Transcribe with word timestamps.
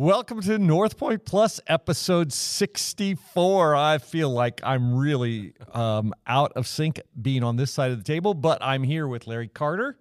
Welcome 0.00 0.40
to 0.40 0.58
North 0.58 0.96
Point 0.96 1.26
Plus 1.26 1.60
episode 1.66 2.32
64. 2.32 3.76
I 3.76 3.98
feel 3.98 4.30
like 4.30 4.62
I'm 4.64 4.94
really 4.94 5.52
um, 5.74 6.14
out 6.26 6.54
of 6.56 6.66
sync 6.66 7.02
being 7.20 7.44
on 7.44 7.56
this 7.56 7.70
side 7.70 7.90
of 7.90 7.98
the 7.98 8.04
table, 8.04 8.32
but 8.32 8.56
I'm 8.62 8.82
here 8.82 9.06
with 9.06 9.26
Larry 9.26 9.48
Carter, 9.48 9.98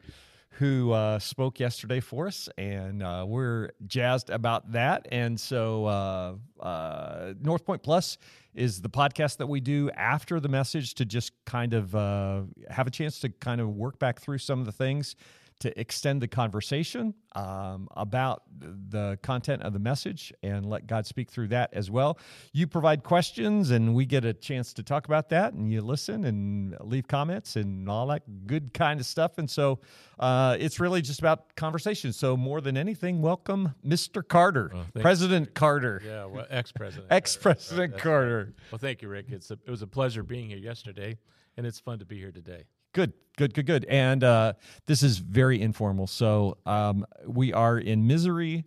who 0.52 0.94
uh, 0.94 1.20
spoke 1.20 1.60
yesterday 1.60 2.00
for 2.00 2.28
us, 2.28 2.48
and 2.58 3.04
uh, 3.04 3.26
we're 3.28 3.72
jazzed 3.88 4.30
about 4.30 4.72
that. 4.72 5.06
And 5.12 5.38
so, 5.38 5.86
uh, 5.88 6.36
uh 6.62 7.34
North 7.42 7.66
Point 7.66 7.84
Plus 7.84 8.18
is 8.56 8.82
the 8.82 8.90
podcast 8.90 9.36
that 9.36 9.48
we 9.48 9.60
do 9.60 9.92
after 9.98 10.40
the 10.40 10.48
message 10.48 10.94
to 10.94 11.04
just 11.04 11.34
kind 11.46 11.74
of 11.74 11.94
uh, 11.94 12.44
have 12.70 12.88
a 12.88 12.92
chance 12.92 13.20
to 13.20 13.28
kind 13.28 13.60
of 13.60 13.68
work 13.76 14.00
back 14.00 14.22
through 14.22 14.38
some 14.38 14.62
of 14.62 14.66
the 14.66 14.72
things 14.72 15.18
to 15.60 15.78
extend 15.80 16.22
the 16.22 16.28
conversation 16.28 17.14
um, 17.36 17.88
about 17.96 18.44
the 18.60 19.20
content 19.22 19.62
of 19.62 19.74
the 19.74 19.80
message 19.80 20.34
and 20.42 20.66
let 20.66 20.88
God 20.88 21.06
speak 21.06 21.30
through 21.30 21.50
that 21.50 21.74
as 21.74 21.92
well. 21.92 22.18
You 22.54 22.66
provide 22.66 23.04
questions, 23.04 23.72
and 23.72 23.94
we 23.94 24.06
get 24.06 24.26
a 24.26 24.34
chance 24.34 24.74
to 24.74 24.84
talk 24.84 25.06
about 25.06 25.30
that, 25.30 25.54
and 25.54 25.72
you 25.72 25.82
listen 25.82 26.24
and 26.24 26.76
leave 26.82 27.08
comments 27.08 27.56
and 27.56 27.90
all 27.90 28.08
that 28.08 28.48
good 28.48 28.74
kind 28.74 29.00
of 29.00 29.06
stuff. 29.06 29.38
And 29.38 29.50
so 29.50 29.80
uh, 30.18 30.56
it's 30.60 30.80
really 30.80 31.02
just 31.02 31.20
about 31.20 31.56
conversation. 31.56 32.14
So, 32.14 32.38
more 32.38 32.62
than 32.62 32.78
anything, 32.78 33.22
welcome 33.22 33.76
Mr. 33.86 34.26
Carter, 34.26 34.72
President 35.00 35.48
you. 35.48 35.54
Carter. 35.54 36.02
Yeah, 36.06 36.26
well, 36.26 36.46
ex 36.50 36.72
President. 36.72 37.08
ex 37.12 37.36
President 37.38 37.98
Carter. 37.98 38.46
Right. 38.46 38.72
Well, 38.72 38.80
thank 38.80 39.02
you, 39.02 39.10
Rick. 39.10 39.28
It's 39.30 39.52
a, 39.52 39.58
it 39.66 39.70
was 39.70 39.82
a 39.82 39.88
pleasure 39.88 40.24
being 40.24 40.50
here 40.50 40.58
yesterday, 40.58 41.18
and 41.58 41.66
it's 41.66 41.80
fun 41.80 42.00
to 42.00 42.06
be 42.06 42.18
here 42.18 42.32
today. 42.32 42.66
Good, 42.94 43.14
good, 43.38 43.54
good, 43.54 43.66
good. 43.66 43.86
And 43.86 44.24
uh, 44.24 44.54
this 44.86 45.04
is 45.04 45.18
very 45.18 45.62
informal. 45.62 46.08
So 46.08 46.58
um, 46.66 47.06
we 47.26 47.54
are 47.54 47.78
in 47.78 48.08
misery 48.08 48.66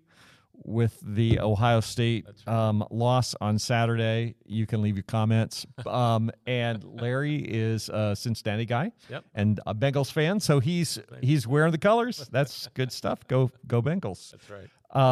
with 0.64 0.98
the 1.02 1.40
Ohio 1.40 1.80
State 1.80 2.26
um, 2.46 2.84
loss 2.90 3.34
on 3.40 3.58
Saturday. 3.58 4.34
You 4.44 4.66
can 4.66 4.82
leave 4.82 4.96
your 4.96 5.04
comments. 5.04 5.66
Um, 5.84 6.30
and 6.46 6.84
Larry 6.84 7.36
is 7.36 7.90
a 7.90 8.16
Cincinnati 8.16 8.64
guy 8.64 8.92
yep. 9.10 9.24
and 9.34 9.60
a 9.66 9.74
Bengals 9.74 10.10
fan, 10.10 10.40
so 10.40 10.58
he's 10.58 10.98
he's 11.20 11.46
wearing 11.46 11.72
the 11.72 11.76
colors. 11.78 12.28
That's 12.32 12.68
good 12.68 12.90
stuff. 12.92 13.26
Go 13.26 13.50
go 13.66 13.82
Bengals. 13.82 14.30
That's 14.30 14.48
right. 14.48 14.68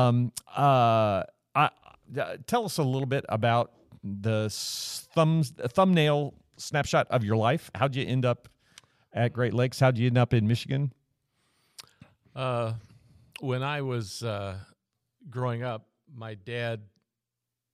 Um, 0.09 0.33
uh, 0.57 1.25
I, 1.55 1.71
uh, 2.19 2.37
tell 2.47 2.65
us 2.65 2.79
a 2.79 2.83
little 2.83 3.07
bit 3.07 3.27
about 3.29 3.73
the 4.03 4.49
thumbs 5.15 5.51
thumbnail 5.51 6.35
snapshot 6.57 7.09
of 7.11 7.25
your 7.25 7.37
life. 7.37 7.71
How'd 7.75 7.95
you 7.95 8.07
end 8.07 8.25
up 8.25 8.49
at 9.13 9.33
Great 9.33 9.55
Lakes. 9.55 9.81
How'd 9.81 9.99
you 9.99 10.07
end 10.07 10.19
up 10.19 10.33
in 10.33 10.47
Michigan? 10.47 10.93
Uh, 12.35 12.75
when 13.41 13.63
I 13.63 13.83
was 13.83 14.23
uh, 14.23 14.57
growing 15.29 15.63
up, 15.63 15.87
my 16.15 16.35
dad 16.35 16.83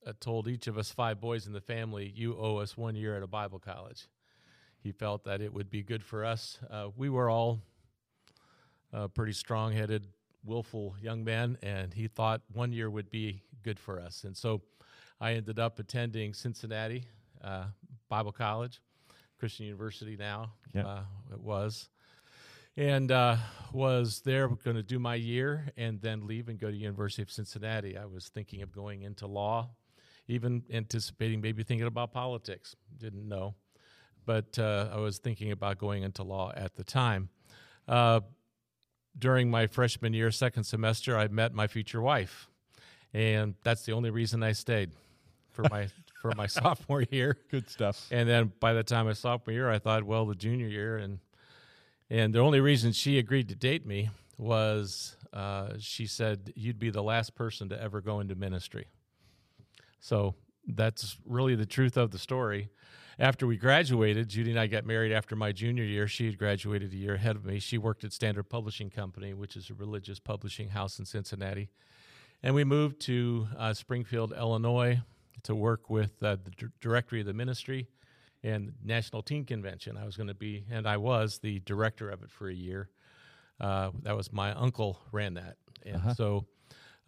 uh, 0.05 0.13
told 0.19 0.47
each 0.47 0.67
of 0.67 0.77
us 0.77 0.91
five 0.91 1.19
boys 1.19 1.47
in 1.47 1.53
the 1.53 1.61
family, 1.61 2.11
"You 2.15 2.37
owe 2.37 2.57
us 2.57 2.77
one 2.77 2.95
year 2.95 3.15
at 3.15 3.23
a 3.23 3.27
Bible 3.27 3.59
college." 3.59 4.07
He 4.79 4.91
felt 4.91 5.23
that 5.25 5.41
it 5.41 5.53
would 5.53 5.69
be 5.69 5.83
good 5.83 6.03
for 6.03 6.23
us. 6.23 6.59
Uh, 6.69 6.89
we 6.95 7.09
were 7.09 7.29
all 7.29 7.59
uh, 8.93 9.07
pretty 9.09 9.33
strong-headed, 9.33 10.07
willful 10.45 10.95
young 11.01 11.23
men, 11.23 11.57
and 11.61 11.93
he 11.93 12.07
thought 12.07 12.41
one 12.53 12.71
year 12.71 12.89
would 12.89 13.09
be 13.09 13.41
good 13.63 13.79
for 13.79 13.99
us. 13.99 14.23
And 14.23 14.37
so, 14.37 14.61
I 15.19 15.33
ended 15.33 15.59
up 15.59 15.79
attending 15.79 16.33
Cincinnati 16.33 17.05
uh, 17.43 17.65
Bible 18.07 18.31
College 18.31 18.79
Christian 19.39 19.65
University 19.65 20.15
now. 20.17 20.51
Yep. 20.73 20.85
Uh, 20.85 21.01
it 21.31 21.39
was. 21.39 21.89
And 22.75 23.11
uh, 23.11 23.37
was 23.73 24.21
there 24.23 24.47
going 24.47 24.75
to 24.75 24.83
do 24.83 24.99
my 24.99 25.15
year 25.15 25.71
and 25.77 25.99
then 25.99 26.27
leave 26.27 26.47
and 26.47 26.59
go 26.59 26.69
to 26.69 26.77
University 26.77 27.23
of 27.23 27.31
Cincinnati. 27.31 27.97
I 27.97 28.05
was 28.05 28.29
thinking 28.29 28.61
of 28.61 28.71
going 28.71 29.01
into 29.01 29.25
law, 29.25 29.69
even 30.27 30.63
anticipating 30.71 31.41
maybe 31.41 31.63
thinking 31.63 31.87
about 31.87 32.11
politics. 32.11 32.75
Didn't 32.99 33.27
know, 33.27 33.55
but 34.27 34.59
uh, 34.59 34.89
I 34.93 34.97
was 34.97 35.17
thinking 35.17 35.51
about 35.51 35.79
going 35.79 36.03
into 36.03 36.21
law 36.21 36.51
at 36.55 36.75
the 36.75 36.83
time. 36.83 37.29
Uh, 37.87 38.19
during 39.17 39.49
my 39.49 39.65
freshman 39.65 40.13
year, 40.13 40.29
second 40.29 40.63
semester, 40.63 41.17
I 41.17 41.27
met 41.29 41.53
my 41.55 41.65
future 41.65 42.01
wife, 42.01 42.47
and 43.11 43.55
that's 43.63 43.85
the 43.85 43.93
only 43.93 44.11
reason 44.11 44.43
I 44.43 44.51
stayed 44.51 44.91
for 45.49 45.63
my 45.71 45.87
for 46.21 46.31
my 46.35 46.47
sophomore 46.47 47.03
year. 47.03 47.37
Good 47.49 47.69
stuff. 47.69 48.07
And 48.11 48.27
then 48.27 48.51
by 48.59 48.73
the 48.73 48.83
time 48.83 49.05
my 49.05 49.13
sophomore 49.13 49.53
year, 49.53 49.69
I 49.69 49.79
thought, 49.79 50.03
well, 50.03 50.25
the 50.25 50.35
junior 50.35 50.67
year, 50.67 50.97
and 50.97 51.19
and 52.09 52.33
the 52.33 52.39
only 52.39 52.61
reason 52.61 52.91
she 52.93 53.17
agreed 53.17 53.49
to 53.49 53.55
date 53.55 53.85
me 53.85 54.09
was 54.37 55.17
uh, 55.33 55.73
she 55.79 56.05
said 56.05 56.53
you'd 56.55 56.79
be 56.79 56.89
the 56.89 57.03
last 57.03 57.35
person 57.35 57.69
to 57.69 57.81
ever 57.81 58.01
go 58.01 58.19
into 58.19 58.35
ministry. 58.35 58.87
So 59.99 60.35
that's 60.65 61.17
really 61.25 61.55
the 61.55 61.65
truth 61.65 61.97
of 61.97 62.11
the 62.11 62.19
story. 62.19 62.69
After 63.19 63.47
we 63.47 63.57
graduated, 63.57 64.29
Judy 64.29 64.51
and 64.51 64.59
I 64.59 64.67
got 64.67 64.85
married 64.85 65.11
after 65.11 65.35
my 65.35 65.51
junior 65.51 65.83
year. 65.83 66.07
She 66.07 66.27
had 66.27 66.37
graduated 66.37 66.93
a 66.93 66.95
year 66.95 67.15
ahead 67.15 67.35
of 67.35 67.45
me. 67.45 67.59
She 67.59 67.79
worked 67.79 68.03
at 68.03 68.13
Standard 68.13 68.43
Publishing 68.43 68.91
Company, 68.91 69.33
which 69.33 69.55
is 69.55 69.71
a 69.71 69.73
religious 69.73 70.19
publishing 70.19 70.69
house 70.69 70.99
in 70.99 71.05
Cincinnati. 71.05 71.69
And 72.43 72.53
we 72.53 72.63
moved 72.63 72.99
to 73.01 73.47
uh, 73.57 73.73
Springfield, 73.73 74.33
Illinois, 74.33 75.01
to 75.43 75.55
work 75.55 75.89
with 75.89 76.21
uh, 76.23 76.37
the 76.43 76.51
d- 76.51 76.67
directory 76.79 77.21
of 77.21 77.25
the 77.25 77.33
ministry 77.33 77.87
and 78.43 78.73
National 78.83 79.21
Teen 79.21 79.45
Convention. 79.45 79.97
I 79.97 80.05
was 80.05 80.15
going 80.15 80.27
to 80.27 80.33
be, 80.33 80.65
and 80.69 80.87
I 80.87 80.97
was 80.97 81.39
the 81.39 81.59
director 81.61 82.09
of 82.09 82.23
it 82.23 82.31
for 82.31 82.47
a 82.47 82.53
year. 82.53 82.89
Uh, 83.59 83.91
that 84.03 84.15
was 84.15 84.31
my 84.31 84.53
uncle 84.53 84.99
ran 85.11 85.33
that, 85.35 85.57
and 85.85 85.97
uh-huh. 85.97 86.13
so. 86.13 86.45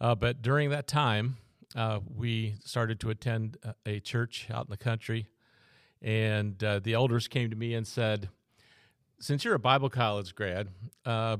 Uh, 0.00 0.14
but 0.14 0.40
during 0.40 0.70
that 0.70 0.86
time, 0.86 1.36
uh, 1.76 2.00
we 2.16 2.54
started 2.64 2.98
to 3.00 3.10
attend 3.10 3.58
a 3.84 4.00
church 4.00 4.48
out 4.50 4.66
in 4.66 4.70
the 4.70 4.76
country, 4.76 5.28
and 6.02 6.62
uh, 6.64 6.78
the 6.80 6.94
elders 6.94 7.28
came 7.28 7.50
to 7.50 7.56
me 7.56 7.74
and 7.74 7.86
said, 7.86 8.28
"Since 9.20 9.44
you're 9.44 9.54
a 9.54 9.60
Bible 9.60 9.90
college 9.90 10.34
grad, 10.34 10.68
uh, 11.04 11.36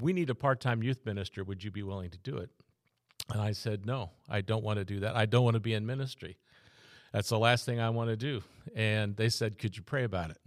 we 0.00 0.12
need 0.12 0.30
a 0.30 0.34
part-time 0.34 0.82
youth 0.82 1.04
minister. 1.04 1.44
Would 1.44 1.62
you 1.62 1.70
be 1.70 1.82
willing 1.82 2.10
to 2.10 2.18
do 2.18 2.36
it?" 2.38 2.50
And 3.30 3.40
I 3.40 3.52
said, 3.52 3.86
No, 3.86 4.10
I 4.28 4.40
don't 4.40 4.64
want 4.64 4.78
to 4.78 4.84
do 4.84 5.00
that. 5.00 5.16
I 5.16 5.26
don't 5.26 5.44
want 5.44 5.54
to 5.54 5.60
be 5.60 5.74
in 5.74 5.86
ministry. 5.86 6.38
That's 7.12 7.28
the 7.28 7.38
last 7.38 7.66
thing 7.66 7.78
I 7.78 7.90
want 7.90 8.10
to 8.10 8.16
do. 8.16 8.42
And 8.74 9.16
they 9.16 9.28
said, 9.28 9.58
Could 9.58 9.76
you 9.76 9.82
pray 9.82 10.04
about 10.04 10.30
it? 10.30 10.38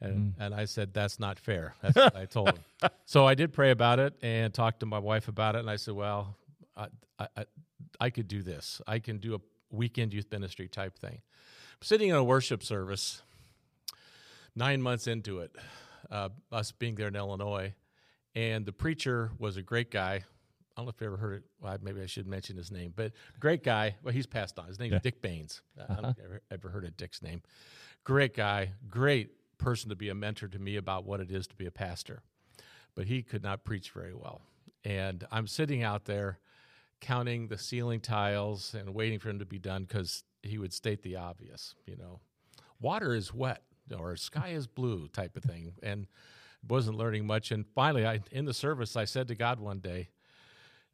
And, 0.00 0.32
mm. 0.32 0.34
and 0.38 0.54
I 0.54 0.64
said, 0.64 0.94
That's 0.94 1.20
not 1.20 1.38
fair. 1.38 1.74
That's 1.82 1.96
what 1.96 2.16
I 2.16 2.24
told 2.26 2.48
them. 2.48 2.64
So 3.04 3.26
I 3.26 3.34
did 3.34 3.52
pray 3.52 3.72
about 3.72 3.98
it 3.98 4.14
and 4.22 4.54
talked 4.54 4.80
to 4.80 4.86
my 4.86 5.00
wife 5.00 5.26
about 5.26 5.56
it. 5.56 5.58
And 5.58 5.68
I 5.68 5.76
said, 5.76 5.94
Well, 5.94 6.36
I, 6.76 6.86
I, 7.18 7.44
I 7.98 8.10
could 8.10 8.28
do 8.28 8.42
this. 8.42 8.80
I 8.86 9.00
can 9.00 9.18
do 9.18 9.34
a 9.34 9.38
weekend 9.70 10.14
youth 10.14 10.26
ministry 10.30 10.68
type 10.68 10.98
thing. 10.98 11.20
I'm 11.20 11.82
sitting 11.82 12.08
in 12.08 12.14
a 12.16 12.24
worship 12.24 12.62
service, 12.62 13.22
nine 14.54 14.80
months 14.80 15.06
into 15.06 15.40
it, 15.40 15.54
uh, 16.10 16.30
us 16.52 16.72
being 16.72 16.94
there 16.94 17.08
in 17.08 17.16
Illinois, 17.16 17.74
and 18.34 18.64
the 18.64 18.72
preacher 18.72 19.32
was 19.38 19.56
a 19.56 19.62
great 19.62 19.90
guy, 19.90 20.24
I 20.76 20.80
don't 20.80 20.86
know 20.86 20.90
if 20.90 21.00
you 21.00 21.06
ever 21.06 21.16
heard 21.16 21.34
it. 21.38 21.42
Well, 21.60 21.76
maybe 21.82 22.00
I 22.00 22.06
should 22.06 22.26
mention 22.26 22.56
his 22.56 22.70
name, 22.70 22.92
but 22.94 23.12
great 23.38 23.62
guy. 23.62 23.96
Well, 24.02 24.14
he's 24.14 24.26
passed 24.26 24.58
on. 24.58 24.66
His 24.66 24.78
name 24.78 24.92
yeah. 24.92 24.98
Dick 25.00 25.20
Baines. 25.20 25.62
Uh-huh. 25.78 25.86
I 25.88 25.94
don't 25.94 26.02
know 26.02 26.08
if 26.10 26.18
you 26.18 26.24
ever, 26.24 26.42
ever 26.50 26.68
heard 26.68 26.84
of 26.84 26.96
Dick's 26.96 27.22
name. 27.22 27.42
Great 28.04 28.34
guy, 28.34 28.72
great 28.88 29.30
person 29.58 29.90
to 29.90 29.96
be 29.96 30.08
a 30.08 30.14
mentor 30.14 30.48
to 30.48 30.58
me 30.58 30.76
about 30.76 31.04
what 31.04 31.20
it 31.20 31.30
is 31.30 31.46
to 31.48 31.54
be 31.54 31.66
a 31.66 31.70
pastor. 31.70 32.22
But 32.94 33.06
he 33.06 33.22
could 33.22 33.42
not 33.42 33.64
preach 33.64 33.90
very 33.90 34.14
well. 34.14 34.40
And 34.84 35.26
I'm 35.30 35.46
sitting 35.46 35.82
out 35.82 36.06
there 36.06 36.38
counting 37.00 37.48
the 37.48 37.58
ceiling 37.58 38.00
tiles 38.00 38.74
and 38.74 38.94
waiting 38.94 39.18
for 39.18 39.28
him 39.30 39.38
to 39.38 39.46
be 39.46 39.58
done 39.58 39.84
because 39.84 40.24
he 40.42 40.58
would 40.58 40.72
state 40.72 41.02
the 41.02 41.16
obvious, 41.16 41.74
you 41.86 41.96
know, 41.96 42.20
water 42.80 43.14
is 43.14 43.32
wet 43.34 43.62
or 43.96 44.16
sky 44.16 44.48
is 44.48 44.66
blue 44.66 45.08
type 45.08 45.36
of 45.36 45.42
thing. 45.42 45.72
And 45.82 46.06
wasn't 46.68 46.96
learning 46.96 47.26
much. 47.26 47.50
And 47.50 47.66
finally, 47.74 48.06
I 48.06 48.20
in 48.30 48.44
the 48.44 48.54
service, 48.54 48.96
I 48.96 49.04
said 49.04 49.28
to 49.28 49.34
God 49.34 49.60
one 49.60 49.78
day, 49.78 50.08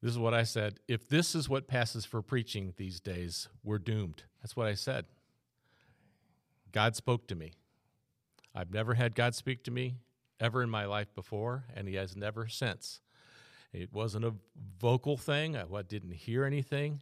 this 0.02 0.12
is 0.12 0.18
what 0.18 0.34
I 0.34 0.42
said. 0.42 0.78
If 0.88 1.08
this 1.08 1.34
is 1.34 1.48
what 1.48 1.68
passes 1.68 2.04
for 2.04 2.22
preaching 2.22 2.74
these 2.76 3.00
days, 3.00 3.48
we're 3.64 3.78
doomed. 3.78 4.24
That's 4.42 4.54
what 4.54 4.66
I 4.66 4.74
said. 4.74 5.06
God 6.72 6.94
spoke 6.94 7.26
to 7.28 7.34
me. 7.34 7.52
I've 8.54 8.72
never 8.72 8.94
had 8.94 9.14
God 9.14 9.34
speak 9.34 9.64
to 9.64 9.70
me 9.70 9.96
ever 10.40 10.62
in 10.62 10.70
my 10.70 10.84
life 10.84 11.14
before, 11.14 11.64
and 11.74 11.88
He 11.88 11.94
has 11.94 12.16
never 12.16 12.46
since. 12.48 13.00
It 13.72 13.92
wasn't 13.92 14.24
a 14.24 14.34
vocal 14.78 15.16
thing, 15.16 15.56
I 15.56 15.82
didn't 15.82 16.12
hear 16.12 16.44
anything, 16.44 17.00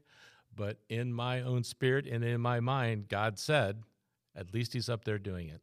but 0.55 0.79
in 0.89 1.13
my 1.13 1.43
own 1.43 1.65
spirit 1.65 2.07
and 2.07 2.25
in 2.25 2.41
my 2.41 2.61
mind, 2.61 3.09
God 3.09 3.39
said, 3.39 3.83
at 4.37 4.53
least 4.53 4.73
He's 4.73 4.89
up 4.89 5.05
there 5.05 5.19
doing 5.19 5.49
it. 5.49 5.61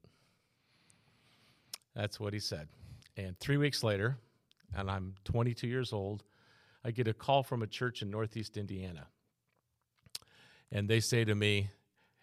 That's 1.96 2.20
what 2.20 2.34
He 2.34 2.40
said. 2.40 2.70
And 3.18 3.38
three 3.40 3.58
weeks 3.58 3.84
later, 3.84 4.18
and 4.76 4.90
I'm 4.90 5.16
22 5.26 5.68
years 5.68 5.92
old, 5.92 6.24
I 6.84 6.92
get 6.92 7.08
a 7.08 7.14
call 7.14 7.44
from 7.44 7.62
a 7.62 7.68
church 7.68 8.02
in 8.02 8.10
Northeast 8.10 8.58
Indiana. 8.58 9.08
And 10.72 10.90
they 10.90 11.00
say 11.00 11.24
to 11.26 11.36
me, 11.36 11.70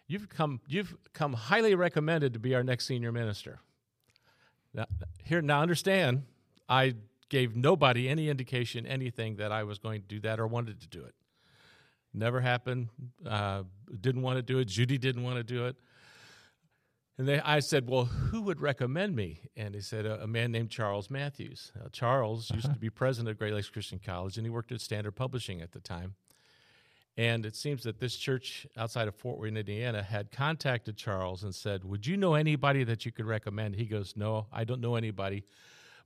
You've 0.07 0.27
come, 0.27 0.59
you've 0.67 0.95
come 1.13 1.33
highly 1.33 1.75
recommended 1.75 2.33
to 2.33 2.39
be 2.39 2.55
our 2.55 2.63
next 2.63 2.87
senior 2.87 3.11
minister. 3.11 3.59
Now, 4.73 4.85
here, 5.23 5.39
now 5.39 5.61
understand, 5.61 6.23
I 6.67 6.95
gave 7.29 7.55
nobody 7.55 8.09
any 8.09 8.27
indication, 8.27 8.87
anything 8.87 9.35
that 9.35 9.51
I 9.51 9.63
was 9.63 9.77
going 9.77 10.01
to 10.01 10.07
do 10.07 10.19
that 10.21 10.39
or 10.39 10.47
wanted 10.47 10.81
to 10.81 10.87
do 10.87 11.03
it. 11.03 11.13
Never 12.11 12.41
happened. 12.41 12.89
Uh, 13.23 13.63
didn't 14.01 14.23
want 14.23 14.37
to 14.37 14.41
do 14.41 14.57
it. 14.57 14.65
Judy 14.65 14.97
didn't 14.97 15.21
want 15.21 15.37
to 15.37 15.43
do 15.43 15.67
it. 15.67 15.75
And 17.19 17.27
they, 17.27 17.41
I 17.41 17.59
said, 17.59 17.89
Well, 17.89 18.05
who 18.05 18.41
would 18.43 18.61
recommend 18.61 19.13
me? 19.13 19.41
And 19.57 19.75
he 19.75 19.81
said, 19.81 20.05
A, 20.05 20.23
a 20.23 20.27
man 20.27 20.53
named 20.53 20.69
Charles 20.69 21.09
Matthews. 21.09 21.73
Now, 21.75 21.87
Charles 21.91 22.49
used 22.49 22.63
to 22.63 22.71
uh-huh. 22.71 22.79
be 22.79 22.89
president 22.89 23.29
of 23.29 23.37
Great 23.37 23.53
Lakes 23.53 23.69
Christian 23.69 23.99
College, 23.99 24.37
and 24.37 24.45
he 24.45 24.49
worked 24.49 24.71
at 24.71 24.79
Standard 24.79 25.17
Publishing 25.17 25.61
at 25.61 25.73
the 25.73 25.81
time. 25.81 26.15
And 27.17 27.45
it 27.45 27.57
seems 27.57 27.83
that 27.83 27.99
this 27.99 28.15
church 28.15 28.65
outside 28.77 29.09
of 29.09 29.15
Fort 29.15 29.37
Wayne, 29.37 29.57
Indiana, 29.57 30.01
had 30.01 30.31
contacted 30.31 30.95
Charles 30.95 31.43
and 31.43 31.53
said, 31.53 31.83
Would 31.83 32.07
you 32.07 32.15
know 32.15 32.35
anybody 32.35 32.85
that 32.85 33.05
you 33.05 33.11
could 33.11 33.25
recommend? 33.25 33.75
He 33.75 33.85
goes, 33.85 34.13
No, 34.15 34.47
I 34.53 34.63
don't 34.63 34.79
know 34.79 34.95
anybody. 34.95 35.43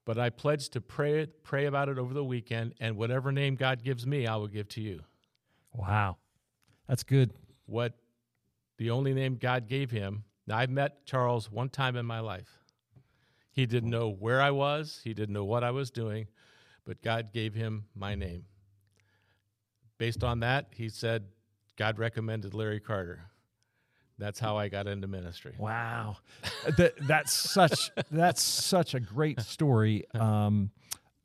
But 0.05 0.17
I 0.17 0.31
pledge 0.31 0.69
to 0.69 0.81
pray, 0.81 1.19
it, 1.19 1.43
pray 1.43 1.67
about 1.67 1.89
it 1.89 1.99
over 1.99 2.15
the 2.15 2.23
weekend, 2.23 2.73
and 2.79 2.97
whatever 2.97 3.31
name 3.31 3.53
God 3.55 3.83
gives 3.83 4.07
me, 4.07 4.25
I 4.25 4.35
will 4.35 4.47
give 4.47 4.67
to 4.69 4.81
you. 4.81 5.01
Wow. 5.73 6.17
That's 6.87 7.03
good. 7.03 7.33
What 7.67 7.93
the 8.79 8.89
only 8.89 9.13
name 9.13 9.35
God 9.35 9.67
gave 9.67 9.91
him. 9.91 10.23
Now, 10.45 10.57
I've 10.57 10.69
met 10.69 11.05
Charles 11.05 11.51
one 11.51 11.69
time 11.69 11.95
in 11.95 12.05
my 12.05 12.19
life. 12.19 12.59
He 13.51 13.65
didn't 13.65 13.91
know 13.91 14.09
where 14.09 14.41
I 14.41 14.51
was, 14.51 15.01
he 15.03 15.13
didn't 15.13 15.33
know 15.33 15.45
what 15.45 15.63
I 15.63 15.71
was 15.71 15.91
doing, 15.91 16.27
but 16.85 17.01
God 17.01 17.31
gave 17.33 17.53
him 17.53 17.85
my 17.95 18.15
name. 18.15 18.45
Based 19.97 20.23
on 20.23 20.39
that, 20.39 20.67
he 20.71 20.89
said, 20.89 21.25
God 21.77 21.99
recommended 21.99 22.53
Larry 22.53 22.79
Carter. 22.79 23.21
That's 24.17 24.39
how 24.39 24.57
I 24.57 24.69
got 24.69 24.87
into 24.87 25.07
ministry. 25.07 25.53
Wow, 25.57 26.17
that, 26.77 26.93
that's 27.01 27.33
such 27.33 27.91
that's 28.11 28.41
such 28.41 28.93
a 28.93 28.99
great 28.99 29.41
story, 29.41 30.05
um, 30.13 30.71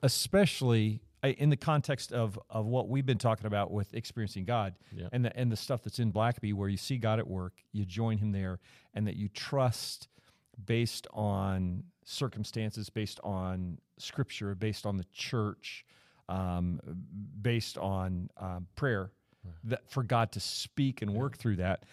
especially 0.02 1.02
in 1.22 1.50
the 1.50 1.56
context 1.56 2.12
of 2.12 2.38
of 2.50 2.66
what 2.66 2.88
we've 2.88 3.06
been 3.06 3.18
talking 3.18 3.46
about 3.46 3.70
with 3.70 3.92
experiencing 3.94 4.44
God 4.44 4.74
Yeah. 4.92 5.08
and 5.12 5.24
the 5.24 5.36
and 5.36 5.50
the 5.50 5.56
stuff 5.56 5.82
that's 5.82 5.98
in 5.98 6.12
Blackaby, 6.12 6.54
where 6.54 6.68
you 6.68 6.76
see 6.76 6.98
God 6.98 7.18
at 7.18 7.26
work, 7.26 7.54
you 7.72 7.84
join 7.84 8.18
Him 8.18 8.32
there, 8.32 8.60
and 8.94 9.06
that 9.06 9.16
you 9.16 9.28
trust 9.28 10.08
based 10.64 11.06
on 11.12 11.84
circumstances, 12.04 12.90
based 12.90 13.20
on 13.22 13.78
Scripture, 13.98 14.54
based 14.54 14.86
on 14.86 14.96
the 14.96 15.04
church, 15.12 15.84
um, 16.28 16.80
based 17.42 17.78
on 17.78 18.28
um, 18.38 18.66
prayer, 18.76 19.10
that 19.64 19.88
for 19.90 20.02
God 20.02 20.32
to 20.32 20.40
speak 20.40 21.02
and 21.02 21.12
work 21.14 21.36
through 21.36 21.56
that. 21.56 21.84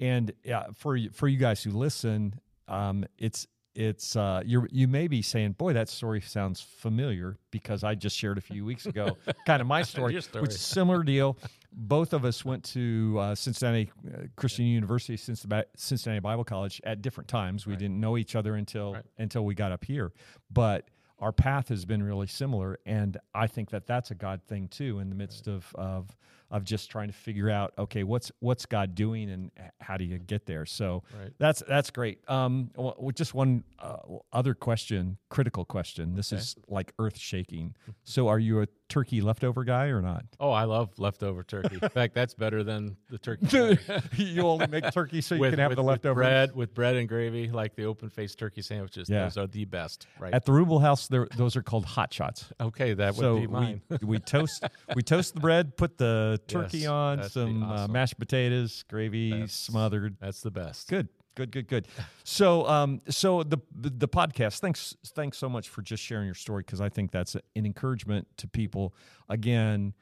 And 0.00 0.32
yeah, 0.44 0.66
for 0.74 0.96
you, 0.96 1.10
for 1.10 1.28
you 1.28 1.36
guys 1.38 1.62
who 1.62 1.70
listen, 1.70 2.40
um, 2.68 3.04
it's 3.18 3.46
it's 3.74 4.16
uh, 4.16 4.42
you 4.44 4.66
you 4.70 4.86
may 4.88 5.08
be 5.08 5.22
saying, 5.22 5.52
"Boy, 5.52 5.72
that 5.72 5.88
story 5.88 6.20
sounds 6.20 6.60
familiar," 6.60 7.36
because 7.50 7.82
I 7.84 7.94
just 7.94 8.16
shared 8.16 8.38
a 8.38 8.42
few 8.42 8.64
weeks 8.64 8.86
ago, 8.86 9.16
kind 9.46 9.60
of 9.60 9.66
my 9.66 9.82
story, 9.92 10.20
story. 10.20 10.42
which 10.42 10.50
is 10.52 10.60
similar 10.60 11.02
deal. 11.02 11.36
Both 11.74 12.12
of 12.12 12.24
us 12.26 12.44
went 12.44 12.64
to 12.74 13.16
uh, 13.18 13.34
Cincinnati 13.34 13.90
uh, 14.06 14.24
Christian 14.36 14.66
University, 14.66 15.16
Cincinnati 15.16 15.68
Cincinnati 15.76 16.20
Bible 16.20 16.44
College 16.44 16.80
at 16.84 17.00
different 17.02 17.28
times. 17.28 17.66
We 17.66 17.76
didn't 17.76 17.98
know 17.98 18.18
each 18.18 18.36
other 18.36 18.56
until 18.56 18.94
Right. 18.94 19.04
until 19.18 19.44
we 19.44 19.54
got 19.54 19.72
up 19.72 19.84
here, 19.84 20.12
but 20.50 20.88
our 21.18 21.32
path 21.32 21.68
has 21.68 21.84
been 21.84 22.02
really 22.02 22.26
similar, 22.26 22.78
and 22.84 23.16
I 23.34 23.46
think 23.46 23.70
that 23.70 23.86
that's 23.86 24.10
a 24.10 24.14
God 24.14 24.42
thing 24.48 24.68
too. 24.68 24.98
In 24.98 25.08
the 25.08 25.14
midst 25.14 25.46
of 25.48 25.72
of 25.76 26.14
of 26.52 26.62
just 26.64 26.90
trying 26.90 27.08
to 27.08 27.14
figure 27.14 27.50
out, 27.50 27.72
okay, 27.78 28.04
what's 28.04 28.30
what's 28.38 28.66
God 28.66 28.94
doing, 28.94 29.30
and 29.30 29.50
how 29.80 29.96
do 29.96 30.04
you 30.04 30.18
get 30.18 30.46
there? 30.46 30.64
So 30.66 31.02
Right. 31.18 31.32
that's 31.38 31.62
that's 31.66 31.90
great. 31.90 32.20
Um, 32.28 32.70
well, 32.76 33.10
just 33.14 33.34
one 33.34 33.64
uh, 33.80 33.96
other 34.32 34.54
question, 34.54 35.16
critical 35.30 35.64
question. 35.64 36.14
This 36.14 36.30
is 36.32 36.54
like 36.68 36.92
earth 36.98 37.18
shaking. 37.18 37.74
So, 38.04 38.28
are 38.28 38.38
you 38.38 38.60
a 38.62 38.66
turkey 38.88 39.22
leftover 39.22 39.64
guy 39.64 39.86
or 39.86 40.02
not? 40.02 40.24
Oh, 40.38 40.50
I 40.50 40.64
love 40.64 40.90
leftover 40.98 41.42
turkey. 41.42 41.78
In 41.82 41.88
fact, 41.88 42.14
that's 42.14 42.34
better 42.34 42.62
than 42.62 42.96
the 43.08 43.16
turkey. 43.18 43.78
you 44.22 44.42
only 44.42 44.66
make 44.66 44.90
turkey 44.92 45.22
so 45.22 45.34
you 45.34 45.40
with, 45.40 45.52
can 45.52 45.58
have 45.58 45.70
with- 45.70 45.76
the 45.76 45.82
leftover 45.82 46.20
bread 46.20 46.54
with 46.54 46.74
bread 46.74 46.96
and 46.96 47.08
gravy, 47.08 47.48
like 47.48 47.74
the 47.74 47.84
open 47.84 48.10
faced 48.10 48.38
turkey 48.38 48.60
sandwiches. 48.60 49.08
Yeah. 49.08 49.24
Those 49.24 49.38
are 49.38 49.46
the 49.46 49.64
best, 49.64 50.06
right? 50.20 50.34
At 50.34 50.44
the 50.44 50.52
Rubel 50.52 50.82
House, 50.82 51.08
there 51.08 51.26
those 51.36 51.56
are 51.56 51.62
called 51.62 51.86
hot 51.86 52.12
shots. 52.12 52.50
okay, 52.60 52.92
that 52.92 53.14
would 53.14 53.20
so 53.20 53.40
be 53.40 53.46
mine. 53.46 53.80
we 53.88 53.98
we 54.02 54.18
toast 54.18 54.64
we 54.94 55.02
toast 55.02 55.34
the 55.34 55.40
bread, 55.40 55.76
put 55.78 55.96
the 55.96 56.38
turkey 56.48 56.78
Yes, 56.78 56.88
on, 56.88 57.16
that'd 57.18 57.30
be 57.32 57.40
some 57.40 57.62
uh, 57.62 57.88
mashed 57.88 58.18
potatoes, 58.18 58.84
gravy 58.88 59.30
That's- 59.30 59.52
smothered. 59.52 60.16
That's 60.20 60.40
the 60.40 60.50
best. 60.50 60.88
Good, 60.88 61.08
good, 61.34 61.50
good, 61.50 61.68
good. 61.68 61.88
So, 62.24 62.66
um, 62.68 63.00
so 63.08 63.42
the 63.42 63.58
the 63.74 64.08
podcast. 64.08 64.58
Thanks, 64.60 64.96
thanks 65.14 65.38
so 65.38 65.48
much 65.48 65.68
for 65.68 65.82
just 65.82 66.02
sharing 66.02 66.26
your 66.26 66.34
story 66.34 66.62
because 66.66 66.80
I 66.80 66.88
think 66.88 67.10
that's 67.10 67.34
an 67.34 67.42
encouragement 67.66 68.28
to 68.38 68.48
people. 68.48 68.94
Again, 69.28 69.94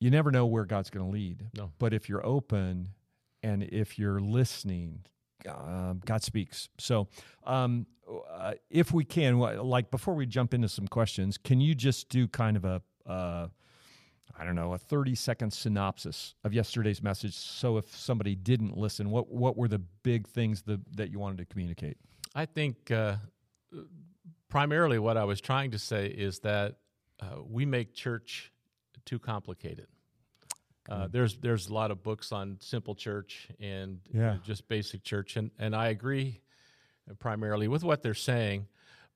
you 0.00 0.10
never 0.10 0.30
know 0.30 0.46
where 0.46 0.64
God's 0.64 0.90
going 0.90 1.06
to 1.06 1.10
lead. 1.12 1.46
No. 1.56 1.70
but 1.78 1.94
if 1.94 2.08
you're 2.08 2.24
open 2.26 2.88
and 3.42 3.62
if 3.62 3.98
you're 3.98 4.20
listening, 4.20 5.00
um, 5.48 6.00
God 6.04 6.22
speaks. 6.22 6.68
So, 6.78 7.08
um, 7.46 7.86
uh, 8.30 8.52
if 8.70 8.92
we 8.92 9.04
can, 9.04 9.38
like 9.38 9.90
before 9.90 10.14
we 10.14 10.26
jump 10.26 10.52
into 10.52 10.68
some 10.68 10.86
questions, 10.88 11.38
can 11.38 11.60
you 11.60 11.74
just 11.74 12.08
do 12.10 12.26
kind 12.28 12.56
of 12.56 12.64
a 12.64 12.82
uh, 13.06 13.48
I 14.38 14.44
don't 14.44 14.56
know, 14.56 14.72
a 14.74 14.78
30 14.78 15.14
second 15.14 15.52
synopsis 15.52 16.34
of 16.44 16.52
yesterday's 16.52 17.02
message. 17.02 17.34
So 17.34 17.76
if 17.78 17.96
somebody 17.96 18.34
didn't 18.34 18.76
listen, 18.76 19.10
what, 19.10 19.30
what 19.30 19.56
were 19.56 19.68
the 19.68 19.78
big 20.02 20.26
things 20.26 20.62
that, 20.62 20.80
that 20.96 21.10
you 21.10 21.18
wanted 21.20 21.38
to 21.38 21.44
communicate? 21.44 21.96
I 22.34 22.46
think 22.46 22.90
uh, 22.90 23.16
primarily 24.48 24.98
what 24.98 25.16
I 25.16 25.24
was 25.24 25.40
trying 25.40 25.70
to 25.72 25.78
say 25.78 26.06
is 26.08 26.40
that 26.40 26.76
uh, 27.20 27.42
we 27.48 27.64
make 27.64 27.94
church 27.94 28.52
too 29.04 29.18
complicated. 29.18 29.86
Uh, 30.88 31.08
there's 31.10 31.38
there's 31.38 31.68
a 31.68 31.72
lot 31.74 31.90
of 31.90 32.02
books 32.02 32.30
on 32.30 32.58
simple 32.60 32.94
church 32.94 33.48
and 33.58 34.00
Yeah. 34.12 34.36
just 34.44 34.68
basic 34.68 35.02
church, 35.02 35.36
and 35.36 35.50
and 35.58 35.74
I 35.74 35.88
agree 35.88 36.40
primarily 37.18 37.68
with 37.68 37.82
what 37.84 38.02
they're 38.02 38.12
saying, 38.14 38.66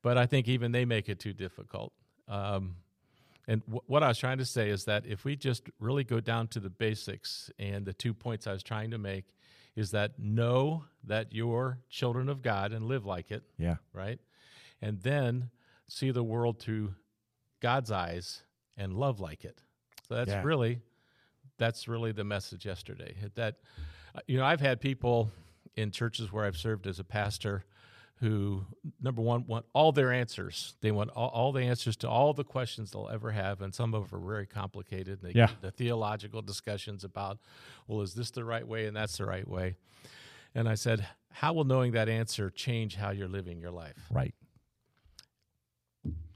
but 0.02 0.16
I 0.16 0.24
think 0.26 0.48
even 0.48 0.72
they 0.72 0.84
make 0.86 1.08
it 1.10 1.18
too 1.18 1.34
difficult. 1.34 1.92
Um, 2.26 2.76
and 3.48 3.62
w- 3.62 3.80
what 3.86 4.02
I 4.04 4.08
was 4.08 4.18
trying 4.18 4.38
to 4.38 4.44
say 4.44 4.68
is 4.70 4.84
that 4.84 5.04
if 5.06 5.24
we 5.24 5.34
just 5.34 5.68
really 5.80 6.04
go 6.04 6.20
down 6.20 6.46
to 6.48 6.60
the 6.60 6.70
basics, 6.70 7.50
and 7.58 7.84
the 7.84 7.92
two 7.94 8.14
points 8.14 8.46
I 8.46 8.52
was 8.52 8.62
trying 8.62 8.92
to 8.92 8.98
make 8.98 9.24
is 9.74 9.90
that 9.92 10.18
know 10.18 10.84
that 11.04 11.32
you're 11.32 11.78
children 11.88 12.28
of 12.28 12.42
God 12.42 12.72
and 12.72 12.84
live 12.86 13.04
like 13.06 13.30
it, 13.32 13.42
Yeah. 13.58 13.76
right? 13.92 14.20
And 14.82 15.00
then 15.02 15.50
see 15.88 16.10
the 16.12 16.22
world 16.22 16.60
through 16.60 16.94
God's 17.60 17.90
eyes 17.90 18.42
and 18.76 18.92
love 18.94 19.18
like 19.18 19.44
it. 19.44 19.62
So 20.06 20.14
that's 20.14 20.30
Yeah. 20.30 20.42
really 20.44 20.80
that's 21.58 21.88
really 21.88 22.12
the 22.12 22.22
message 22.22 22.64
yesterday. 22.64 23.16
That 23.34 23.56
uh, 24.14 24.20
you 24.28 24.36
know, 24.38 24.44
I've 24.44 24.60
had 24.60 24.80
people 24.80 25.32
in 25.74 25.90
churches 25.90 26.30
where 26.32 26.44
I've 26.44 26.56
served 26.56 26.86
as 26.86 27.00
a 27.00 27.04
pastor 27.04 27.64
who 28.20 28.64
number 29.00 29.22
one 29.22 29.46
want 29.46 29.64
all 29.72 29.92
their 29.92 30.12
answers. 30.12 30.74
They 30.80 30.90
want 30.90 31.10
all, 31.10 31.28
all 31.28 31.52
the 31.52 31.62
answers 31.62 31.96
to 31.98 32.08
all 32.08 32.32
the 32.32 32.42
questions 32.44 32.90
they'll 32.90 33.08
ever 33.12 33.30
have, 33.30 33.60
and 33.62 33.72
some 33.74 33.94
of 33.94 34.10
them 34.10 34.20
are 34.20 34.26
very 34.26 34.46
complicated. 34.46 35.20
They 35.22 35.32
Yeah. 35.32 35.50
the 35.60 35.70
theological 35.70 36.42
discussions 36.42 37.04
about, 37.04 37.38
well, 37.86 38.00
is 38.02 38.14
this 38.14 38.30
the 38.32 38.44
right 38.44 38.66
way 38.66 38.86
and 38.86 38.96
that's 38.96 39.16
the 39.18 39.24
right 39.24 39.46
way? 39.46 39.76
And 40.54 40.68
I 40.68 40.74
said, 40.74 41.06
how 41.30 41.52
will 41.52 41.64
knowing 41.64 41.92
that 41.92 42.08
answer 42.08 42.50
change 42.50 42.96
how 42.96 43.10
you're 43.10 43.28
living 43.28 43.60
your 43.60 43.70
life? 43.70 44.06
Right. 44.10 44.34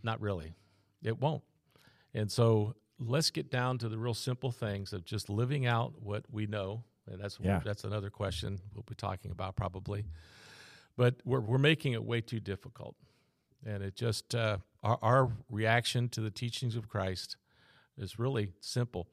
Not 0.03 0.21
really. 0.21 0.55
It 1.03 1.19
won't. 1.21 1.43
And 2.15 2.31
so 2.31 2.75
let's 2.99 3.31
get 3.31 3.51
down 3.51 3.79
to 3.79 3.89
the 3.89 3.99
real 3.99 4.15
simple 4.15 4.53
things 4.53 4.93
of 4.93 5.05
just 5.05 5.29
living 5.29 5.67
out 5.67 5.95
what 6.01 6.25
we 6.31 6.47
know. 6.47 6.85
And 7.11 7.21
that's 7.21 7.39
Yeah. 7.41 7.61
that's 7.65 7.85
another 7.85 8.11
question 8.11 8.61
we'll 8.75 8.85
be 8.89 8.95
talking 8.95 9.31
about 9.33 9.57
probably. 9.57 10.05
But 10.97 11.17
we're 11.25 11.41
we're 11.41 11.59
making 11.59 11.93
it 11.93 12.05
way 12.05 12.21
too 12.21 12.41
difficult. 12.41 12.97
And 13.65 13.83
it 13.83 13.95
just 13.95 14.35
uh, 14.35 14.59
our 14.83 14.99
our 15.03 15.33
reaction 15.51 16.09
to 16.11 16.21
the 16.21 16.31
teachings 16.31 16.77
of 16.77 16.89
Christ 16.89 17.37
is 17.97 18.19
really 18.19 18.53
simple. 18.61 19.07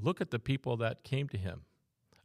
Look 0.00 0.20
at 0.20 0.30
the 0.30 0.38
people 0.38 0.76
that 0.78 1.02
came 1.04 1.28
to 1.28 1.38
him. 1.38 1.62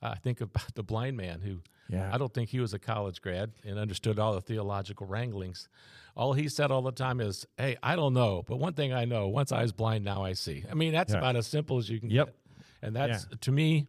I 0.02 0.16
think 0.16 0.42
about 0.42 0.74
the 0.76 0.84
blind 0.84 1.18
man 1.18 1.42
who 1.42 1.62
Yeah. 1.90 2.10
I 2.14 2.18
don't 2.18 2.34
think 2.34 2.50
he 2.50 2.60
was 2.60 2.74
a 2.74 2.80
college 2.80 3.22
grad 3.22 3.52
and 3.66 3.78
understood 3.78 4.20
all 4.20 4.34
the 4.34 4.42
theological 4.42 5.06
wranglings. 5.08 5.68
All 6.16 6.34
he 6.34 6.48
said 6.50 6.72
all 6.72 6.82
the 6.82 6.92
time 6.92 7.20
is, 7.20 7.46
"Hey, 7.58 7.76
I 7.84 7.96
don't 7.96 8.14
know, 8.14 8.44
but 8.48 8.58
one 8.58 8.74
thing 8.74 8.94
I 8.94 9.06
know: 9.06 9.28
once 9.28 9.52
I 9.52 9.62
was 9.64 9.72
blind, 9.74 10.04
now 10.06 10.24
I 10.24 10.34
see." 10.34 10.64
I 10.70 10.74
mean, 10.76 10.94
that's 10.94 11.12
Yeah. 11.14 11.20
about 11.20 11.36
as 11.36 11.48
simple 11.48 11.78
as 11.78 11.90
you 11.90 12.00
can 12.00 12.10
Yep. 12.10 12.26
get. 12.28 12.36
And 12.82 12.96
that's 12.96 13.26
to 13.42 13.52
me, 13.52 13.88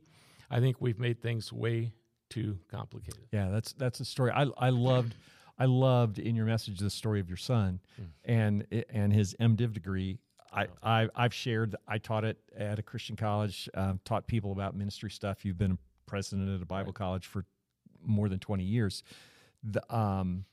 I 0.51 0.61
think 0.61 0.81
we've 0.81 0.99
made 0.99 1.21
things 1.21 1.53
way 1.53 1.93
too 2.35 2.59
complicated. 2.71 3.21
Yeah, 3.33 3.49
that's 3.51 3.73
that's 3.75 4.01
a 4.01 4.05
story. 4.05 4.33
I 4.33 4.47
I 4.59 4.71
loved 4.71 5.15
I 5.59 5.67
loved 5.67 6.19
in 6.19 6.35
your 6.35 6.47
message 6.47 6.81
the 6.81 6.91
story 6.91 7.21
of 7.21 7.29
your 7.29 7.37
son 7.37 7.81
and 8.25 8.67
and 8.91 9.13
his 9.13 9.35
MDiv 9.41 9.73
degree. 9.73 10.19
I, 10.53 10.67
I 10.83 11.09
I've 11.15 11.35
shared. 11.35 11.77
I 11.87 11.99
taught 11.99 12.25
it 12.25 12.39
at 12.57 12.79
a 12.79 12.83
Christian 12.83 13.17
college. 13.17 13.69
Um, 13.75 14.01
taught 14.05 14.27
people 14.27 14.53
about 14.53 14.77
ministry 14.77 15.11
stuff. 15.11 15.45
You've 15.45 15.59
been 15.59 15.79
president 16.07 16.49
at 16.49 16.63
a 16.63 16.67
Bible 16.67 16.93
college 16.93 17.27
for 17.27 17.45
more 18.05 18.29
than 18.29 18.39
twenty 18.41 18.65
years. 18.65 19.03
The 19.63 19.83
um 19.95 20.45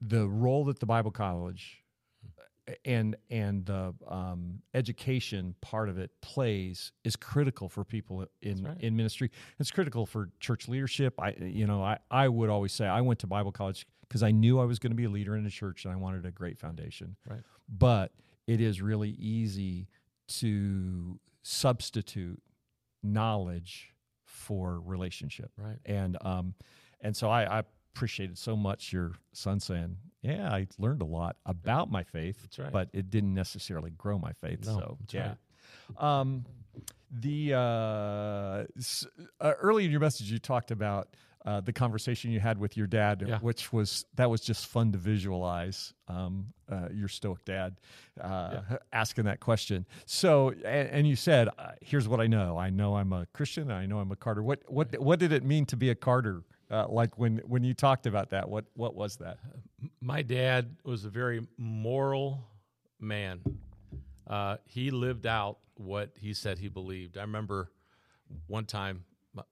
the 0.00 0.28
role 0.28 0.64
that 0.66 0.78
the 0.78 0.86
Bible 0.86 1.10
college 1.10 1.79
and 2.84 3.16
and 3.30 3.66
the 3.66 3.94
um, 4.08 4.60
education 4.74 5.54
part 5.60 5.88
of 5.88 5.98
it 5.98 6.10
plays 6.20 6.92
is 7.04 7.16
critical 7.16 7.68
for 7.68 7.84
people 7.84 8.26
in 8.42 8.64
right. 8.64 8.80
in 8.80 8.96
ministry. 8.96 9.30
It's 9.58 9.70
critical 9.70 10.06
for 10.06 10.30
church 10.40 10.68
leadership. 10.68 11.14
I 11.18 11.34
you 11.40 11.66
know 11.66 11.82
I 11.82 11.98
I 12.10 12.28
would 12.28 12.50
always 12.50 12.72
say 12.72 12.86
I 12.86 13.00
went 13.00 13.20
to 13.20 13.26
Bible 13.26 13.52
college 13.52 13.86
because 14.08 14.22
I 14.22 14.30
knew 14.30 14.58
I 14.58 14.64
was 14.64 14.78
going 14.78 14.90
to 14.90 14.96
be 14.96 15.04
a 15.04 15.10
leader 15.10 15.36
in 15.36 15.46
a 15.46 15.50
church 15.50 15.84
and 15.84 15.94
I 15.94 15.96
wanted 15.96 16.26
a 16.26 16.30
great 16.30 16.58
foundation. 16.58 17.16
Right. 17.28 17.42
But 17.68 18.12
it 18.46 18.60
is 18.60 18.82
really 18.82 19.10
easy 19.10 19.88
to 20.28 21.20
substitute 21.42 22.42
knowledge 23.02 23.94
for 24.24 24.80
relationship. 24.80 25.50
Right. 25.56 25.78
And 25.86 26.16
um, 26.20 26.54
and 27.00 27.16
so 27.16 27.30
I, 27.30 27.60
I 27.60 27.62
appreciated 28.00 28.38
so 28.38 28.56
much 28.56 28.92
your 28.94 29.12
son 29.34 29.60
saying, 29.60 29.96
"Yeah, 30.22 30.50
I 30.50 30.66
learned 30.78 31.02
a 31.02 31.06
lot 31.06 31.36
about 31.44 31.90
my 31.90 32.02
faith, 32.02 32.40
That's 32.42 32.58
right. 32.58 32.72
but 32.72 32.88
it 32.94 33.10
didn't 33.10 33.34
necessarily 33.34 33.90
grow 33.90 34.18
my 34.18 34.32
faith." 34.32 34.64
No, 34.66 34.72
so 34.78 34.96
that's 35.00 35.14
yeah. 35.14 35.34
Um, 35.98 36.46
the 37.10 37.52
uh, 37.54 38.64
s- 38.78 39.06
uh, 39.40 39.52
early 39.60 39.84
in 39.84 39.90
your 39.90 40.00
message, 40.00 40.30
you 40.32 40.38
talked 40.38 40.70
about 40.70 41.08
uh, 41.44 41.60
the 41.60 41.72
conversation 41.74 42.30
you 42.30 42.40
had 42.40 42.56
with 42.58 42.76
your 42.76 42.86
dad, 42.86 43.22
Yeah. 43.26 43.38
which 43.40 43.70
was 43.72 44.06
that 44.14 44.30
was 44.30 44.40
just 44.40 44.66
fun 44.66 44.92
to 44.92 44.98
visualize. 44.98 45.92
Um, 46.08 46.54
uh, 46.70 46.88
your 46.92 47.08
stoic 47.08 47.44
dad 47.44 47.76
uh, 48.20 48.60
asking 48.92 49.24
that 49.24 49.40
question. 49.40 49.84
So, 50.06 50.50
and, 50.64 50.88
and 50.88 51.06
you 51.08 51.16
said, 51.16 51.48
uh, 51.58 51.72
"Here's 51.82 52.08
what 52.08 52.20
I 52.20 52.26
know. 52.28 52.56
I 52.56 52.70
know 52.70 52.96
I'm 52.96 53.12
a 53.12 53.26
Christian. 53.34 53.70
I 53.70 53.84
know 53.84 53.98
I'm 53.98 54.10
a 54.10 54.16
Carter." 54.16 54.42
What 54.42 54.62
what 54.68 54.98
what 54.98 55.18
did 55.18 55.32
it 55.32 55.44
mean 55.44 55.66
to 55.66 55.76
be 55.76 55.90
a 55.90 55.94
Carter? 55.94 56.44
Uh, 56.70 56.86
like 56.88 57.18
when 57.18 57.38
when 57.46 57.64
you 57.64 57.74
talked 57.74 58.06
about 58.06 58.30
that, 58.30 58.48
what 58.48 58.64
what 58.74 58.94
was 58.94 59.16
that? 59.16 59.38
my 60.00 60.22
dad 60.22 60.76
was 60.84 61.04
a 61.04 61.08
very 61.08 61.46
moral 61.58 62.46
man. 63.00 63.40
Uh, 64.26 64.56
he 64.64 64.90
lived 64.90 65.26
out 65.26 65.58
what 65.74 66.10
he 66.16 66.32
said 66.32 66.58
he 66.58 66.68
believed. 66.68 67.18
I 67.18 67.22
remember 67.22 67.70
one 68.46 68.64
time. 68.66 69.04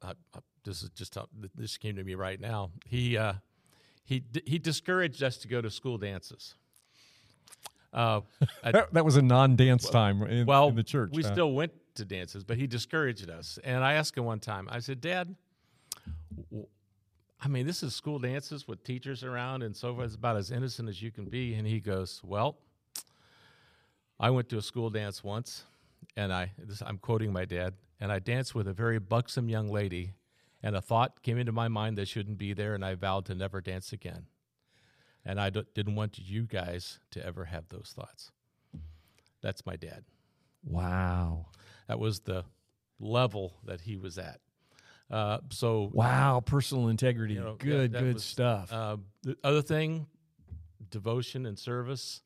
I, 0.03 0.11
I, 0.35 0.39
this 0.65 0.83
is 0.83 0.91
just 0.91 1.17
this 1.55 1.77
came 1.77 1.97
to 1.97 2.05
me 2.05 2.15
right 2.15 2.41
now. 2.41 2.71
He 2.87 3.17
uh, 3.17 3.35
he 4.05 4.25
he 4.47 4.59
discouraged 4.59 5.23
us 5.23 5.39
to 5.39 5.49
go 5.49 5.61
to 5.61 5.71
school 5.71 5.99
dances. 5.99 6.55
Uh, 7.93 8.21
I- 8.63 8.73
That, 8.93 9.05
was 9.05 9.17
a 9.17 9.23
non-dance 9.23 9.89
time 9.89 10.23
in, 10.25 10.47
well, 10.47 10.69
in 10.69 10.75
the 10.75 10.83
church. 10.83 11.11
we 11.15 11.23
huh? 11.23 11.33
still 11.33 11.53
went 11.53 11.73
to 11.95 12.05
dances, 12.05 12.45
but 12.45 12.59
he 12.59 12.67
discouraged 12.67 13.31
us. 13.31 13.59
And 13.65 13.83
I 13.83 13.95
asked 13.95 14.17
him 14.17 14.25
one 14.25 14.41
time. 14.41 14.69
I 14.71 14.81
said, 14.81 15.01
"Dad, 15.01 15.35
I 17.41 17.49
mean, 17.49 17.67
this 17.67 17.83
is 17.83 17.95
school 17.95 18.19
dances 18.19 18.67
with 18.67 18.83
teachers 18.83 19.23
around 19.23 19.63
and 19.63 19.77
so 19.77 19.95
forth. 19.95 20.07
It's 20.07 20.15
about 20.17 20.37
as 20.37 20.51
innocent 20.51 20.89
as 20.89 21.01
you 21.01 21.11
can 21.11 21.27
be." 21.27 21.55
And 21.55 21.67
he 21.67 21.81
goes, 21.81 22.21
"Well, 22.25 22.59
I 24.19 24.31
went 24.31 24.49
to 24.49 24.59
a 24.59 24.63
school 24.63 24.91
dance 24.91 25.23
once, 25.23 25.65
and 26.17 26.33
I 26.33 26.53
this, 26.59 26.83
I'm 26.83 26.99
quoting 26.99 27.33
my 27.33 27.45
dad, 27.45 27.75
and 28.01 28.11
I 28.11 28.19
danced 28.19 28.55
with 28.55 28.67
a 28.67 28.73
very 28.73 28.99
buxom 28.99 29.49
young 29.49 29.69
lady, 29.69 30.15
and 30.63 30.75
a 30.75 30.83
thought 30.83 31.23
came 31.23 31.39
into 31.39 31.53
my 31.53 31.69
mind 31.69 31.97
that 31.99 32.09
shouldn't 32.09 32.39
be 32.39 32.53
there, 32.53 32.75
and 32.75 32.85
I 32.85 32.95
vowed 32.95 33.27
to 33.27 33.35
never 33.35 33.61
dance 33.61 33.93
again." 33.93 34.27
And 35.25 35.41
I 35.41 35.51
d- 35.51 35.65
didn't 35.75 35.95
want 35.95 36.19
you 36.19 36.45
guys 36.45 37.01
to 37.11 37.25
ever 37.25 37.45
have 37.47 37.69
those 37.69 37.93
thoughts. 37.95 38.33
That's 39.41 39.65
my 39.67 39.77
dad. 39.77 40.05
wow, 40.65 41.47
That 41.87 41.99
was 41.99 42.21
the 42.21 42.45
level 42.99 43.59
that 43.65 43.83
he 43.83 43.97
was 43.97 44.19
at. 44.19 44.41
Uh, 45.11 45.39
so 45.51 45.91
wow, 45.93 46.41
personal 46.41 46.89
integrity. 46.89 47.35
you 47.35 47.41
know, 47.41 47.57
good, 47.59 47.93
that 47.93 48.03
good 48.03 48.15
was, 48.15 48.25
stuff. 48.25 48.73
Uh, 48.73 48.99
the 49.23 49.37
other 49.43 49.63
thing, 49.63 50.07
devotion 50.91 51.47
and 51.47 51.59
service. 51.59 52.23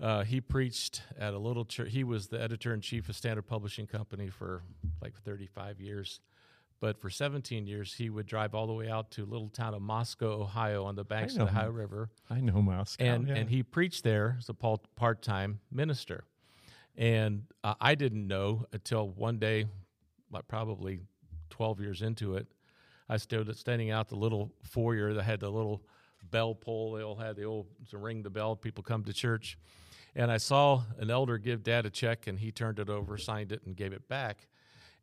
Uh, 0.00 0.24
he 0.24 0.40
preached 0.40 1.02
at 1.18 1.34
a 1.34 1.38
little 1.38 1.64
church. 1.64 1.90
He 1.90 2.02
was 2.02 2.26
the 2.26 2.40
editor 2.42 2.74
in 2.74 2.80
chief 2.80 3.08
of 3.08 3.16
Standard 3.16 3.46
Publishing 3.46 3.86
Company 3.86 4.28
for 4.28 4.62
like 5.00 5.14
35 5.14 5.80
years. 5.80 6.20
But 6.80 7.00
for 7.00 7.08
17 7.08 7.66
years, 7.66 7.94
he 7.94 8.10
would 8.10 8.26
drive 8.26 8.54
all 8.54 8.66
the 8.66 8.72
way 8.72 8.90
out 8.90 9.10
to 9.12 9.22
a 9.22 9.24
little 9.24 9.48
town 9.48 9.72
of 9.72 9.80
Moscow, 9.80 10.42
Ohio, 10.42 10.84
on 10.84 10.96
the 10.96 11.04
banks 11.04 11.34
of 11.34 11.38
the 11.38 11.44
Ohio. 11.44 11.70
River. 11.70 12.10
I 12.28 12.40
know 12.40 12.60
Moscow. 12.60 13.02
and 13.02 13.28
yeah. 13.28 13.36
and 13.36 13.48
he 13.48 13.62
preached 13.62 14.04
there 14.04 14.36
as 14.38 14.48
a 14.48 14.54
part 14.54 15.22
time 15.22 15.60
minister. 15.70 16.24
And 16.96 17.44
uh, 17.62 17.74
I 17.80 17.94
didn't 17.94 18.26
know 18.26 18.66
until 18.72 19.08
one 19.08 19.38
day, 19.38 19.66
like 20.30 20.46
probably 20.46 21.00
twelve 21.50 21.80
years 21.80 22.02
into 22.02 22.36
it, 22.36 22.46
I 23.08 23.16
stood 23.16 23.54
standing 23.56 23.90
out 23.90 24.08
the 24.08 24.16
little 24.16 24.52
foyer 24.62 25.12
that 25.14 25.22
had 25.22 25.40
the 25.40 25.50
little 25.50 25.82
bell 26.30 26.54
pole. 26.54 26.92
They 26.92 27.02
all 27.02 27.16
had 27.16 27.36
the 27.36 27.44
old 27.44 27.66
to 27.90 27.98
ring 27.98 28.22
the 28.22 28.30
bell. 28.30 28.56
People 28.56 28.82
come 28.82 29.04
to 29.04 29.12
church, 29.12 29.58
and 30.14 30.30
I 30.30 30.38
saw 30.38 30.82
an 30.98 31.10
elder 31.10 31.38
give 31.38 31.62
Dad 31.62 31.86
a 31.86 31.90
check, 31.90 32.26
and 32.26 32.38
he 32.38 32.50
turned 32.50 32.78
it 32.78 32.88
over, 32.88 33.18
signed 33.18 33.52
it, 33.52 33.62
and 33.66 33.76
gave 33.76 33.92
it 33.92 34.08
back. 34.08 34.48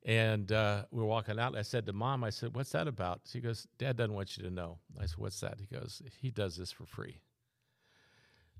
And 0.03 0.51
uh, 0.51 0.86
we 0.89 1.00
were 1.00 1.05
walking 1.05 1.39
out. 1.39 1.50
And 1.50 1.60
I 1.60 1.62
said 1.62 1.86
to 1.86 1.93
Mom, 1.93 2.24
I 2.24 2.31
said, 2.31 2.55
"What's 2.55 2.71
that 2.71 2.88
about?" 2.88 3.21
She 3.25 3.39
goes, 3.39 3.67
"Dad 3.77 3.98
doesn't 3.98 4.13
want 4.13 4.36
you 4.36 4.43
to 4.43 4.50
know." 4.50 4.79
I 5.00 5.05
said, 5.05 5.17
"What's 5.17 5.39
that?" 5.41 5.60
He 5.60 5.67
goes, 5.67 6.01
"He 6.19 6.31
does 6.31 6.57
this 6.57 6.71
for 6.71 6.86
free." 6.86 7.19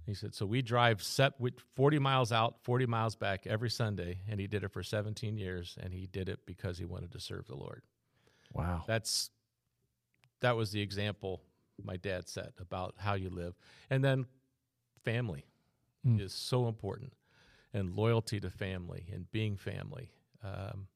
He 0.05 0.13
said, 0.13 0.34
"So 0.34 0.46
we 0.46 0.62
drive 0.62 1.01
set 1.03 1.34
40 1.75 2.00
miles 2.00 2.31
out, 2.31 2.63
40 2.63 2.86
miles 2.86 3.15
back 3.15 3.46
every 3.48 3.70
Sunday, 3.70 4.22
and 4.27 4.39
he 4.39 4.48
did 4.48 4.63
it 4.63 4.72
for 4.72 4.84
17 4.84 5.38
years, 5.38 5.77
and 5.81 5.93
he 5.93 6.08
did 6.08 6.27
it 6.29 6.46
because 6.46 6.77
he 6.77 6.86
wanted 6.86 7.12
to 7.12 7.20
serve 7.20 7.48
the 7.48 7.55
Lord." 7.55 7.84
wow. 8.53 8.84
That's 8.88 9.29
that 10.41 10.55
was 10.55 10.72
the 10.72 10.81
example 10.81 11.41
my 11.84 11.98
dad 11.98 12.27
set 12.27 12.53
about 12.60 12.96
how 12.98 13.13
you 13.13 13.29
live, 13.29 13.55
and 13.89 14.03
then 14.03 14.25
family 15.03 15.46
Mm. 16.05 16.20
is 16.20 16.34
so 16.34 16.67
important, 16.67 17.13
and 17.74 17.96
loyalty 17.96 18.39
to 18.39 18.50
family 18.50 19.08
and 19.13 19.29
being 19.31 19.55
family. 19.55 20.12
Um, 20.43 20.88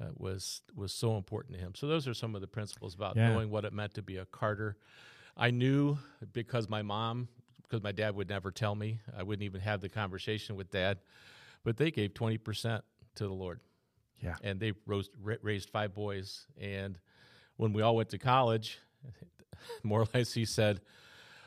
uh, 0.00 0.06
was 0.16 0.62
was 0.74 0.92
so 0.92 1.16
important 1.16 1.54
to 1.54 1.60
him. 1.60 1.72
So 1.74 1.86
those 1.86 2.08
are 2.08 2.14
some 2.14 2.34
of 2.34 2.40
the 2.40 2.48
principles 2.48 2.94
about 2.94 3.16
Yeah. 3.16 3.28
knowing 3.28 3.48
what 3.50 3.64
it 3.64 3.72
meant 3.72 3.94
to 3.94 4.02
be 4.02 4.16
a 4.16 4.24
Carter. 4.26 4.76
I 5.36 5.50
knew 5.50 5.98
because 6.32 6.68
my 6.68 6.82
mom, 6.82 7.28
because 7.64 7.82
my 7.82 7.92
dad 7.92 8.14
would 8.14 8.28
never 8.28 8.50
tell 8.50 8.74
me, 8.74 9.00
I 9.16 9.22
wouldn't 9.22 9.44
even 9.44 9.60
have 9.60 9.80
the 9.80 9.88
conversation 9.88 10.56
with 10.56 10.70
dad, 10.70 10.98
but 11.64 11.76
they 11.76 11.90
gave 11.90 12.14
twenty 12.14 12.38
percent 12.38 12.84
to 13.16 13.26
the 13.26 13.32
Lord 13.32 13.60
Yeah. 14.22 14.36
and 14.42 14.58
they 14.60 14.72
rose, 14.86 15.10
raised 15.22 15.70
five 15.70 15.94
boys. 15.94 16.46
And 16.60 16.98
when 17.56 17.72
we 17.72 17.82
all 17.82 17.96
went 17.96 18.08
to 18.10 18.18
college, 18.18 18.78
more 19.82 20.02
or 20.02 20.08
less, 20.14 20.32
he 20.32 20.44
said, 20.44 20.80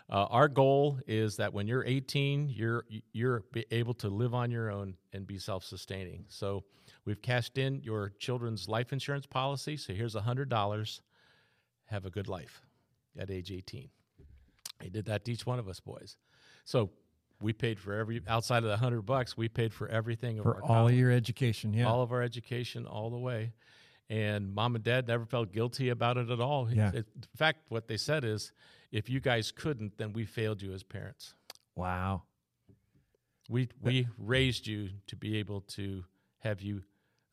uh, 0.09 0.25
"Our 0.29 0.47
goal 0.47 0.99
is 1.07 1.35
that 1.37 1.53
when 1.53 1.67
you're 1.67 1.83
18, 1.85 2.49
you're 2.49 2.85
you're 3.11 3.43
able 3.71 3.93
to 3.95 4.09
live 4.09 4.33
on 4.33 4.51
your 4.51 4.71
own 4.71 4.95
and 5.13 5.27
be 5.27 5.37
self-sustaining." 5.37 6.25
So 6.29 6.63
we've 7.05 7.21
cashed 7.21 7.57
in 7.57 7.81
your 7.83 8.09
children's 8.17 8.67
life 8.69 8.93
insurance 8.93 9.25
policy. 9.25 9.75
So 9.77 9.93
here's 9.93 10.15
a 10.15 10.21
hundred 10.21 10.49
dollars. 10.49 11.01
Have 11.85 12.05
a 12.05 12.09
good 12.09 12.27
life 12.27 12.61
at 13.17 13.29
age 13.31 13.51
18. 13.51 13.89
He 14.81 14.89
did 14.89 15.05
that 15.05 15.25
to 15.25 15.31
each 15.31 15.45
one 15.45 15.59
of 15.59 15.67
us 15.67 15.79
boys. 15.79 16.17
So 16.65 16.91
we 17.41 17.53
paid 17.53 17.79
for 17.79 17.93
every 17.93 18.21
outside 18.27 18.63
of 18.63 18.69
the 18.69 18.77
hundred 18.77 19.01
bucks. 19.03 19.37
We 19.37 19.47
paid 19.49 19.73
for 19.73 19.87
everything 19.87 20.39
of 20.39 20.43
For 20.43 20.55
our 20.55 20.61
all 20.61 20.67
college 20.67 20.95
your 20.95 21.11
education. 21.11 21.73
Yeah. 21.73 21.87
all 21.87 22.01
of 22.01 22.11
our 22.11 22.21
education 22.21 22.85
all 22.85 23.09
the 23.09 23.17
way. 23.17 23.53
And 24.09 24.53
mom 24.53 24.75
and 24.75 24.83
dad 24.83 25.07
never 25.07 25.25
felt 25.25 25.51
guilty 25.51 25.89
about 25.89 26.17
it 26.17 26.29
at 26.29 26.39
all. 26.39 26.71
Yeah. 26.71 26.91
In 26.93 27.03
fact, 27.35 27.65
what 27.69 27.87
they 27.87 27.97
said 27.97 28.23
is, 28.23 28.53
if 28.91 29.09
you 29.09 29.19
guys 29.19 29.51
couldn't, 29.51 29.97
then 29.97 30.13
we 30.13 30.23
failed 30.25 30.61
you 30.61 30.73
as 30.73 30.83
parents. 30.83 31.33
wow. 31.75 32.23
We 33.49 33.69
we 33.81 34.07
raised 34.17 34.67
you 34.67 34.89
to 35.07 35.15
be 35.15 35.37
able 35.37 35.61
to 35.61 36.03
have 36.39 36.61
you 36.61 36.83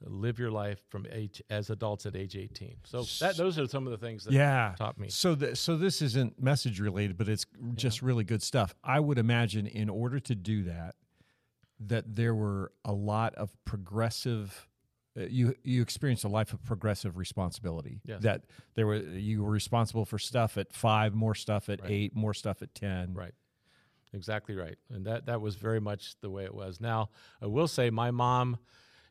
live 0.06 0.38
your 0.38 0.50
life 0.50 0.80
from 0.88 1.06
age 1.10 1.42
as 1.50 1.70
adults 1.70 2.06
at 2.06 2.14
age 2.16 2.36
18. 2.36 2.76
So 2.84 3.02
that 3.20 3.36
those 3.36 3.58
are 3.58 3.66
some 3.66 3.86
of 3.86 3.90
the 3.90 3.98
things 4.06 4.24
that 4.24 4.32
Yeah. 4.32 4.74
taught 4.76 4.98
me. 4.98 5.08
So, 5.08 5.34
th- 5.34 5.56
so 5.56 5.76
this 5.76 6.02
isn't 6.02 6.40
message 6.42 6.80
related, 6.80 7.16
but 7.16 7.28
it's 7.28 7.46
just 7.74 8.02
really 8.02 8.24
good 8.24 8.42
stuff. 8.42 8.74
I 8.84 9.00
would 9.00 9.18
imagine 9.18 9.66
in 9.66 9.88
order 9.88 10.20
to 10.20 10.34
do 10.34 10.64
that, 10.64 10.94
that 11.80 12.14
there 12.16 12.34
were 12.34 12.72
a 12.84 12.92
lot 12.92 13.34
of 13.34 13.52
progressive. 13.64 14.68
Uh, 15.16 15.22
you 15.22 15.54
you 15.62 15.80
experienced 15.82 16.24
a 16.24 16.28
life 16.28 16.52
of 16.52 16.62
progressive 16.64 17.16
responsibility. 17.16 18.00
Yes. 18.04 18.22
That 18.22 18.44
there 18.74 18.86
were 18.86 18.96
you 18.96 19.42
were 19.42 19.50
responsible 19.50 20.04
for 20.04 20.18
stuff 20.18 20.56
at 20.58 20.72
five, 20.72 21.14
more 21.14 21.34
stuff 21.34 21.68
at 21.68 21.80
Right. 21.82 21.90
eight, 21.90 22.16
more 22.16 22.34
stuff 22.34 22.62
at 22.62 22.74
ten. 22.74 23.14
Right. 23.14 23.34
Exactly 24.12 24.54
right. 24.54 24.78
And 24.90 25.04
that, 25.06 25.26
that 25.26 25.40
was 25.40 25.56
very 25.56 25.80
much 25.80 26.14
the 26.20 26.30
way 26.30 26.44
it 26.44 26.54
was. 26.54 26.80
Now, 26.80 27.10
I 27.42 27.46
will 27.46 27.66
say 27.66 27.90
my 27.90 28.12
mom, 28.12 28.58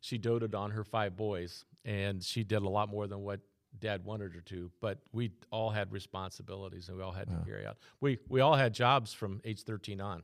she 0.03 0.17
doted 0.17 0.53
on 0.53 0.71
her 0.71 0.83
five 0.83 1.15
boys, 1.15 1.63
and 1.85 2.21
she 2.21 2.43
did 2.43 2.61
a 2.61 2.67
lot 2.69 2.89
more 2.89 3.07
than 3.07 3.19
what 3.21 3.39
dad 3.79 4.03
wanted 4.03 4.33
her 4.33 4.41
to, 4.41 4.69
but 4.81 4.99
we 5.13 5.31
all 5.49 5.69
had 5.69 5.91
responsibilities 5.93 6.89
and 6.89 6.97
we 6.97 7.01
all 7.03 7.13
had 7.13 7.27
to 7.29 7.37
carry 7.45 7.65
out. 7.65 7.77
We, 8.01 8.19
we 8.27 8.41
all 8.41 8.53
had 8.55 8.73
jobs 8.73 9.13
from 9.13 9.39
age 9.45 9.63
13 9.63 10.01
on. 10.01 10.23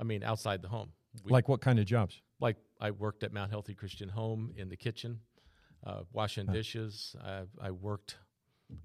I 0.00 0.04
mean, 0.04 0.22
outside 0.24 0.62
the 0.62 0.68
home. 0.68 0.90
We, 1.24 1.30
Like 1.30 1.48
what 1.48 1.60
kind 1.60 1.78
of 1.78 1.84
jobs? 1.84 2.20
like 2.40 2.56
I 2.80 2.90
worked 2.92 3.22
at 3.24 3.32
Mount 3.32 3.50
Healthy 3.50 3.74
Christian 3.74 4.08
Home 4.08 4.52
in 4.56 4.70
the 4.70 4.76
kitchen, 4.76 5.20
uh, 5.86 6.02
washing 6.12 6.46
dishes. 6.46 7.14
I, 7.22 7.42
I 7.60 7.70
worked, 7.72 8.16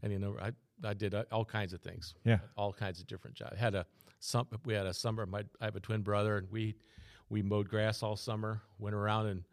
and 0.01 0.11
you 0.11 0.19
know, 0.19 0.35
I, 0.41 0.51
I 0.83 0.93
did 0.93 1.13
uh, 1.15 1.23
all 1.31 1.45
kinds 1.45 1.71
of 1.73 1.81
things 1.81 2.13
Yeah. 2.25 2.39
all 2.57 2.73
kinds 2.73 2.99
of 2.99 3.07
different 3.07 3.37
jobs. 3.37 3.57
Had 3.57 3.73
a 3.75 3.85
some 4.19 4.47
we 4.65 4.73
had 4.73 4.85
a 4.87 4.93
summer. 4.93 5.25
My 5.25 5.43
I 5.61 5.65
have 5.65 5.75
a 5.75 5.79
twin 5.79 6.01
brother, 6.01 6.37
and 6.37 6.49
we 6.51 6.75
we 7.29 7.41
mowed 7.41 7.69
grass 7.69 8.03
all 8.03 8.15
summer. 8.17 8.61
Went 8.79 8.95
around 8.95 9.27
and 9.27 9.43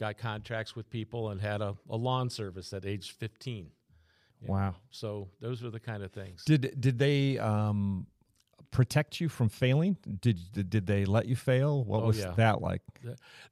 got 0.00 0.18
contracts 0.18 0.74
with 0.74 0.90
people, 0.90 1.28
and 1.30 1.40
had 1.40 1.60
a, 1.60 1.76
a 1.88 1.96
lawn 1.96 2.28
service 2.30 2.72
at 2.72 2.84
age 2.84 3.12
fifteen. 3.12 3.68
Wow. 4.44 4.74
So 4.90 5.28
those 5.40 5.62
are 5.62 5.70
the 5.70 5.78
kind 5.78 6.02
of 6.02 6.10
things. 6.10 6.42
Did 6.44 6.80
did 6.80 6.98
they 6.98 7.38
um, 7.38 8.06
protect 8.70 9.20
you 9.20 9.28
from 9.28 9.48
failing? 9.50 9.96
Did 10.20 10.38
did, 10.52 10.70
did 10.70 10.86
they 10.86 11.04
let 11.04 11.26
you 11.26 11.36
fail? 11.36 11.84
What 11.84 12.02
Oh, 12.02 12.06
was 12.06 12.18
yeah. 12.18 12.32
that 12.36 12.60
like? 12.62 12.80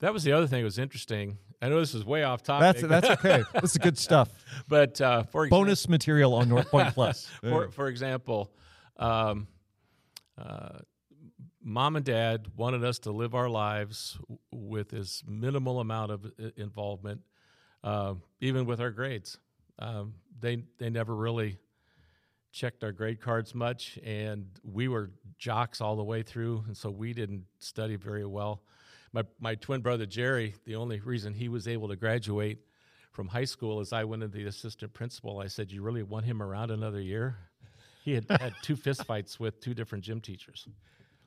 That 0.00 0.12
was 0.12 0.25
the 0.25 0.33
other 0.33 0.47
thing 0.47 0.62
that 0.62 0.64
was 0.64 0.78
interesting. 0.78 1.37
I 1.61 1.69
know 1.69 1.78
this 1.81 1.93
is 1.95 2.05
way 2.05 2.23
off 2.23 2.43
topic. 2.43 2.81
That's 2.88 3.05
that's 3.07 3.21
okay. 3.21 3.45
This 3.61 3.73
is 3.73 3.78
good 3.78 3.99
stuff. 3.99 4.31
but 4.69 5.00
uh, 5.00 5.25
for 5.25 5.45
example, 5.45 5.59
Bonus 5.64 5.88
material 5.88 6.35
on 6.35 6.49
North 6.49 6.71
Point 6.71 6.95
Plus. 6.95 7.26
for, 7.43 7.71
for 7.71 7.88
example, 7.88 8.50
um, 8.97 9.47
uh, 10.38 10.78
mom 11.68 11.96
and 11.96 12.04
dad 12.04 12.46
wanted 12.56 12.82
us 12.82 12.98
to 13.00 13.12
live 13.12 13.34
our 13.34 13.48
lives 13.48 14.18
with 14.50 14.94
as 14.94 15.22
minimal 15.28 15.80
amount 15.80 16.10
of 16.10 16.32
involvement, 16.56 17.20
uh, 17.84 18.14
even 18.40 18.64
with 18.64 18.80
our 18.80 18.90
grades. 18.90 19.38
Um, 19.78 20.14
they 20.40 20.64
they 20.78 20.88
never 20.88 21.14
really 21.14 21.58
checked 22.52 22.82
our 22.82 22.92
grade 22.92 23.20
cards 23.20 23.54
much, 23.54 23.98
and 24.02 24.46
we 24.64 24.88
were 24.88 25.10
jocks 25.38 25.80
all 25.80 25.94
the 25.94 26.02
way 26.02 26.22
through, 26.22 26.64
and 26.66 26.76
so 26.76 26.90
we 26.90 27.12
didn't 27.12 27.44
study 27.58 27.96
very 27.96 28.25
well. 28.25 28.62
My 29.12 29.25
my 29.38 29.54
twin 29.54 29.82
brother 29.82 30.06
Jerry, 30.06 30.54
the 30.64 30.76
only 30.76 31.00
reason 31.00 31.34
he 31.34 31.48
was 31.50 31.68
able 31.68 31.88
to 31.88 31.96
graduate 31.96 32.60
from 33.12 33.28
high 33.28 33.44
school 33.44 33.80
is 33.80 33.92
I 33.92 34.04
went 34.04 34.22
to 34.22 34.28
the 34.28 34.46
assistant 34.46 34.94
principal. 34.94 35.38
I 35.38 35.48
said, 35.48 35.70
"You 35.70 35.82
really 35.82 36.02
want 36.02 36.25
him 36.25 36.42
around 36.42 36.70
another 36.70 37.00
year?" 37.00 37.37
He 38.04 38.14
had 38.14 38.25
had 38.30 38.54
two 38.62 38.75
fistfights 38.75 39.38
with 39.38 39.60
two 39.60 39.75
different 39.75 40.02
gym 40.02 40.22
teachers, 40.22 40.66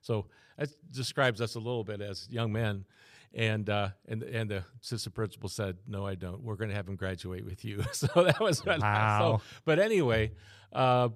so 0.02 0.28
that 0.58 0.70
describes 0.92 1.42
us 1.42 1.56
a 1.56 1.60
little 1.60 1.84
bit 1.84 2.02
as 2.02 2.28
young 2.30 2.52
men. 2.52 2.86
And 3.34 3.70
uh, 3.70 3.90
and 4.10 4.24
and 4.24 4.52
the 4.52 4.66
assistant 4.82 5.16
principal 5.16 5.48
said, 5.48 5.78
"No, 5.88 6.06
I 6.06 6.16
don't. 6.16 6.44
We're 6.44 6.58
going 6.58 6.70
to 6.70 6.76
have 6.76 6.86
him 6.90 6.98
graduate 6.98 7.46
with 7.46 7.64
you." 7.64 7.82
so 7.94 8.08
that 8.26 8.42
was 8.42 8.66
Wow. 8.66 9.38
So, 9.38 9.44
but 9.64 9.80
anyway, 9.80 10.34
uh, 10.74 11.08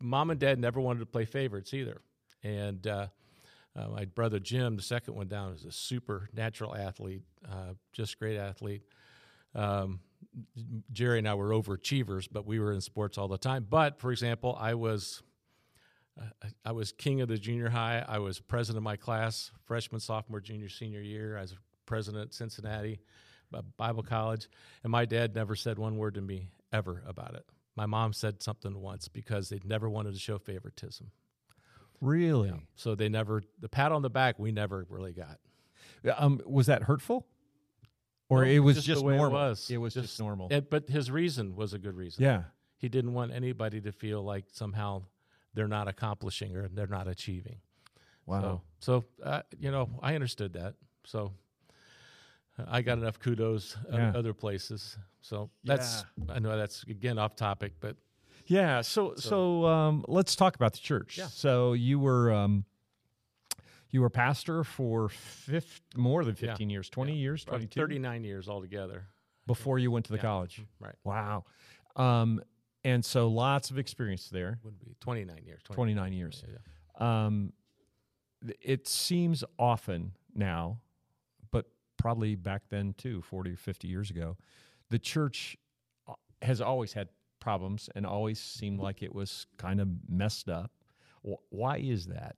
mom 0.00 0.30
and 0.30 0.40
dad 0.40 0.58
never 0.58 0.80
wanted 0.80 1.00
to 1.00 1.06
play 1.06 1.24
favorites 1.24 1.74
either, 1.74 2.00
and. 2.42 2.86
Uh, 2.86 3.06
uh, 3.76 3.88
my 3.88 4.06
brother 4.06 4.38
Jim, 4.38 4.76
the 4.76 4.82
second 4.82 5.14
one 5.14 5.28
down, 5.28 5.52
is 5.52 5.64
a 5.64 5.70
super 5.70 6.30
natural 6.32 6.74
athlete, 6.74 7.22
uh, 7.46 7.74
just 7.92 8.18
great 8.18 8.38
athlete. 8.38 8.82
Um, 9.54 10.00
Jerry 10.92 11.18
and 11.18 11.28
I 11.28 11.34
were 11.34 11.50
overachievers, 11.50 12.28
but 12.30 12.46
we 12.46 12.58
were 12.58 12.72
in 12.72 12.80
sports 12.80 13.18
all 13.18 13.28
the 13.28 13.38
time. 13.38 13.66
But 13.68 13.98
for 14.00 14.12
example, 14.12 14.56
I 14.58 14.74
was 14.74 15.22
I 16.64 16.72
was 16.72 16.92
king 16.92 17.20
of 17.20 17.28
the 17.28 17.36
junior 17.38 17.68
high. 17.68 18.04
I 18.06 18.18
was 18.18 18.40
president 18.40 18.78
of 18.78 18.82
my 18.84 18.96
class, 18.96 19.50
freshman, 19.66 20.00
sophomore, 20.00 20.40
junior, 20.40 20.68
senior 20.68 21.00
year. 21.02 21.36
I 21.36 21.42
was 21.42 21.54
president 21.84 22.24
at 22.24 22.34
Cincinnati 22.34 23.00
uh, 23.54 23.62
Bible 23.76 24.02
College, 24.02 24.48
and 24.82 24.90
my 24.90 25.04
dad 25.04 25.34
never 25.34 25.54
said 25.54 25.78
one 25.78 25.96
word 25.98 26.14
to 26.14 26.20
me 26.22 26.48
ever 26.72 27.02
about 27.06 27.34
it. 27.34 27.44
My 27.76 27.86
mom 27.86 28.12
said 28.14 28.42
something 28.42 28.80
once 28.80 29.08
because 29.08 29.50
they 29.50 29.60
never 29.64 29.88
wanted 29.90 30.14
to 30.14 30.18
show 30.18 30.38
favoritism. 30.38 31.10
Really? 32.00 32.52
So 32.74 32.94
they 32.94 33.08
never 33.08 33.42
the 33.60 33.68
pat 33.68 33.92
on 33.92 34.02
the 34.02 34.10
back 34.10 34.38
we 34.38 34.52
never 34.52 34.86
really 34.88 35.12
got. 35.12 35.38
Um, 36.16 36.40
was 36.46 36.66
that 36.66 36.82
hurtful? 36.82 37.26
Or 38.28 38.44
No, 38.44 38.50
it 38.50 38.58
was 38.58 38.76
just 38.76 38.86
just, 38.86 39.00
the 39.00 39.06
way 39.06 39.14
it 39.14 39.18
normal? 39.18 39.38
was. 39.38 39.70
It 39.70 39.76
was 39.78 39.94
just, 39.94 40.08
Just- 40.08 40.20
normal. 40.20 40.48
And, 40.50 40.68
but 40.68 40.88
his 40.88 41.10
reason 41.10 41.54
was 41.56 41.74
a 41.74 41.78
good 41.78 41.96
reason. 41.96 42.24
yeah. 42.24 42.42
He 42.78 42.88
didn't 42.90 43.14
want 43.14 43.32
anybody 43.32 43.80
to 43.80 43.92
feel 43.92 44.22
like 44.22 44.44
somehow 44.52 45.04
they're 45.56 45.66
not 45.66 45.88
accomplishing 45.88 46.54
or 46.56 46.68
they're 46.68 46.86
not 46.86 47.08
achieving. 47.08 47.56
Wow. 48.26 48.62
So, 48.78 49.02
so 49.22 49.24
uh, 49.24 49.42
you 49.58 49.70
know, 49.72 49.88
I 50.02 50.14
understood 50.14 50.52
that. 50.52 50.74
So 51.04 51.32
uh, 52.58 52.64
I 52.68 52.82
got 52.82 52.98
enough 52.98 53.18
kudos 53.18 53.76
in 53.90 53.96
Yeah. 53.96 54.12
other 54.14 54.34
places. 54.34 54.96
So 55.22 55.50
that's 55.64 56.04
I 56.28 56.38
know 56.38 56.56
that's 56.56 56.84
again 56.84 57.18
off 57.18 57.34
topic, 57.34 57.72
but 57.80 57.96
Yeah. 58.46 58.82
So 58.82 59.14
so, 59.16 59.64
um, 59.66 60.04
let's 60.06 60.36
talk 60.36 60.54
about 60.54 60.72
the 60.74 60.78
church. 60.80 61.18
Yeah. 61.18 61.26
So 61.28 61.72
you 61.72 61.98
were 61.98 62.32
um, 62.32 62.64
you 63.90 64.00
were 64.02 64.10
pastor 64.10 64.62
for 64.64 65.08
fif- 65.08 65.80
more 65.96 66.22
than 66.24 66.36
Yeah. 66.38 66.48
fifteen 66.50 66.70
years, 66.70 66.88
twenty 66.90 67.16
years, 67.16 67.44
twenty 67.44 67.66
two 67.66 67.80
39 67.80 68.22
years 68.24 68.48
altogether. 68.48 69.06
before 69.46 69.78
you 69.78 69.90
went 69.92 70.04
to 70.06 70.10
the 70.12 70.18
Yeah. 70.18 70.22
college. 70.22 70.60
Right. 70.80 70.96
Wow. 71.04 71.44
Um, 71.94 72.40
and 72.86 73.04
so 73.04 73.26
lots 73.28 73.70
of 73.70 73.78
experience 73.78 74.28
there. 74.28 74.58
Would 74.62 74.78
be 74.78 74.94
29 75.00 75.36
years. 75.44 75.60
20, 75.64 75.74
Twenty 75.76 75.94
nine 75.94 76.12
years. 76.12 76.44
Yeah, 76.46 76.58
yeah. 77.00 77.24
Um, 77.26 77.52
it 78.60 78.86
seems 78.86 79.42
often 79.58 80.12
now, 80.34 80.78
but 81.50 81.66
probably 81.96 82.36
back 82.36 82.62
then 82.68 82.94
too, 82.96 83.22
40 83.22 83.52
or 83.52 83.56
50 83.56 83.88
years 83.88 84.10
ago, 84.10 84.36
the 84.90 84.98
church 84.98 85.56
uh, 86.06 86.12
has 86.42 86.60
always 86.60 86.92
had 86.92 87.08
problems 87.40 87.88
and 87.96 88.06
always 88.06 88.38
seemed 88.40 88.78
like 88.78 89.02
it 89.02 89.12
was 89.14 89.46
kind 89.56 89.80
of 89.80 89.88
messed 90.08 90.48
up. 90.48 90.70
Why 91.48 91.78
is 91.78 92.06
that? 92.06 92.36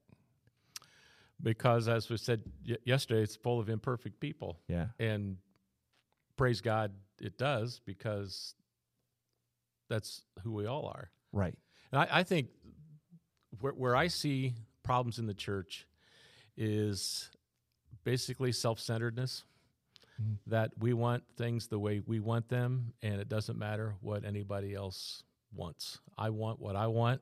Because 1.41 1.87
as 1.87 2.09
we 2.09 2.17
said 2.17 2.41
y- 2.67 2.77
yesterday, 2.85 3.21
it's 3.21 3.35
full 3.35 3.59
of 3.59 3.69
imperfect 3.69 4.19
people. 4.19 4.57
Yeah. 4.67 4.87
and 4.99 5.37
praise 6.37 6.59
God, 6.61 6.91
it 7.21 7.37
does 7.37 7.81
because 7.85 8.55
that's 9.89 10.23
who 10.43 10.53
we 10.53 10.65
all 10.65 10.85
are. 10.85 11.09
Right. 11.31 11.55
And 11.91 12.01
I, 12.01 12.07
I 12.19 12.23
think 12.23 12.47
where, 13.59 13.73
where 13.73 13.95
I 13.95 14.07
see 14.07 14.53
problems 14.83 15.19
in 15.19 15.27
the 15.27 15.33
church 15.33 15.87
is 16.57 17.29
basically 18.03 18.51
self 18.51 18.79
centeredness. 18.79 19.43
Mhm. 20.21 20.37
That 20.47 20.71
we 20.77 20.93
want 20.93 21.23
things 21.37 21.67
the 21.67 21.79
way 21.79 22.01
we 22.05 22.19
want 22.19 22.49
them, 22.49 22.93
and 23.01 23.21
it 23.21 23.29
doesn't 23.29 23.57
matter 23.57 23.95
what 24.01 24.25
anybody 24.25 24.73
else 24.75 25.23
wants. 25.53 25.99
I 26.17 26.29
want 26.29 26.59
what 26.59 26.75
I 26.75 26.87
want, 26.87 27.21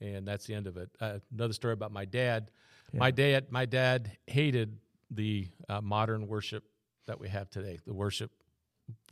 and 0.00 0.26
that's 0.26 0.46
the 0.46 0.54
end 0.54 0.66
of 0.66 0.78
it. 0.78 0.88
Uh, 1.00 1.18
another 1.34 1.52
story 1.52 1.74
about 1.74 1.92
my 1.92 2.06
dad. 2.06 2.50
My 2.94 3.10
dad, 3.10 3.52
my 3.52 3.66
dad 3.66 4.16
hated 4.26 4.78
the 5.10 5.48
uh, 5.68 5.82
modern 5.82 6.26
worship 6.26 6.64
that 7.06 7.20
we 7.20 7.28
have 7.28 7.50
today, 7.50 7.78
the 7.86 7.92
worship, 7.92 8.30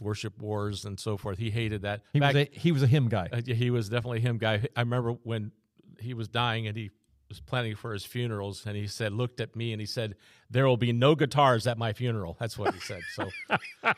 worship 0.02 0.38
wars 0.40 0.84
and 0.84 0.98
so 1.00 1.16
forth. 1.16 1.38
He 1.38 1.50
hated 1.50 1.82
that. 1.82 2.02
He 2.12 2.20
Back- 2.20 2.34
was 2.34 2.42
a 2.44 2.48
he 2.52 2.72
was 2.72 2.82
a 2.82 2.86
hymn 2.86 3.08
guy. 3.08 3.28
uh, 3.32 3.40
he 3.46 3.70
was 3.70 3.88
definitely 3.88 4.20
hymn 4.20 4.38
guy. 4.38 4.66
I 4.76 4.80
remember 4.80 5.12
when 5.22 5.52
he 6.00 6.14
was 6.14 6.28
dying 6.28 6.66
and 6.66 6.76
he 6.76 6.90
was 7.28 7.40
planning 7.40 7.74
for 7.74 7.92
his 7.92 8.04
funerals, 8.04 8.64
and 8.66 8.76
he 8.76 8.86
said, 8.86 9.12
looked 9.12 9.40
at 9.40 9.56
me 9.56 9.72
and 9.72 9.80
he 9.80 9.86
said, 9.86 10.14
"There 10.48 10.66
will 10.68 10.76
be 10.76 10.92
no 10.92 11.14
guitars 11.16 11.66
at 11.66 11.76
my 11.76 11.92
funeral." 11.92 12.36
That's 12.38 12.56
what 12.56 12.72
he 12.74 12.80
said. 12.80 13.00
So 13.14 13.28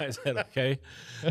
I 0.00 0.10
said, 0.10 0.36
"Okay, 0.38 0.78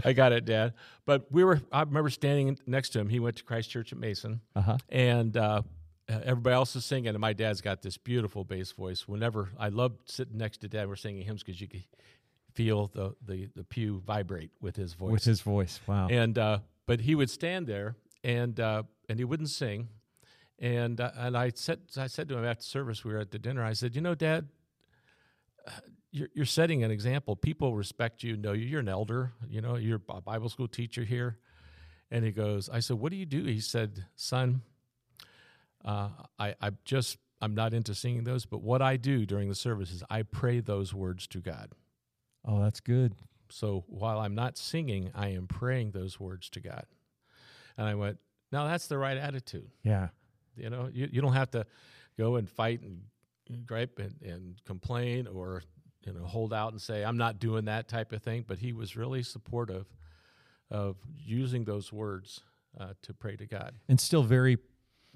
I 0.06 0.14
got 0.14 0.32
it, 0.32 0.46
Dad." 0.46 0.74
But 1.06 1.32
we 1.32 1.44
were. 1.44 1.62
I 1.72 1.82
remember 1.82 2.10
standing 2.10 2.58
next 2.66 2.90
to 2.90 3.00
him. 3.00 3.10
He 3.10 3.20
went 3.20 3.38
to 3.38 3.44
Christ 3.44 3.70
Church 3.70 3.92
at 3.92 3.98
Mason, 4.00 4.42
Uh-huh. 4.56 4.78
and 4.90 5.36
uh, 5.36 5.62
everybody 6.10 6.54
else 6.54 6.76
is 6.76 6.86
singing, 6.86 7.10
and 7.10 7.20
my 7.20 7.34
dad's 7.34 7.62
got 7.62 7.82
this 7.82 7.98
beautiful 7.98 8.44
bass 8.44 8.72
voice. 8.72 9.08
Whenever 9.08 9.50
I 9.60 9.70
loved 9.70 10.10
sitting 10.10 10.38
next 10.38 10.60
to 10.60 10.68
Dad, 10.68 10.88
we're 10.88 10.96
singing 10.96 11.24
hymns 11.26 11.44
because 11.44 11.60
you 11.62 11.68
could 11.68 11.84
feel 12.58 12.88
the, 12.88 13.16
the 13.24 13.48
the 13.56 13.64
pew 13.64 14.02
vibrate 14.04 14.50
with 14.60 14.76
his 14.76 14.94
voice. 14.94 15.12
With 15.12 15.24
his 15.24 15.42
voice. 15.42 15.80
Wow. 15.86 16.08
and 16.10 16.38
uh, 16.40 16.60
but 16.88 17.02
he 17.02 17.14
would 17.14 17.30
stand 17.30 17.68
there 17.68 17.96
and 18.24 18.60
uh, 18.60 18.84
and 19.08 19.20
he 19.20 19.26
wouldn't 19.26 19.52
sing. 19.52 19.90
And 20.58 21.00
uh, 21.00 21.12
and 21.16 21.38
I 21.38 21.52
said 21.54 21.82
I 21.96 22.08
said 22.08 22.28
to 22.30 22.38
him 22.38 22.46
after 22.46 22.64
service 22.64 23.06
we 23.06 23.14
were 23.14 23.20
at 23.20 23.30
the 23.30 23.38
dinner 23.38 23.64
I 23.64 23.74
said 23.74 23.96
you 23.96 24.02
know 24.02 24.16
dad 24.16 24.48
uh, 25.68 25.72
you're, 26.12 26.30
you're 26.34 26.46
setting 26.46 26.84
an 26.84 26.90
example. 26.90 27.36
People 27.36 27.76
respect 27.76 28.24
you 28.24 28.36
know 28.36 28.54
you. 28.54 28.66
You're 28.66 28.80
an 28.80 28.90
elder 28.90 29.34
you 29.48 29.62
know 29.62 29.76
you're 29.76 30.02
a 30.10 30.22
Bible 30.22 30.50
school 30.50 30.68
teacher 30.68 31.04
here. 31.04 31.38
And 32.10 32.26
he 32.26 32.32
goes 32.32 32.70
I 32.70 32.80
said 32.80 32.98
what 32.98 33.12
do 33.12 33.18
you 33.18 33.28
do? 33.28 33.44
He 33.44 33.60
said 33.60 34.06
son 34.16 34.64
uh, 35.86 36.10
I 36.40 36.56
I 36.60 36.72
just 36.86 37.20
I'm 37.40 37.54
not 37.54 37.76
into 37.76 37.94
singing 37.94 38.24
those 38.24 38.48
but 38.48 38.64
what 38.64 38.82
I 38.82 38.98
do 38.98 39.28
during 39.28 39.48
the 39.48 39.56
service 39.56 39.92
is 39.92 40.04
I 40.10 40.24
pray 40.24 40.60
those 40.60 40.92
words 40.92 41.28
to 41.28 41.40
God 41.40 41.70
oh, 42.48 42.62
that's 42.62 42.80
good. 42.80 43.14
so 43.50 43.84
while 43.88 44.20
I'm 44.20 44.36
not 44.36 44.58
singing, 44.58 45.12
I 45.14 45.30
am 45.30 45.48
praying 45.48 45.92
those 45.92 46.20
words 46.20 46.50
to 46.52 46.60
God. 46.60 46.86
And 47.78 47.88
I 47.88 47.96
went, 47.96 48.18
now 48.52 48.66
that's 48.68 48.88
the 48.88 48.98
right 48.98 49.18
attitude. 49.18 49.70
Yeah. 49.84 50.08
You 50.56 50.70
know, 50.70 50.90
you, 50.92 51.08
you 51.12 51.22
don't 51.22 51.34
have 51.34 51.52
to 51.52 51.66
go 52.18 52.38
and 52.38 52.50
fight 52.50 52.82
and 52.82 53.02
gripe 53.66 54.00
and, 54.00 54.16
and 54.22 54.56
complain 54.66 55.28
or, 55.28 55.62
you 56.06 56.14
know, 56.14 56.26
hold 56.26 56.54
out 56.54 56.72
and 56.72 56.82
say, 56.82 57.04
I'm 57.04 57.18
not 57.18 57.40
doing 57.40 57.66
that 57.66 57.88
type 57.88 58.12
of 58.12 58.24
thing. 58.24 58.46
But 58.48 58.60
he 58.60 58.74
was 58.74 58.96
really 58.96 59.22
supportive 59.22 59.86
of 60.72 60.98
using 61.16 61.66
those 61.66 61.94
words 61.94 62.42
uh, 62.80 62.94
to 63.04 63.14
pray 63.14 63.36
to 63.36 63.46
God. 63.46 63.74
And 63.88 64.00
still 64.00 64.24
very 64.24 64.58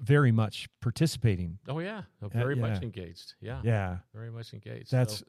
very 0.00 0.32
much 0.32 0.68
participating. 0.80 1.58
Oh, 1.68 1.78
yeah. 1.78 2.02
Uh, 2.22 2.28
Very 2.28 2.56
yeah. 2.56 2.60
much 2.60 2.82
engaged. 2.82 3.34
Yeah. 3.40 3.60
Yeah. 3.62 3.98
Very 4.14 4.30
much 4.30 4.52
engaged. 4.52 4.90
That's 4.90 5.18
So- 5.18 5.26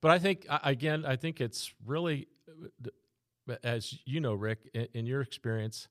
but 0.00 0.10
I 0.10 0.18
think 0.18 0.46
again, 0.48 1.04
I 1.04 1.16
think 1.16 1.40
it's 1.40 1.72
really, 1.84 2.28
uh, 3.48 3.56
as 3.64 3.98
you 4.04 4.20
know, 4.20 4.34
Rick, 4.34 4.70
in, 4.74 4.88
in 4.94 5.06
your 5.06 5.20
experience, 5.22 5.88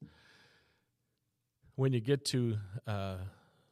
when 1.75 1.93
you 1.93 1.99
get 1.99 2.23
to 2.25 2.57
uh, 2.87 3.17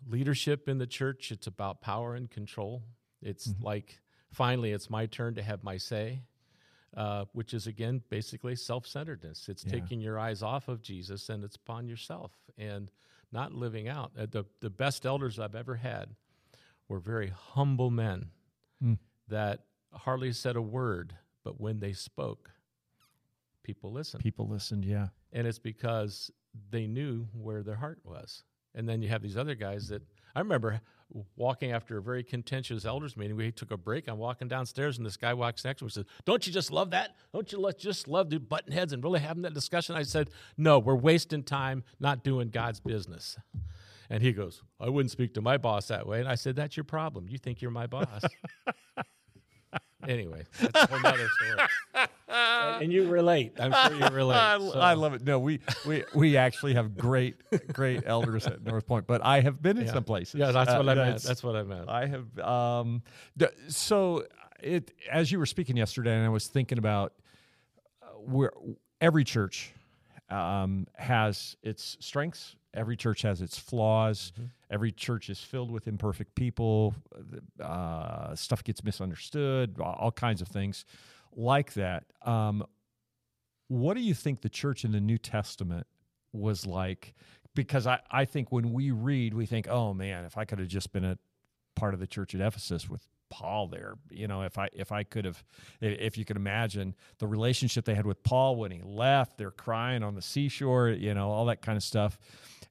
leadership 0.08 0.70
in 0.70 0.78
the 0.78 0.88
church. 0.88 1.32
It's 1.32 1.48
about 1.48 1.82
power 1.82 2.16
and 2.16 2.30
control. 2.30 2.84
It's 3.22 3.48
mm-hmm. 3.48 3.64
like 3.64 4.00
finally, 4.32 4.72
it's 4.72 4.90
my 4.90 5.06
turn 5.06 5.36
to 5.36 5.44
have 5.44 5.64
my 5.64 5.78
say. 5.78 6.22
Uh, 6.98 7.26
which 7.34 7.54
is 7.54 7.68
again 7.68 8.02
basically 8.10 8.56
self-centeredness. 8.56 9.48
It's 9.48 9.64
yeah. 9.64 9.74
taking 9.74 10.02
your 10.02 10.18
eyes 10.18 10.42
off 10.42 10.68
of 10.68 10.82
Jesus 10.82 11.30
and 11.30 11.44
it's 11.44 11.56
upon 11.56 11.88
yourself 11.88 12.32
and 12.58 12.90
not 13.32 13.54
living 13.54 13.88
out. 13.88 14.12
Uh, 14.18 14.26
the 14.30 14.46
the 14.60 14.70
best 14.70 15.06
elders 15.06 15.40
I've 15.40 15.56
ever 15.56 15.76
had 15.76 16.16
were 16.88 17.00
very 17.00 17.32
humble 17.36 17.90
men 17.92 18.30
mm. 18.84 18.98
that 19.28 19.66
hardly 19.94 20.34
said 20.34 20.56
a 20.56 20.62
word, 20.62 21.16
but 21.44 21.60
when 21.60 21.80
they 21.80 21.94
spoke, 21.94 22.52
people 23.64 23.92
listened. 23.92 24.24
People 24.24 24.48
listened, 24.48 24.86
yeah. 24.86 25.08
And 25.32 25.48
it's 25.48 25.60
because 25.60 26.32
they 26.72 26.88
knew 26.88 27.28
where 27.34 27.62
their 27.64 27.76
heart 27.76 28.00
was. 28.04 28.44
And 28.76 28.88
then 28.88 29.02
you 29.02 29.10
have 29.10 29.22
these 29.22 29.38
other 29.38 29.56
guys 29.56 29.88
that 29.90 30.02
I 30.36 30.40
remember 30.40 30.82
walking 31.36 31.72
after 31.72 31.98
a 31.98 32.02
very 32.02 32.24
contentious 32.24 32.86
elders 32.86 33.18
meeting. 33.18 33.36
We 33.36 33.52
took 33.52 33.72
a 33.72 33.78
break. 33.78 34.08
I'm 34.08 34.18
walking 34.18 34.48
downstairs, 34.48 34.98
and 34.98 35.06
this 35.06 35.18
guy 35.18 35.34
walks 35.34 35.66
next 35.66 35.80
to 35.80 35.86
me 35.86 35.88
and 35.88 35.94
says, 35.94 36.06
Don't 36.26 36.46
you 36.46 36.54
just 36.54 36.72
love 36.72 36.92
that? 36.92 37.16
Don't 37.34 37.52
you 37.52 37.72
just 37.78 38.08
love 38.08 38.30
to 38.30 38.40
button 38.40 38.72
heads 38.72 38.94
and 38.94 39.04
really 39.04 39.20
having 39.20 39.44
that 39.44 39.54
discussion? 39.54 39.96
I 39.96 40.04
said, 40.04 40.30
No, 40.58 40.80
we're 40.80 40.96
wasting 40.96 41.44
time 41.44 41.84
not 42.00 42.24
doing 42.24 42.50
God's 42.50 42.80
business. 42.80 43.38
And 44.10 44.24
he 44.24 44.32
goes, 44.32 44.64
I 44.80 44.90
wouldn't 44.90 45.12
speak 45.12 45.36
to 45.36 45.42
my 45.42 45.58
boss 45.58 45.88
that 45.88 46.08
way. 46.08 46.20
And 46.20 46.28
I 46.28 46.36
said, 46.36 46.56
That's 46.56 46.78
your 46.78 46.84
problem. 46.84 47.28
You 47.30 47.38
think 47.38 47.62
you're 47.62 47.72
my 47.72 47.88
boss. 47.88 48.24
anyway, 50.08 50.46
that's 50.60 50.92
another 50.92 51.28
story. 51.28 51.68
And 52.30 52.92
you 52.92 53.08
relate. 53.08 53.54
I'm 53.60 53.72
sure 53.72 54.00
you 54.00 54.08
relate. 54.16 54.38
I, 54.38 54.58
so. 54.58 54.80
I, 54.80 54.94
love 54.94 55.14
it. 55.14 55.24
No, 55.24 55.40
we, 55.40 55.60
we 55.86 56.04
we 56.14 56.38
actually 56.38 56.74
have 56.76 56.98
great 56.98 57.36
great 57.74 58.04
elders 58.06 58.46
at 58.48 58.64
North 58.64 58.86
Point, 58.86 59.08
but 59.08 59.24
I 59.24 59.42
have 59.42 59.62
been 59.62 59.78
in 59.78 59.86
yeah. 59.86 59.94
some 59.94 60.04
places. 60.04 60.36
Yeah, 60.36 60.52
that's 60.52 60.72
what 60.72 60.88
uh, 60.88 60.92
I 60.92 60.96
meant. 60.96 61.24
That's 61.24 61.44
what 61.44 61.56
I 61.56 61.64
meant. 61.64 61.90
I 61.90 62.06
have. 62.08 62.40
Um, 62.40 63.04
so 63.68 64.26
it 64.62 64.92
as 65.12 65.32
you 65.32 65.40
were 65.40 65.46
speaking 65.46 65.78
yesterday, 65.78 66.16
and 66.16 66.26
I 66.26 66.30
was 66.30 66.48
thinking 66.48 66.78
about 66.78 67.14
uh, 68.02 68.08
where 68.20 68.52
every 69.02 69.24
church 69.24 69.74
um, 70.30 70.88
has 70.96 71.56
its 71.64 71.98
strengths. 72.00 72.56
Every 72.72 72.96
church 72.96 73.24
has 73.24 73.42
its 73.42 73.58
flaws. 73.58 74.32
Mm-hmm. 74.36 74.46
Every 74.70 74.92
church 74.92 75.32
is 75.32 75.40
filled 75.40 75.72
with 75.72 75.88
imperfect 75.88 76.36
people. 76.36 76.94
Uh, 77.60 78.36
stuff 78.36 78.64
gets 78.64 78.84
misunderstood. 78.84 79.80
All 79.80 80.12
kinds 80.12 80.44
of 80.44 80.48
things 80.48 80.86
like 81.36 81.74
that. 81.74 82.06
Um, 82.22 82.66
what 83.68 83.96
do 83.96 84.02
you 84.02 84.14
think 84.14 84.42
the 84.42 84.50
church 84.50 84.84
in 84.84 84.92
the 84.92 85.00
New 85.00 85.18
Testament 85.18 85.88
was 86.34 86.66
like? 86.66 87.14
Because 87.56 87.88
I, 87.88 88.00
I 88.12 88.26
think 88.26 88.52
when 88.52 88.74
we 88.74 88.92
read, 88.92 89.34
we 89.34 89.46
think, 89.46 89.68
oh 89.68 89.94
man, 89.94 90.26
if 90.26 90.38
I 90.38 90.46
could 90.46 90.60
have 90.60 90.68
just 90.68 90.92
been 90.92 91.06
a 91.06 91.18
part 91.76 91.94
of 91.94 92.00
the 92.00 92.08
church 92.08 92.36
at 92.36 92.42
Ephesus 92.42 92.90
with 92.90 93.08
Paul 93.30 93.68
there, 93.68 93.96
you 94.10 94.28
know, 94.28 94.42
if 94.42 94.58
I 94.58 94.70
if 94.74 94.92
I 94.92 95.04
could 95.04 95.26
have, 95.26 95.44
if 95.82 96.18
you 96.18 96.26
could 96.26 96.38
imagine 96.38 96.96
the 97.20 97.28
relationship 97.28 97.86
they 97.86 97.96
had 97.96 98.06
with 98.06 98.24
Paul 98.24 98.56
when 98.56 98.72
he 98.72 98.82
left, 98.84 99.38
they're 99.38 99.52
crying 99.52 100.04
on 100.04 100.16
the 100.16 100.22
seashore, 100.22 100.90
you 100.90 101.14
know, 101.14 101.30
all 101.30 101.46
that 101.46 101.62
kind 101.62 101.78
of 101.78 101.84
stuff, 101.84 102.18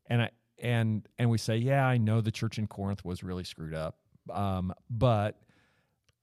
and 0.07 0.23
I 0.23 0.31
and 0.61 1.07
and 1.18 1.31
we 1.31 1.38
say, 1.38 1.57
yeah, 1.57 1.87
I 1.87 1.97
know 1.97 2.21
the 2.21 2.33
church 2.33 2.59
in 2.59 2.66
Corinth 2.66 3.05
was 3.05 3.23
really 3.23 3.44
screwed 3.44 3.75
up, 3.75 3.99
um, 4.31 4.75
but 4.90 5.38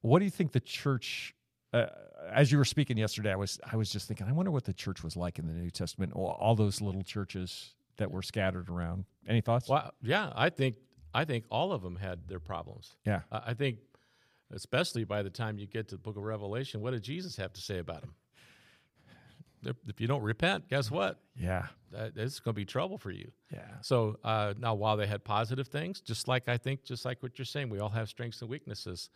what 0.02 0.20
do 0.20 0.26
you 0.26 0.32
think 0.32 0.52
the 0.52 0.60
church 0.60 1.34
uh, 1.76 1.90
as 2.32 2.52
you 2.52 2.58
were 2.58 2.66
speaking 2.66 2.98
yesterday, 2.98 3.32
I 3.32 3.36
was 3.36 3.60
I 3.72 3.76
was 3.76 3.90
just 3.90 4.08
thinking, 4.08 4.28
I 4.28 4.32
wonder 4.32 4.52
what 4.52 4.64
the 4.64 4.74
church 4.74 5.04
was 5.04 5.16
like 5.16 5.40
in 5.40 5.48
the 5.48 5.54
New 5.54 5.70
Testament. 5.70 6.14
All, 6.14 6.38
all 6.40 6.56
those 6.56 6.82
little 6.82 7.04
churches 7.04 7.74
that 7.98 8.12
were 8.12 8.22
scattered 8.22 8.70
around. 8.70 9.06
Any 9.28 9.42
thoughts? 9.42 9.70
Well, 9.70 9.92
yeah, 10.02 10.32
I 10.36 10.50
think 10.50 10.76
I 11.14 11.26
think 11.26 11.46
all 11.50 11.72
of 11.72 11.82
them 11.82 11.96
had 11.96 12.28
their 12.28 12.40
problems. 12.40 12.96
Yeah, 13.06 13.22
I 13.32 13.54
think, 13.54 13.80
especially 14.52 15.04
by 15.04 15.24
the 15.24 15.30
time 15.30 15.58
you 15.58 15.68
get 15.68 15.90
to 15.90 15.96
the 15.96 16.02
Book 16.02 16.18
of 16.18 16.24
Revelation, 16.24 16.82
what 16.82 16.92
did 16.92 17.04
Jesus 17.04 17.36
have 17.38 17.54
to 17.54 17.62
say 17.62 17.80
about 17.80 18.02
them? 18.02 18.14
If 19.88 20.00
you 20.00 20.06
don't 20.06 20.22
repent, 20.22 20.70
guess 20.70 20.92
what? 20.92 21.20
Yeah, 21.36 21.68
it's 21.92 22.40
going 22.40 22.54
to 22.54 22.56
be 22.56 22.66
trouble 22.66 23.00
for 23.00 23.10
you. 23.10 23.32
Yeah. 23.52 23.62
So 23.82 24.18
uh, 24.24 24.54
now, 24.60 24.76
while 24.76 24.96
they 24.96 25.08
had 25.08 25.24
positive 25.24 25.68
things, 25.68 26.02
just 26.02 26.28
like 26.28 26.48
I 26.48 26.58
think, 26.58 26.84
just 26.84 27.04
like 27.04 27.24
what 27.24 27.40
you're 27.40 27.46
saying, 27.46 27.70
we 27.70 27.80
all 27.80 27.90
have 27.90 28.08
strengths 28.08 28.42
and 28.42 28.50
weaknesses 28.50 29.10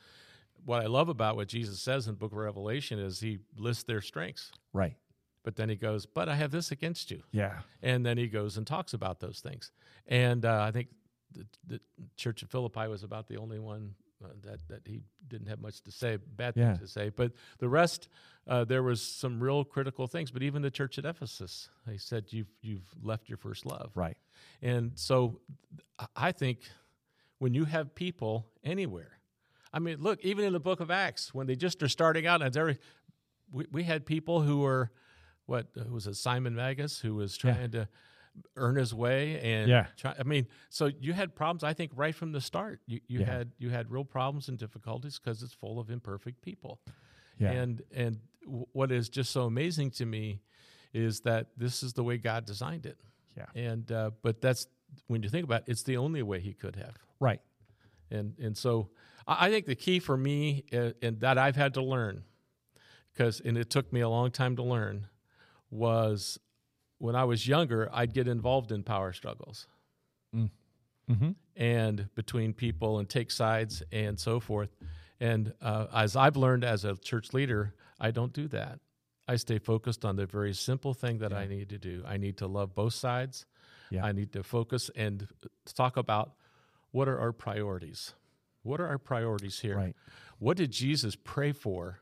what 0.66 0.82
I 0.82 0.88
love 0.88 1.10
about 1.10 1.36
what 1.36 1.48
Jesus 1.48 1.82
says 1.82 2.08
in 2.08 2.14
the 2.14 2.18
book 2.18 2.32
of 2.32 2.38
Revelation 2.38 3.00
is 3.00 3.20
he 3.20 3.40
lists 3.58 3.84
their 3.84 4.02
strengths. 4.02 4.52
Right. 4.74 4.96
But 5.44 5.56
then 5.56 5.70
he 5.70 5.76
goes, 5.76 6.06
But 6.06 6.30
I 6.30 6.36
have 6.36 6.52
this 6.52 6.72
against 6.72 7.12
you. 7.12 7.24
Yeah. 7.32 7.60
And 7.82 8.06
then 8.06 8.18
he 8.18 8.28
goes 8.28 8.58
and 8.58 8.68
talks 8.68 8.94
about 8.94 9.20
those 9.20 9.40
things. 9.40 9.72
And 10.08 10.46
uh, 10.46 10.64
I 10.64 10.72
think 10.72 10.90
the, 11.34 11.46
the, 11.66 11.80
church 12.18 12.42
of 12.44 12.50
Philippi 12.50 12.88
was 12.88 13.04
about 13.04 13.28
the 13.28 13.38
only 13.38 13.60
one 13.60 13.94
uh, 14.24 14.28
that, 14.44 14.60
that 14.68 14.82
he 14.86 15.02
didn't 15.28 15.48
have 15.48 15.62
much 15.62 15.82
to 15.82 15.92
say, 15.92 16.18
bad 16.36 16.56
things 16.56 16.80
to 16.80 16.88
say. 16.88 17.10
But 17.10 17.32
the 17.60 17.70
rest, 17.70 18.10
uh, 18.48 18.66
there 18.66 18.84
was 18.84 19.02
some 19.02 19.42
real 19.42 19.64
critical 19.64 20.08
things. 20.08 20.32
But 20.32 20.44
even 20.44 20.62
the 20.62 20.72
church 20.72 20.98
at 20.98 21.06
Ephesus, 21.06 21.70
he 21.90 21.98
said, 21.98 22.26
You've, 22.30 22.52
you've 22.62 22.88
left 23.02 23.30
your 23.30 23.38
first 23.38 23.66
love. 23.66 23.92
Right. 23.96 24.18
And 24.62 24.92
so 24.96 25.40
I 26.16 26.32
think 26.32 26.60
when 27.38 27.54
you 27.54 27.66
have 27.66 27.96
people 27.96 28.48
anywhere, 28.64 29.19
I 29.72 29.80
mean, 29.80 29.98
look, 30.00 30.20
even 30.24 30.46
in 30.46 30.54
the 30.54 30.60
book 30.60 30.80
of 30.80 30.90
Acts, 30.90 31.34
when 31.34 31.48
they 31.48 31.56
just 31.56 31.82
are 31.84 31.88
starting 31.88 32.26
out, 32.26 32.42
and 32.42 32.54
there, 32.54 32.78
we, 33.52 33.66
we 33.72 33.84
had 33.84 34.06
people 34.06 34.42
who 34.42 34.60
were, 34.60 34.92
what 35.46 35.68
was 35.90 36.08
it, 36.08 36.16
Simon 36.16 36.56
Magus, 36.56 37.00
who 37.00 37.16
was 37.16 37.38
trying 37.38 37.72
yeah. 37.74 37.82
to 37.82 37.88
earn 38.56 38.76
his 38.76 38.94
way, 38.94 39.40
and 39.42 39.70
yeah, 39.70 39.88
try, 39.98 40.16
I 40.20 40.24
mean, 40.24 40.48
so 40.70 40.90
you 41.00 41.14
had 41.14 41.36
problems. 41.36 41.64
I 41.64 41.74
think 41.74 41.92
right 41.96 42.16
from 42.16 42.32
the 42.32 42.42
start, 42.42 42.80
you, 42.86 43.00
you 43.08 43.20
yeah. 43.20 43.26
had 43.26 43.52
you 43.58 43.70
had 43.70 43.92
real 43.92 44.06
problems 44.06 44.50
and 44.50 44.58
difficulties 44.58 45.20
because 45.20 45.44
it's 45.44 45.54
full 45.54 45.80
of 45.80 45.90
imperfect 45.90 46.42
people. 46.42 46.80
Yeah. 47.38 47.52
And 47.52 47.82
and 47.94 48.20
what 48.72 48.92
is 48.92 49.10
just 49.10 49.32
so 49.32 49.44
amazing 49.44 49.92
to 49.92 50.06
me 50.06 50.42
is 50.94 51.22
that 51.22 51.48
this 51.58 51.84
is 51.84 51.94
the 51.94 52.04
way 52.04 52.18
God 52.18 52.46
designed 52.46 52.86
it. 52.86 52.98
Yeah. 53.38 53.46
And 53.56 53.92
uh, 53.92 54.12
but 54.22 54.42
that's 54.42 54.68
when 55.08 55.24
you 55.24 55.30
think 55.30 55.46
about 55.46 55.62
it, 55.62 55.72
it's 55.72 55.84
the 55.84 55.98
only 55.98 56.24
way 56.24 56.40
He 56.40 56.54
could 56.54 56.76
have. 56.76 56.98
Right. 57.20 57.42
And 58.12 58.34
and 58.40 58.58
so 58.58 58.90
I 59.30 59.50
think 59.52 59.68
the 59.68 59.76
key 59.76 60.00
for 60.00 60.18
me, 60.18 60.66
and 60.72 61.20
that 61.20 61.38
I've 61.38 61.56
had 61.56 61.76
to 61.76 61.82
learn, 61.82 62.24
because 63.14 63.40
and 63.40 63.58
it 63.58 63.70
took 63.70 63.94
me 63.94 64.02
a 64.02 64.10
long 64.10 64.32
time 64.32 64.56
to 64.56 64.64
learn, 64.64 65.08
was 65.70 66.40
when 66.98 67.16
I 67.16 67.26
was 67.26 67.48
younger, 67.48 67.90
I'd 67.94 68.14
get 68.14 68.28
involved 68.28 68.72
in 68.72 68.84
power 68.84 69.14
struggles, 69.14 69.68
mm. 70.36 70.50
mm-hmm. 71.10 71.32
and 71.56 72.10
between 72.16 72.54
people 72.54 73.00
and 73.00 73.08
take 73.08 73.30
sides 73.30 73.84
and 73.92 74.20
so 74.20 74.40
forth. 74.40 74.76
And 75.20 75.54
uh, 75.62 75.88
as 75.94 76.16
I've 76.16 76.38
learned 76.38 76.64
as 76.64 76.84
a 76.84 76.96
church 76.96 77.34
leader, 77.34 77.76
I 78.00 78.12
don't 78.12 78.34
do 78.34 78.48
that. 78.48 78.80
I 79.28 79.36
stay 79.36 79.60
focused 79.60 80.06
on 80.06 80.16
the 80.16 80.26
very 80.26 80.54
simple 80.54 80.94
thing 80.94 81.20
that 81.20 81.32
yeah. 81.32 81.38
I 81.40 81.48
need 81.48 81.70
to 81.70 81.78
do. 81.78 82.04
I 82.08 82.18
need 82.18 82.38
to 82.38 82.48
love 82.48 82.74
both 82.74 82.94
sides. 82.94 83.46
Yeah. 83.92 84.04
I 84.04 84.12
need 84.12 84.34
to 84.34 84.44
focus 84.44 84.90
and 84.96 85.28
talk 85.76 85.98
about 85.98 86.34
what 86.92 87.08
are 87.08 87.20
our 87.20 87.32
priorities. 87.32 88.14
What 88.70 88.80
are 88.80 88.88
our 88.88 89.00
priorities 89.00 89.60
here? 89.60 89.76
Right. 89.76 89.96
What 90.38 90.56
did 90.58 90.72
Jesus 90.72 91.16
pray 91.16 91.52
for 91.52 92.00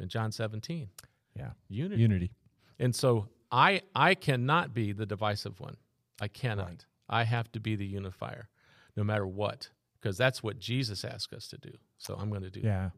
in 0.00 0.08
John 0.08 0.30
17? 0.30 0.88
Yeah. 1.36 1.50
Unity. 1.68 2.00
Unity. 2.00 2.30
And 2.78 2.94
so 2.94 3.28
I 3.50 3.82
I 3.94 4.14
cannot 4.14 4.72
be 4.72 4.92
the 4.92 5.06
divisive 5.06 5.58
one. 5.58 5.76
I 6.20 6.28
cannot. 6.28 6.68
Right. 6.68 6.86
I 7.08 7.24
have 7.24 7.50
to 7.52 7.60
be 7.60 7.74
the 7.74 7.84
unifier 7.84 8.48
no 8.96 9.02
matter 9.02 9.26
what 9.26 9.70
because 10.00 10.16
that's 10.16 10.42
what 10.42 10.60
Jesus 10.60 11.04
asked 11.04 11.32
us 11.32 11.48
to 11.48 11.58
do. 11.58 11.72
So 11.98 12.14
I'm 12.14 12.30
going 12.30 12.42
to 12.42 12.50
do 12.50 12.60
Yeah. 12.60 12.90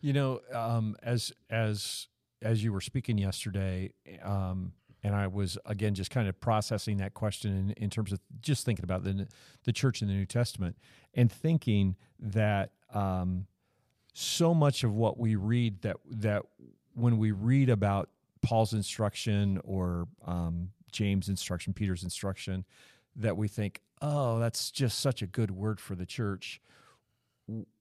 You 0.00 0.12
know, 0.12 0.40
um, 0.52 0.96
as 1.02 1.32
as 1.50 2.06
as 2.42 2.62
you 2.62 2.72
were 2.72 2.80
speaking 2.80 3.18
yesterday, 3.18 3.92
um, 4.22 4.72
and 5.02 5.14
I 5.14 5.26
was 5.26 5.58
again 5.66 5.94
just 5.94 6.10
kind 6.10 6.28
of 6.28 6.38
processing 6.40 6.98
that 6.98 7.14
question 7.14 7.56
in, 7.56 7.84
in 7.84 7.90
terms 7.90 8.12
of 8.12 8.20
just 8.40 8.64
thinking 8.64 8.84
about 8.84 9.04
the 9.04 9.28
the 9.64 9.72
church 9.72 10.02
in 10.02 10.08
the 10.08 10.14
New 10.14 10.26
Testament 10.26 10.76
and 11.14 11.30
thinking 11.30 11.96
that 12.18 12.72
um, 12.92 13.46
so 14.12 14.54
much 14.54 14.84
of 14.84 14.94
what 14.94 15.18
we 15.18 15.36
read 15.36 15.82
that 15.82 15.96
that 16.10 16.42
when 16.94 17.18
we 17.18 17.30
read 17.30 17.70
about 17.70 18.10
Paul's 18.42 18.72
instruction 18.72 19.60
or 19.64 20.08
um, 20.26 20.70
James' 20.92 21.28
instruction, 21.28 21.72
Peter's 21.72 22.02
instruction, 22.02 22.64
that 23.16 23.36
we 23.36 23.48
think, 23.48 23.80
oh, 24.00 24.38
that's 24.38 24.70
just 24.70 24.98
such 24.98 25.22
a 25.22 25.26
good 25.26 25.50
word 25.50 25.80
for 25.80 25.94
the 25.94 26.06
church. 26.06 26.60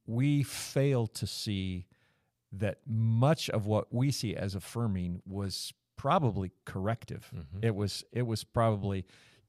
We 0.06 0.44
fail 0.44 1.08
to 1.08 1.28
see 1.28 1.86
that 2.52 2.80
much 2.88 3.50
of 3.50 3.66
what 3.66 3.94
we 3.94 4.12
see 4.12 4.36
as 4.36 4.56
affirming 4.56 5.22
was 5.26 5.74
probably 6.00 6.50
corrective. 6.64 7.30
Mm-hmm. 7.36 7.66
It 7.66 7.76
was 7.76 8.06
it 8.14 8.26
was 8.26 8.46
probably 8.46 9.06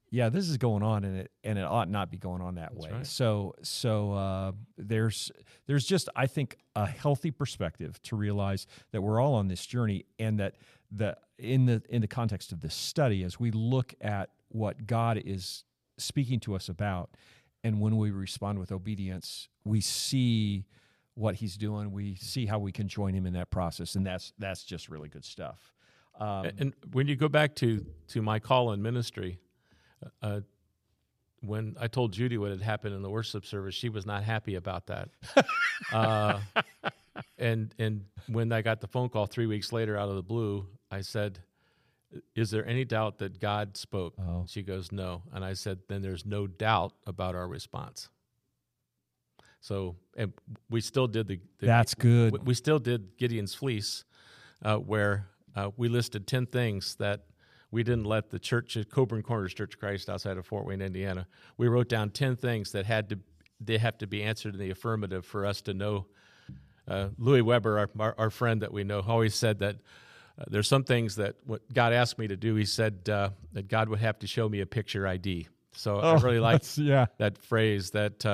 yeah, 0.09 0.27
this 0.27 0.49
is 0.49 0.57
going 0.57 0.83
on 0.83 1.05
and 1.05 1.17
it 1.17 1.31
and 1.45 1.57
it 1.57 1.63
ought 1.63 1.89
not 1.89 2.11
be 2.11 2.17
going 2.17 2.41
on 2.41 2.55
that 2.55 2.73
That's 2.73 2.85
way. 2.85 2.91
Right. 2.91 3.07
So 3.07 3.55
so 3.63 4.11
uh, 4.11 4.51
there's 4.77 5.31
there's 5.67 5.85
just 5.85 6.09
I 6.13 6.27
think 6.27 6.57
a 6.75 6.85
healthy 6.85 7.31
perspective 7.31 8.01
to 8.03 8.17
realize 8.17 8.67
that 8.91 9.01
we're 9.01 9.21
all 9.21 9.33
on 9.35 9.47
this 9.47 9.65
journey 9.65 10.03
and 10.19 10.41
that 10.41 10.55
the 10.91 11.15
in 11.37 11.67
the 11.67 11.81
in 11.89 12.01
the 12.01 12.07
context 12.07 12.51
of 12.51 12.59
this 12.59 12.75
study 12.75 13.23
as 13.23 13.39
we 13.39 13.51
look 13.51 13.93
at 14.01 14.31
what 14.49 14.85
God 14.85 15.21
is 15.25 15.63
speaking 15.97 16.41
to 16.41 16.53
us 16.53 16.67
about 16.67 17.11
and 17.63 17.79
when 17.79 17.95
we 17.95 18.11
respond 18.11 18.59
with 18.59 18.73
obedience, 18.73 19.47
we 19.63 19.79
see 19.79 20.65
what 21.13 21.35
he's 21.35 21.55
doing. 21.55 21.93
We 21.93 22.15
see 22.15 22.45
how 22.45 22.59
we 22.59 22.73
can 22.73 22.89
join 22.89 23.13
him 23.13 23.25
in 23.25 23.33
that 23.33 23.51
process, 23.51 23.95
and 23.95 24.05
that's 24.05 24.33
that's 24.37 24.63
just 24.63 24.89
really 24.89 25.07
good 25.07 25.23
stuff. 25.23 25.71
Um, 26.21 26.51
and 26.59 26.73
when 26.91 27.07
you 27.07 27.15
go 27.15 27.27
back 27.27 27.55
to 27.55 27.83
to 28.09 28.21
my 28.21 28.37
call 28.37 28.73
in 28.73 28.81
ministry, 28.81 29.39
uh, 30.21 30.41
when 31.41 31.75
I 31.79 31.87
told 31.87 32.13
Judy 32.13 32.37
what 32.37 32.51
had 32.51 32.61
happened 32.61 32.93
in 32.93 33.01
the 33.01 33.09
worship 33.09 33.43
service, 33.43 33.73
she 33.73 33.89
was 33.89 34.05
not 34.05 34.23
happy 34.23 34.53
about 34.53 34.85
that. 34.85 35.09
uh, 35.91 36.39
and 37.39 37.73
and 37.79 38.05
when 38.27 38.51
I 38.51 38.61
got 38.61 38.81
the 38.81 38.87
phone 38.87 39.09
call 39.09 39.25
three 39.25 39.47
weeks 39.47 39.73
later 39.73 39.97
out 39.97 40.09
of 40.09 40.15
the 40.15 40.21
blue, 40.21 40.67
I 40.91 41.01
said, 41.01 41.39
"Is 42.35 42.51
there 42.51 42.67
any 42.67 42.85
doubt 42.85 43.17
that 43.17 43.39
God 43.39 43.75
spoke?" 43.75 44.13
Oh. 44.19 44.45
She 44.47 44.61
goes, 44.61 44.91
"No," 44.91 45.23
and 45.33 45.43
I 45.43 45.53
said, 45.53 45.79
"Then 45.87 46.03
there's 46.03 46.23
no 46.23 46.45
doubt 46.45 46.93
about 47.07 47.33
our 47.33 47.47
response." 47.47 48.09
So, 49.59 49.95
and 50.15 50.33
we 50.69 50.81
still 50.81 51.07
did 51.07 51.27
the. 51.27 51.39
the 51.57 51.65
That's 51.65 51.95
good. 51.95 52.33
We, 52.33 52.39
we, 52.39 52.53
still 52.53 52.79
did 52.79 53.17
Gideon's 53.17 53.55
fleece, 53.55 54.03
uh, 54.63 54.77
where 54.77 55.30
uh, 55.55 55.69
we 55.77 55.89
listed 55.89 56.27
ten 56.27 56.45
things 56.45 56.95
that 56.95 57.25
we 57.71 57.83
didn't 57.83 58.05
let 58.05 58.29
the 58.29 58.39
church 58.39 58.75
at 58.77 58.89
Coburn 58.89 59.23
Corners 59.23 59.53
Church 59.53 59.75
of 59.75 59.79
Christ 59.79 60.09
outside 60.09 60.37
of 60.37 60.45
Fort 60.45 60.65
Wayne, 60.65 60.81
Indiana. 60.81 61.27
We 61.57 61.67
wrote 61.67 61.89
down 61.89 62.09
ten 62.09 62.35
things 62.35 62.71
that 62.73 62.85
had 62.85 63.09
to 63.09 63.19
they 63.63 63.77
have 63.77 63.97
to 63.99 64.07
be 64.07 64.23
answered 64.23 64.53
in 64.53 64.59
the 64.59 64.71
affirmative 64.71 65.25
for 65.25 65.45
us 65.45 65.61
to 65.63 65.73
know. 65.73 66.07
Uh, 66.87 67.09
Louis 67.17 67.43
Weber, 67.43 67.77
our, 67.79 67.89
our, 67.99 68.15
our, 68.17 68.29
friend 68.31 68.63
that 68.63 68.73
we 68.73 68.83
know, 68.83 69.03
always 69.07 69.35
said 69.35 69.59
that 69.59 69.75
uh, 70.39 70.45
there's 70.47 70.67
some 70.67 70.83
things 70.83 71.15
that 71.17 71.35
what 71.45 71.61
God 71.71 71.93
asked 71.93 72.17
me 72.17 72.27
to 72.27 72.35
do. 72.35 72.55
He 72.55 72.65
said 72.65 73.07
uh, 73.07 73.29
that 73.53 73.67
God 73.67 73.87
would 73.89 73.99
have 73.99 74.17
to 74.19 74.27
show 74.27 74.49
me 74.49 74.61
a 74.61 74.65
picture 74.65 75.07
ID. 75.07 75.47
So 75.73 76.01
oh, 76.01 76.15
I 76.15 76.19
really 76.19 76.39
like 76.39 76.63
yeah. 76.75 77.05
that 77.17 77.37
phrase 77.37 77.91
that 77.91 78.25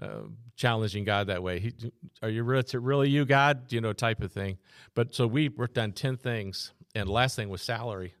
uh, 0.00 0.04
uh, 0.04 0.20
challenging 0.56 1.04
God 1.04 1.26
that 1.28 1.42
way. 1.42 1.60
He, 1.60 1.74
are 2.22 2.28
you 2.28 2.42
really, 2.42 2.64
really 2.74 3.08
you, 3.10 3.24
God? 3.24 3.72
You 3.72 3.80
know, 3.80 3.92
type 3.92 4.22
of 4.22 4.32
thing. 4.32 4.58
But 4.94 5.14
so 5.14 5.26
we 5.26 5.48
worked 5.48 5.78
on 5.78 5.92
ten 5.92 6.16
things, 6.16 6.72
and 6.94 7.08
last 7.08 7.36
thing 7.36 7.48
was 7.48 7.62
salary 7.62 8.14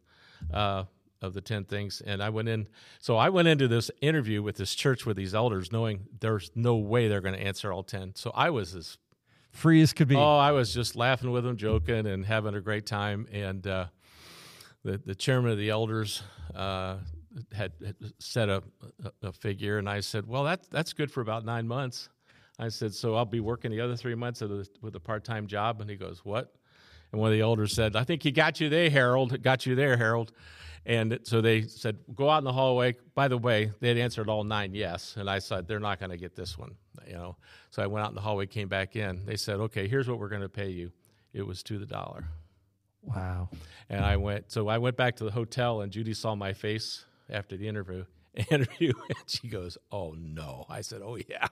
uh, 0.52 0.84
of 1.22 1.34
the 1.34 1.40
10 1.40 1.64
things. 1.64 2.00
And 2.00 2.22
I 2.22 2.30
went 2.30 2.48
in, 2.48 2.68
so 3.00 3.16
I 3.16 3.28
went 3.28 3.48
into 3.48 3.68
this 3.68 3.90
interview 4.00 4.42
with 4.42 4.56
this 4.56 4.74
church 4.74 5.06
with 5.06 5.16
these 5.16 5.34
elders 5.34 5.72
knowing 5.72 6.06
there's 6.20 6.50
no 6.54 6.76
way 6.76 7.08
they're 7.08 7.20
going 7.20 7.34
to 7.34 7.42
answer 7.42 7.72
all 7.72 7.82
10. 7.82 8.14
So 8.14 8.30
I 8.34 8.50
was 8.50 8.74
as 8.74 8.98
free 9.52 9.82
as 9.82 9.92
could 9.92 10.08
be. 10.08 10.16
Oh, 10.16 10.36
I 10.36 10.52
was 10.52 10.72
just 10.72 10.96
laughing 10.96 11.30
with 11.30 11.44
them, 11.44 11.56
joking, 11.56 12.06
and 12.06 12.24
having 12.24 12.54
a 12.54 12.60
great 12.60 12.86
time. 12.86 13.26
And 13.32 13.66
uh, 13.66 13.86
the, 14.84 14.98
the 14.98 15.14
chairman 15.14 15.50
of 15.50 15.58
the 15.58 15.70
elders, 15.70 16.22
uh, 16.54 16.96
had, 17.52 17.72
had, 17.84 17.96
set 18.18 18.48
a, 18.48 18.62
a, 19.04 19.28
a, 19.28 19.32
figure, 19.32 19.78
and 19.78 19.88
I 19.88 20.00
said, 20.00 20.26
"Well, 20.26 20.44
that's 20.44 20.68
that's 20.68 20.92
good 20.92 21.10
for 21.10 21.20
about 21.20 21.44
nine 21.44 21.66
months." 21.66 22.08
I 22.58 22.68
said, 22.68 22.94
"So 22.94 23.14
I'll 23.14 23.24
be 23.24 23.40
working 23.40 23.70
the 23.70 23.80
other 23.80 23.96
three 23.96 24.14
months 24.14 24.42
a, 24.42 24.64
with 24.80 24.96
a 24.96 25.00
part 25.00 25.24
time 25.24 25.46
job." 25.46 25.80
And 25.80 25.90
he 25.90 25.96
goes, 25.96 26.24
"What?" 26.24 26.54
And 27.12 27.20
one 27.20 27.28
of 27.28 27.34
the 27.34 27.42
elders 27.42 27.72
said, 27.72 27.96
I 27.96 28.04
think 28.04 28.22
he 28.22 28.30
got 28.30 28.60
you 28.60 28.68
there, 28.68 28.90
Harold. 28.90 29.42
Got 29.42 29.66
you 29.66 29.74
there, 29.74 29.96
Harold. 29.96 30.32
And 30.84 31.18
so 31.24 31.40
they 31.40 31.62
said, 31.62 31.98
go 32.14 32.30
out 32.30 32.38
in 32.38 32.44
the 32.44 32.52
hallway. 32.52 32.94
By 33.14 33.28
the 33.28 33.38
way, 33.38 33.72
they 33.80 33.88
had 33.88 33.98
answered 33.98 34.28
all 34.28 34.44
nine 34.44 34.74
yes. 34.74 35.16
And 35.16 35.28
I 35.28 35.40
said, 35.40 35.66
they're 35.66 35.80
not 35.80 35.98
going 35.98 36.10
to 36.10 36.16
get 36.16 36.36
this 36.36 36.56
one, 36.56 36.76
you 37.06 37.14
know. 37.14 37.36
So 37.70 37.82
I 37.82 37.86
went 37.86 38.04
out 38.04 38.10
in 38.10 38.14
the 38.14 38.20
hallway, 38.20 38.46
came 38.46 38.68
back 38.68 38.94
in. 38.94 39.24
They 39.26 39.36
said, 39.36 39.56
okay, 39.60 39.88
here's 39.88 40.08
what 40.08 40.18
we're 40.18 40.28
going 40.28 40.42
to 40.42 40.48
pay 40.48 40.68
you. 40.68 40.92
It 41.32 41.44
was 41.44 41.62
to 41.64 41.78
the 41.78 41.86
dollar. 41.86 42.24
Wow. 43.02 43.48
And 43.88 44.04
I 44.04 44.16
went, 44.16 44.50
so 44.52 44.68
I 44.68 44.78
went 44.78 44.96
back 44.96 45.16
to 45.16 45.24
the 45.24 45.30
hotel, 45.30 45.80
and 45.80 45.90
Judy 45.92 46.14
saw 46.14 46.34
my 46.34 46.52
face 46.52 47.04
after 47.30 47.56
the 47.56 47.68
interview. 47.68 48.04
Interview, 48.50 48.92
and 49.08 49.18
she 49.26 49.48
goes, 49.48 49.78
"Oh 49.90 50.14
no!" 50.18 50.66
I 50.68 50.82
said, 50.82 51.00
"Oh 51.02 51.16
yeah." 51.16 51.46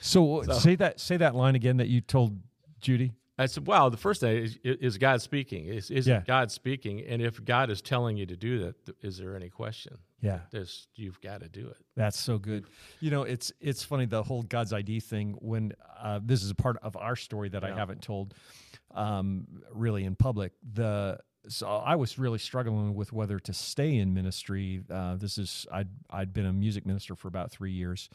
So, 0.00 0.44
so 0.44 0.52
say 0.52 0.76
that 0.76 1.00
say 1.00 1.16
that 1.16 1.34
line 1.34 1.56
again 1.56 1.78
that 1.78 1.88
you 1.88 2.00
told 2.00 2.38
Judy. 2.80 3.14
I 3.38 3.46
said, 3.46 3.66
"Wow, 3.66 3.88
the 3.88 3.96
first 3.96 4.20
thing 4.20 4.36
is, 4.36 4.56
is 4.62 4.98
God 4.98 5.20
speaking? 5.20 5.64
Is, 5.64 5.90
is 5.90 6.06
yeah. 6.06 6.22
God 6.24 6.52
speaking? 6.52 7.04
And 7.04 7.20
if 7.20 7.44
God 7.44 7.70
is 7.70 7.82
telling 7.82 8.16
you 8.16 8.26
to 8.26 8.36
do 8.36 8.60
that, 8.60 8.76
is 9.00 9.18
there 9.18 9.34
any 9.34 9.48
question? 9.48 9.98
Yeah, 10.20 10.38
There's, 10.52 10.86
you've 10.94 11.20
got 11.20 11.40
to 11.40 11.48
do 11.48 11.66
it. 11.66 11.78
That's 11.96 12.20
so 12.20 12.38
good. 12.38 12.66
You 13.00 13.10
know, 13.10 13.24
it's 13.24 13.52
it's 13.60 13.82
funny 13.82 14.06
the 14.06 14.22
whole 14.22 14.42
God's 14.42 14.72
ID 14.72 15.00
thing. 15.00 15.36
When 15.40 15.72
uh, 16.00 16.20
this 16.22 16.44
is 16.44 16.50
a 16.50 16.54
part 16.54 16.76
of 16.82 16.96
our 16.96 17.16
story 17.16 17.48
that 17.48 17.64
yeah. 17.64 17.74
I 17.74 17.76
haven't 17.76 18.02
told 18.02 18.34
um, 18.94 19.46
really 19.72 20.04
in 20.04 20.14
public. 20.14 20.52
The 20.74 21.18
so 21.48 21.66
I 21.66 21.96
was 21.96 22.18
really 22.18 22.38
struggling 22.38 22.94
with 22.94 23.12
whether 23.12 23.38
to 23.40 23.52
stay 23.52 23.96
in 23.96 24.14
ministry. 24.14 24.82
Uh, 24.90 25.16
this 25.16 25.38
is 25.38 25.66
I'd 25.72 25.88
I'd 26.10 26.32
been 26.32 26.46
a 26.46 26.52
music 26.52 26.86
minister 26.86 27.14
for 27.14 27.28
about 27.28 27.50
three 27.50 27.72
years. 27.72 28.08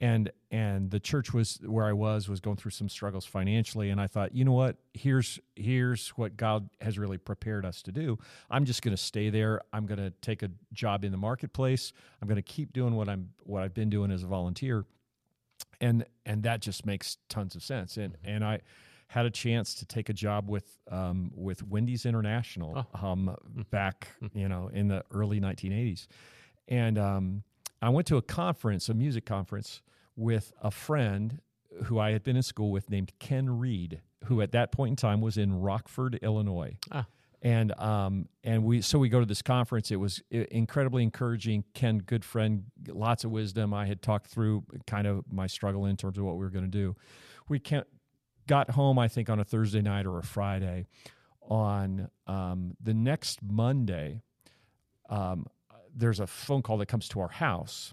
And 0.00 0.32
and 0.50 0.90
the 0.90 0.98
church 0.98 1.32
was 1.32 1.60
where 1.64 1.86
I 1.86 1.92
was 1.92 2.28
was 2.28 2.40
going 2.40 2.56
through 2.56 2.72
some 2.72 2.88
struggles 2.88 3.24
financially. 3.24 3.90
And 3.90 4.00
I 4.00 4.06
thought 4.06 4.34
you 4.34 4.44
know 4.44 4.52
what? 4.52 4.76
Here's 4.94 5.38
here's 5.54 6.08
what 6.10 6.36
God 6.36 6.68
has 6.80 6.98
really 6.98 7.18
prepared 7.18 7.64
us 7.64 7.82
to 7.82 7.92
do. 7.92 8.18
I'm 8.50 8.64
just 8.64 8.82
going 8.82 8.96
to 8.96 9.02
stay 9.02 9.30
there. 9.30 9.60
I'm 9.72 9.86
going 9.86 10.00
to 10.00 10.10
take 10.22 10.42
a 10.42 10.50
job 10.72 11.04
in 11.04 11.12
the 11.12 11.18
marketplace. 11.18 11.92
I'm 12.20 12.26
going 12.26 12.36
to 12.36 12.42
keep 12.42 12.72
doing 12.72 12.96
what 12.96 13.08
I'm 13.08 13.30
what 13.44 13.62
I've 13.62 13.74
been 13.74 13.90
doing 13.90 14.10
as 14.10 14.22
a 14.22 14.26
volunteer. 14.26 14.86
And 15.80 16.04
and 16.26 16.42
that 16.42 16.62
just 16.62 16.84
makes 16.86 17.18
tons 17.28 17.54
of 17.54 17.62
sense. 17.62 17.96
And 17.96 18.16
and 18.24 18.44
I 18.44 18.60
had 19.12 19.26
a 19.26 19.30
chance 19.30 19.74
to 19.74 19.86
take 19.86 20.08
a 20.08 20.12
job 20.12 20.48
with 20.48 20.78
um, 20.90 21.30
with 21.34 21.62
Wendy's 21.66 22.06
International 22.06 22.86
oh. 22.94 23.06
um, 23.06 23.36
back 23.70 24.08
you 24.34 24.48
know 24.48 24.70
in 24.72 24.88
the 24.88 25.04
early 25.10 25.40
1980s 25.40 26.06
and 26.68 26.98
um, 26.98 27.42
I 27.82 27.88
went 27.88 28.06
to 28.08 28.16
a 28.16 28.22
conference, 28.22 28.88
a 28.88 28.94
music 28.94 29.26
conference, 29.26 29.82
with 30.16 30.52
a 30.62 30.70
friend 30.70 31.40
who 31.84 31.98
I 31.98 32.12
had 32.12 32.22
been 32.22 32.36
in 32.36 32.42
school 32.42 32.70
with 32.70 32.90
named 32.90 33.12
Ken 33.18 33.58
Reed, 33.58 34.00
who 34.24 34.40
at 34.40 34.52
that 34.52 34.70
point 34.70 34.90
in 34.90 34.96
time 34.96 35.20
was 35.20 35.36
in 35.36 35.60
Rockford, 35.60 36.18
Illinois. 36.22 36.76
Ah. 36.92 37.06
And 37.44 37.72
um, 37.80 38.28
and 38.44 38.62
we 38.62 38.82
so 38.82 39.00
we 39.00 39.08
go 39.08 39.18
to 39.18 39.26
this 39.26 39.42
conference. 39.42 39.90
It 39.90 39.96
was 39.96 40.22
incredibly 40.30 41.02
encouraging. 41.02 41.64
Ken, 41.74 41.98
good 41.98 42.24
friend, 42.24 42.66
lots 42.86 43.24
of 43.24 43.32
wisdom. 43.32 43.74
I 43.74 43.86
had 43.86 44.00
talked 44.00 44.28
through 44.28 44.62
kind 44.86 45.08
of 45.08 45.24
my 45.28 45.48
struggle 45.48 45.86
in 45.86 45.96
terms 45.96 46.18
of 46.18 46.24
what 46.24 46.34
we 46.34 46.44
were 46.44 46.50
going 46.50 46.66
to 46.66 46.70
do. 46.70 46.94
We 47.48 47.58
can't, 47.58 47.88
got 48.46 48.70
home, 48.70 48.98
I 48.98 49.08
think, 49.08 49.30
on 49.30 49.40
a 49.40 49.44
Thursday 49.44 49.82
night 49.82 50.06
or 50.06 50.18
a 50.18 50.22
Friday. 50.22 50.86
On 51.48 52.08
um, 52.26 52.76
the 52.80 52.94
next 52.94 53.42
Monday, 53.42 54.22
um, 55.10 55.46
there's 55.94 56.20
a 56.20 56.26
phone 56.26 56.62
call 56.62 56.78
that 56.78 56.86
comes 56.86 57.08
to 57.08 57.20
our 57.20 57.28
house 57.28 57.92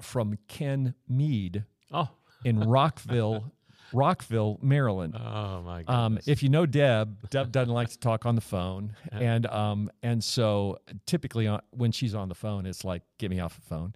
from 0.00 0.38
Ken 0.48 0.94
Mead 1.08 1.64
oh. 1.92 2.08
in 2.44 2.60
Rockville, 2.60 3.52
Rockville, 3.92 4.58
Maryland. 4.62 5.16
Oh 5.16 5.62
my 5.62 5.84
god! 5.84 5.94
Um, 5.94 6.18
if 6.26 6.42
you 6.42 6.48
know 6.48 6.66
Deb, 6.66 7.30
Deb 7.30 7.52
doesn't 7.52 7.72
like 7.72 7.88
to 7.90 7.98
talk 7.98 8.26
on 8.26 8.34
the 8.34 8.40
phone, 8.40 8.94
and 9.12 9.46
um, 9.46 9.90
and 10.02 10.22
so 10.22 10.78
typically 11.06 11.46
on, 11.46 11.60
when 11.70 11.92
she's 11.92 12.14
on 12.14 12.28
the 12.28 12.34
phone, 12.34 12.66
it's 12.66 12.84
like 12.84 13.02
get 13.18 13.30
me 13.30 13.40
off 13.40 13.54
the 13.54 13.62
phone, 13.62 13.94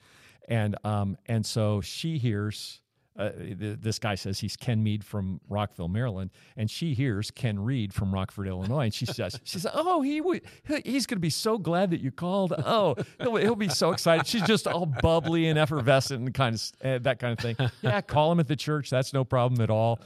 and 0.48 0.76
um, 0.84 1.16
and 1.26 1.44
so 1.44 1.80
she 1.80 2.18
hears 2.18 2.80
uh, 3.20 3.30
this 3.36 3.98
guy 3.98 4.14
says 4.14 4.40
he's 4.40 4.56
Ken 4.56 4.82
Mead 4.82 5.04
from 5.04 5.40
Rockville, 5.48 5.88
Maryland, 5.88 6.30
and 6.56 6.70
she 6.70 6.94
hears 6.94 7.30
Ken 7.30 7.58
Reed 7.58 7.92
from 7.92 8.14
Rockford, 8.14 8.48
Illinois, 8.48 8.84
and 8.84 8.94
she 8.94 9.04
says, 9.04 9.38
"She 9.44 9.58
says, 9.58 9.70
oh, 9.74 10.00
he 10.00 10.18
w- 10.18 10.40
he's 10.84 11.06
going 11.06 11.16
to 11.16 11.20
be 11.20 11.30
so 11.30 11.58
glad 11.58 11.90
that 11.90 12.00
you 12.00 12.10
called. 12.10 12.54
Oh, 12.64 12.96
he'll, 13.20 13.36
he'll, 13.36 13.56
be 13.56 13.68
so 13.68 13.92
excited. 13.92 14.26
She's 14.26 14.42
just 14.42 14.66
all 14.66 14.86
bubbly 14.86 15.48
and 15.48 15.58
effervescent 15.58 16.20
and 16.20 16.32
kind 16.32 16.54
of 16.54 16.62
uh, 16.82 16.98
that 17.00 17.18
kind 17.18 17.32
of 17.32 17.38
thing. 17.38 17.56
Yeah, 17.82 18.00
call 18.00 18.32
him 18.32 18.40
at 18.40 18.48
the 18.48 18.56
church. 18.56 18.90
That's 18.90 19.12
no 19.12 19.24
problem 19.24 19.60
at 19.60 19.70
all. 19.70 20.00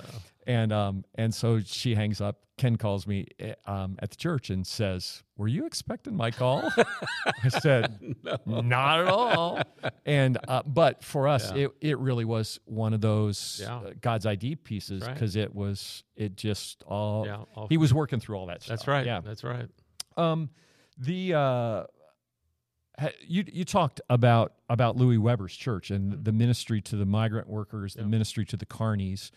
And 0.46 0.72
um, 0.72 1.04
and 1.14 1.34
so 1.34 1.60
she 1.60 1.94
hangs 1.94 2.20
up. 2.20 2.40
Ken 2.56 2.76
calls 2.76 3.04
me 3.06 3.26
eh, 3.40 3.54
um, 3.66 3.96
at 3.98 4.10
the 4.10 4.16
church 4.16 4.50
and 4.50 4.66
says, 4.66 5.24
"Were 5.36 5.48
you 5.48 5.66
expecting 5.66 6.14
my 6.14 6.30
call?" 6.30 6.70
I 7.42 7.48
said, 7.48 8.14
no. 8.46 8.60
"Not 8.60 9.00
at 9.00 9.08
all." 9.08 9.60
And 10.06 10.38
uh, 10.46 10.62
but 10.64 11.02
for 11.02 11.26
us, 11.26 11.50
yeah. 11.52 11.64
it 11.64 11.70
it 11.80 11.98
really 11.98 12.24
was 12.24 12.60
one 12.64 12.94
of 12.94 13.00
those 13.00 13.60
yeah. 13.62 13.76
uh, 13.76 13.90
God's 14.00 14.26
ID 14.26 14.56
pieces 14.56 15.02
because 15.06 15.36
right. 15.36 15.44
it 15.44 15.54
was 15.54 16.04
it 16.14 16.36
just 16.36 16.84
all, 16.86 17.26
yeah, 17.26 17.42
all 17.56 17.66
he 17.68 17.76
was 17.76 17.92
working 17.92 18.20
through 18.20 18.36
all 18.36 18.46
that 18.46 18.62
stuff. 18.62 18.78
That's 18.78 18.88
right. 18.88 19.06
Yeah, 19.06 19.20
that's 19.20 19.42
right. 19.42 19.68
Um, 20.16 20.50
the 20.96 21.34
uh, 21.34 21.84
you 23.26 23.44
you 23.52 23.64
talked 23.64 24.00
about 24.08 24.54
about 24.68 24.96
Louis 24.96 25.18
Weber's 25.18 25.56
church 25.56 25.90
and 25.90 26.12
mm-hmm. 26.12 26.22
the 26.22 26.32
ministry 26.32 26.80
to 26.82 26.96
the 26.96 27.06
migrant 27.06 27.48
workers, 27.48 27.94
the 27.94 28.04
ministry 28.04 28.44
to 28.46 28.56
the 28.56 28.66
carnies. 28.66 29.30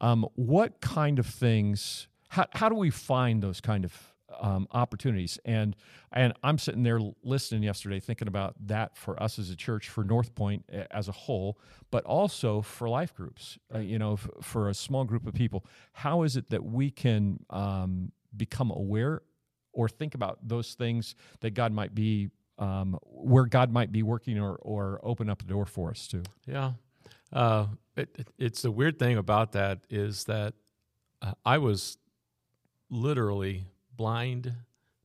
Um, 0.00 0.26
what 0.34 0.80
kind 0.80 1.18
of 1.18 1.26
things? 1.26 2.08
How 2.28 2.46
how 2.52 2.68
do 2.68 2.74
we 2.74 2.90
find 2.90 3.42
those 3.42 3.60
kind 3.60 3.84
of 3.84 4.14
um, 4.40 4.66
opportunities? 4.72 5.38
And 5.44 5.76
and 6.12 6.32
I'm 6.42 6.58
sitting 6.58 6.82
there 6.82 7.00
listening 7.22 7.62
yesterday, 7.62 8.00
thinking 8.00 8.28
about 8.28 8.54
that 8.66 8.96
for 8.96 9.20
us 9.22 9.38
as 9.38 9.50
a 9.50 9.56
church, 9.56 9.88
for 9.88 10.04
North 10.04 10.34
Point 10.34 10.64
as 10.90 11.08
a 11.08 11.12
whole, 11.12 11.58
but 11.90 12.04
also 12.04 12.62
for 12.62 12.88
life 12.88 13.14
groups. 13.14 13.58
Uh, 13.74 13.78
you 13.78 13.98
know, 13.98 14.14
f- 14.14 14.28
for 14.42 14.68
a 14.68 14.74
small 14.74 15.04
group 15.04 15.26
of 15.26 15.34
people, 15.34 15.64
how 15.92 16.22
is 16.22 16.36
it 16.36 16.50
that 16.50 16.64
we 16.64 16.90
can 16.90 17.38
um, 17.50 18.12
become 18.36 18.70
aware 18.70 19.22
or 19.72 19.88
think 19.88 20.14
about 20.14 20.38
those 20.42 20.74
things 20.74 21.14
that 21.40 21.50
God 21.50 21.72
might 21.72 21.94
be 21.94 22.30
um, 22.58 22.98
where 23.02 23.44
God 23.44 23.70
might 23.70 23.92
be 23.92 24.02
working 24.02 24.38
or 24.38 24.56
or 24.56 25.00
open 25.02 25.28
up 25.28 25.38
the 25.38 25.44
door 25.44 25.66
for 25.66 25.90
us 25.90 26.06
to. 26.08 26.22
Yeah. 26.46 26.72
Uh, 27.32 27.66
it, 27.96 28.08
it- 28.18 28.28
it's 28.38 28.62
the 28.62 28.70
weird 28.70 28.98
thing 28.98 29.16
about 29.16 29.52
that 29.52 29.80
is 29.90 30.24
that 30.24 30.54
uh, 31.22 31.32
I 31.44 31.58
was 31.58 31.98
literally 32.90 33.64
blind 33.96 34.52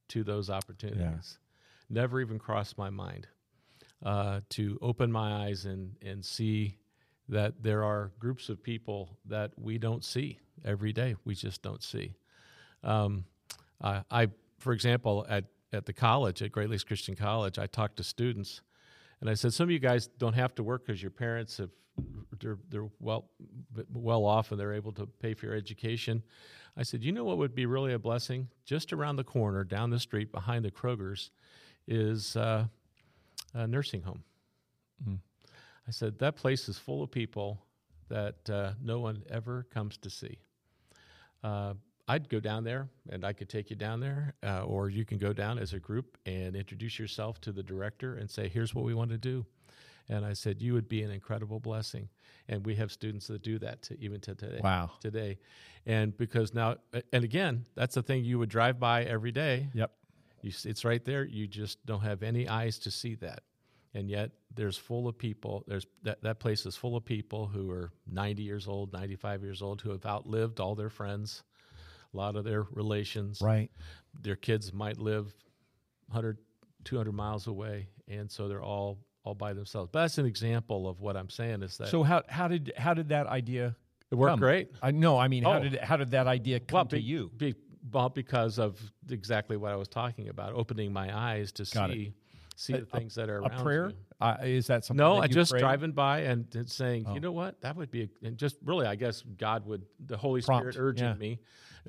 to 0.10 0.24
those 0.24 0.50
opportunities. 0.50 1.00
Never 1.90 2.22
even 2.22 2.40
crossed 2.40 2.78
my 2.78 2.90
mind 2.90 3.28
uh, 4.04 4.42
to 4.50 4.78
open 4.82 5.12
my 5.12 5.46
eyes 5.46 5.66
and, 5.66 5.96
and 6.02 6.24
see 6.24 6.78
that 7.30 7.64
there 7.64 7.84
are 7.84 8.12
groups 8.20 8.50
of 8.50 8.62
people 8.62 9.18
that 9.26 9.52
we 9.58 9.78
don't 9.78 10.04
see 10.04 10.40
every 10.66 10.92
day. 10.94 11.16
We 11.26 11.36
just 11.36 11.62
don't 11.62 11.82
see. 11.84 12.14
Um, 12.84 13.26
I, 13.82 14.04
I, 14.12 14.28
for 14.60 14.74
example, 14.74 15.26
at, 15.30 15.46
at 15.72 15.86
the 15.86 15.94
college, 15.94 16.42
at 16.42 16.52
Great 16.52 16.70
Lakes 16.70 16.84
Christian 16.84 17.16
College, 17.16 17.58
I 17.58 17.68
talked 17.68 17.98
to 17.98 18.04
students 18.04 18.62
and 19.22 19.30
I 19.30 19.34
said, 19.36 19.54
some 19.54 19.66
of 19.66 19.72
you 19.72 19.80
guys 19.80 20.08
don't 20.08 20.34
have 20.34 20.54
to 20.56 20.64
work 20.64 20.86
because 20.86 21.02
your 21.02 21.12
parents 21.12 21.58
have 21.58 21.70
they're 22.40 22.58
they're 22.70 22.90
well 23.00 23.30
well 23.94 24.26
off 24.26 24.52
and 24.52 24.60
they're 24.60 24.74
able 24.74 24.92
to 24.94 25.06
pay 25.06 25.34
for 25.34 25.48
your 25.48 25.56
education. 25.56 26.24
I 26.78 26.84
said, 26.84 27.04
you 27.04 27.12
know 27.12 27.26
what 27.26 27.38
would 27.38 27.54
be 27.54 27.66
really 27.66 27.94
a 27.94 28.00
blessing? 28.00 28.48
Just 28.66 28.94
around 28.94 29.18
the 29.18 29.24
corner, 29.24 29.64
down 29.64 29.90
the 29.90 30.00
street, 30.00 30.32
behind 30.32 30.64
the 30.64 30.72
Kroger's, 30.72 31.32
is 31.88 32.36
uh, 32.38 32.66
a 33.54 33.68
nursing 33.68 34.02
home. 34.02 34.24
Mm. 35.08 35.20
I 35.88 35.92
said 35.92 36.18
that 36.20 36.36
place 36.36 36.70
is 36.70 36.78
full 36.78 37.04
of 37.04 37.12
people 37.12 37.60
that 38.10 38.50
uh, 38.50 38.74
no 38.82 39.00
one 39.00 39.24
ever 39.30 39.66
comes 39.74 39.98
to 39.98 40.10
see. 40.10 40.40
Uh, 41.44 41.74
I'd 42.08 42.30
go 42.30 42.40
down 42.40 42.64
there 42.64 42.90
and 43.10 43.24
I 43.26 43.34
could 43.34 43.50
take 43.50 43.70
you 43.70 43.76
down 43.76 44.00
there, 44.00 44.34
uh, 44.44 44.64
or 44.64 44.90
you 44.90 45.06
can 45.06 45.18
go 45.18 45.34
down 45.34 45.58
as 45.58 45.74
a 45.74 45.80
group 45.80 46.18
and 46.26 46.56
introduce 46.56 47.00
yourself 47.00 47.40
to 47.42 47.52
the 47.52 47.64
director 47.64 48.16
and 48.16 48.30
say, 48.30 48.50
here's 48.50 48.76
what 48.76 48.86
we 48.86 48.94
want 48.94 49.12
to 49.12 49.18
do. 49.18 49.46
And 50.10 50.26
I 50.26 50.34
said, 50.34 50.62
you 50.62 50.74
would 50.74 50.90
be 50.90 51.04
an 51.04 51.12
incredible 51.12 51.60
blessing. 51.60 52.10
And 52.48 52.66
we 52.66 52.76
have 52.76 52.92
students 52.92 53.28
that 53.28 53.42
do 53.42 53.60
that 53.60 53.82
to, 53.84 54.00
even 54.00 54.20
to 54.22 54.36
today. 54.36 54.60
Wow. 54.64 54.92
Today. 55.00 55.38
And 55.86 56.16
because 56.18 56.54
now, 56.54 56.76
and 57.14 57.24
again, 57.24 57.66
that's 57.76 57.96
the 57.96 58.04
thing 58.04 58.24
you 58.24 58.40
would 58.40 58.50
drive 58.50 58.80
by 58.80 59.04
every 59.04 59.32
day. 59.32 59.68
Yep. 59.74 59.92
You, 60.42 60.52
it's 60.66 60.84
right 60.84 61.04
there. 61.06 61.24
You 61.24 61.48
just 61.48 61.86
don't 61.86 62.02
have 62.02 62.24
any 62.24 62.48
eyes 62.48 62.80
to 62.80 62.92
see 62.92 63.16
that. 63.16 63.42
And 63.94 64.10
yet 64.10 64.32
there's 64.54 64.78
full 64.78 65.08
of 65.08 65.18
people. 65.18 65.64
There's 65.68 65.86
that, 66.04 66.22
that 66.24 66.40
place 66.40 66.66
is 66.66 66.76
full 66.76 66.96
of 66.96 67.04
people 67.04 67.48
who 67.48 67.70
are 67.72 67.92
90 68.12 68.42
years 68.42 68.68
old, 68.68 68.94
95 68.94 69.44
years 69.44 69.62
old, 69.62 69.82
who 69.82 69.92
have 69.92 70.06
outlived 70.06 70.60
all 70.60 70.76
their 70.76 70.90
friends, 70.90 71.44
a 72.14 72.18
lot 72.18 72.36
of 72.36 72.44
their 72.44 72.64
relations. 72.72 73.42
Right. 73.42 73.70
Their 74.22 74.36
kids 74.38 74.72
might 74.74 74.98
live 74.98 75.34
100, 76.08 76.38
200 76.86 77.12
miles 77.12 77.48
away. 77.48 77.88
And 78.08 78.32
so 78.32 78.48
they're 78.48 78.64
all, 78.64 78.98
all 79.24 79.36
by 79.36 79.54
themselves. 79.54 79.90
But 79.92 80.02
that's 80.02 80.18
an 80.18 80.26
example 80.26 80.88
of 80.88 81.00
what 81.02 81.16
I'm 81.18 81.30
saying 81.30 81.62
is 81.64 81.78
that 81.78 81.90
So 81.90 82.04
how 82.04 82.24
how 82.28 82.48
did 82.48 82.74
how 82.78 82.94
did 82.94 83.10
that 83.10 83.28
idea 83.28 83.76
it 84.12 84.16
worked 84.16 84.32
come? 84.32 84.40
great. 84.40 84.72
I 84.82 84.92
no, 84.92 85.18
I 85.18 85.28
mean 85.28 85.44
how 85.44 85.58
Oh. 85.58 85.64
did 85.64 85.76
how 85.80 85.98
did 85.98 86.12
that 86.12 86.28
idea 86.28 86.60
come 86.60 86.78
Well, 86.78 86.86
to 86.88 87.00
you? 87.00 87.32
Be, 87.38 87.56
well, 87.92 88.10
because 88.10 88.60
of 88.60 88.80
exactly 89.10 89.58
what 89.58 89.72
I 89.72 89.76
was 89.76 89.88
talking 89.88 90.30
about, 90.30 90.54
opening 90.54 90.92
my 90.94 91.16
eyes 91.16 91.52
to 91.54 91.64
Got 91.74 91.92
it. 91.92 91.94
see 91.94 92.14
see 92.58 92.74
the 92.74 92.86
things 92.86 93.16
that 93.16 93.28
are 93.30 93.38
A 93.40 93.42
around 93.44 93.64
prayer? 93.64 93.92
Uh, 94.20 94.38
is 94.44 94.68
that 94.68 94.86
something? 94.86 95.04
No, 95.04 95.16
that 95.16 95.22
I 95.22 95.28
just 95.28 95.52
prayed? 95.52 95.62
driving 95.62 95.94
by 95.94 96.20
and, 96.22 96.46
and 96.54 96.70
saying, 96.70 97.06
Oh. 97.08 97.16
you 97.16 97.20
know 97.20 97.32
what, 97.32 97.60
that 97.62 97.76
would 97.76 97.90
be, 97.90 98.04
a, 98.04 98.10
and 98.28 98.38
just 98.38 98.58
really, 98.64 98.86
I 98.86 98.94
guess 98.96 99.24
God 99.38 99.66
would, 99.66 99.84
the 100.06 100.16
Holy 100.16 100.44
Prompt, 100.44 100.74
Spirit 100.74 100.86
urging 100.90 101.08
yeah. 101.08 101.14
me, 101.16 101.40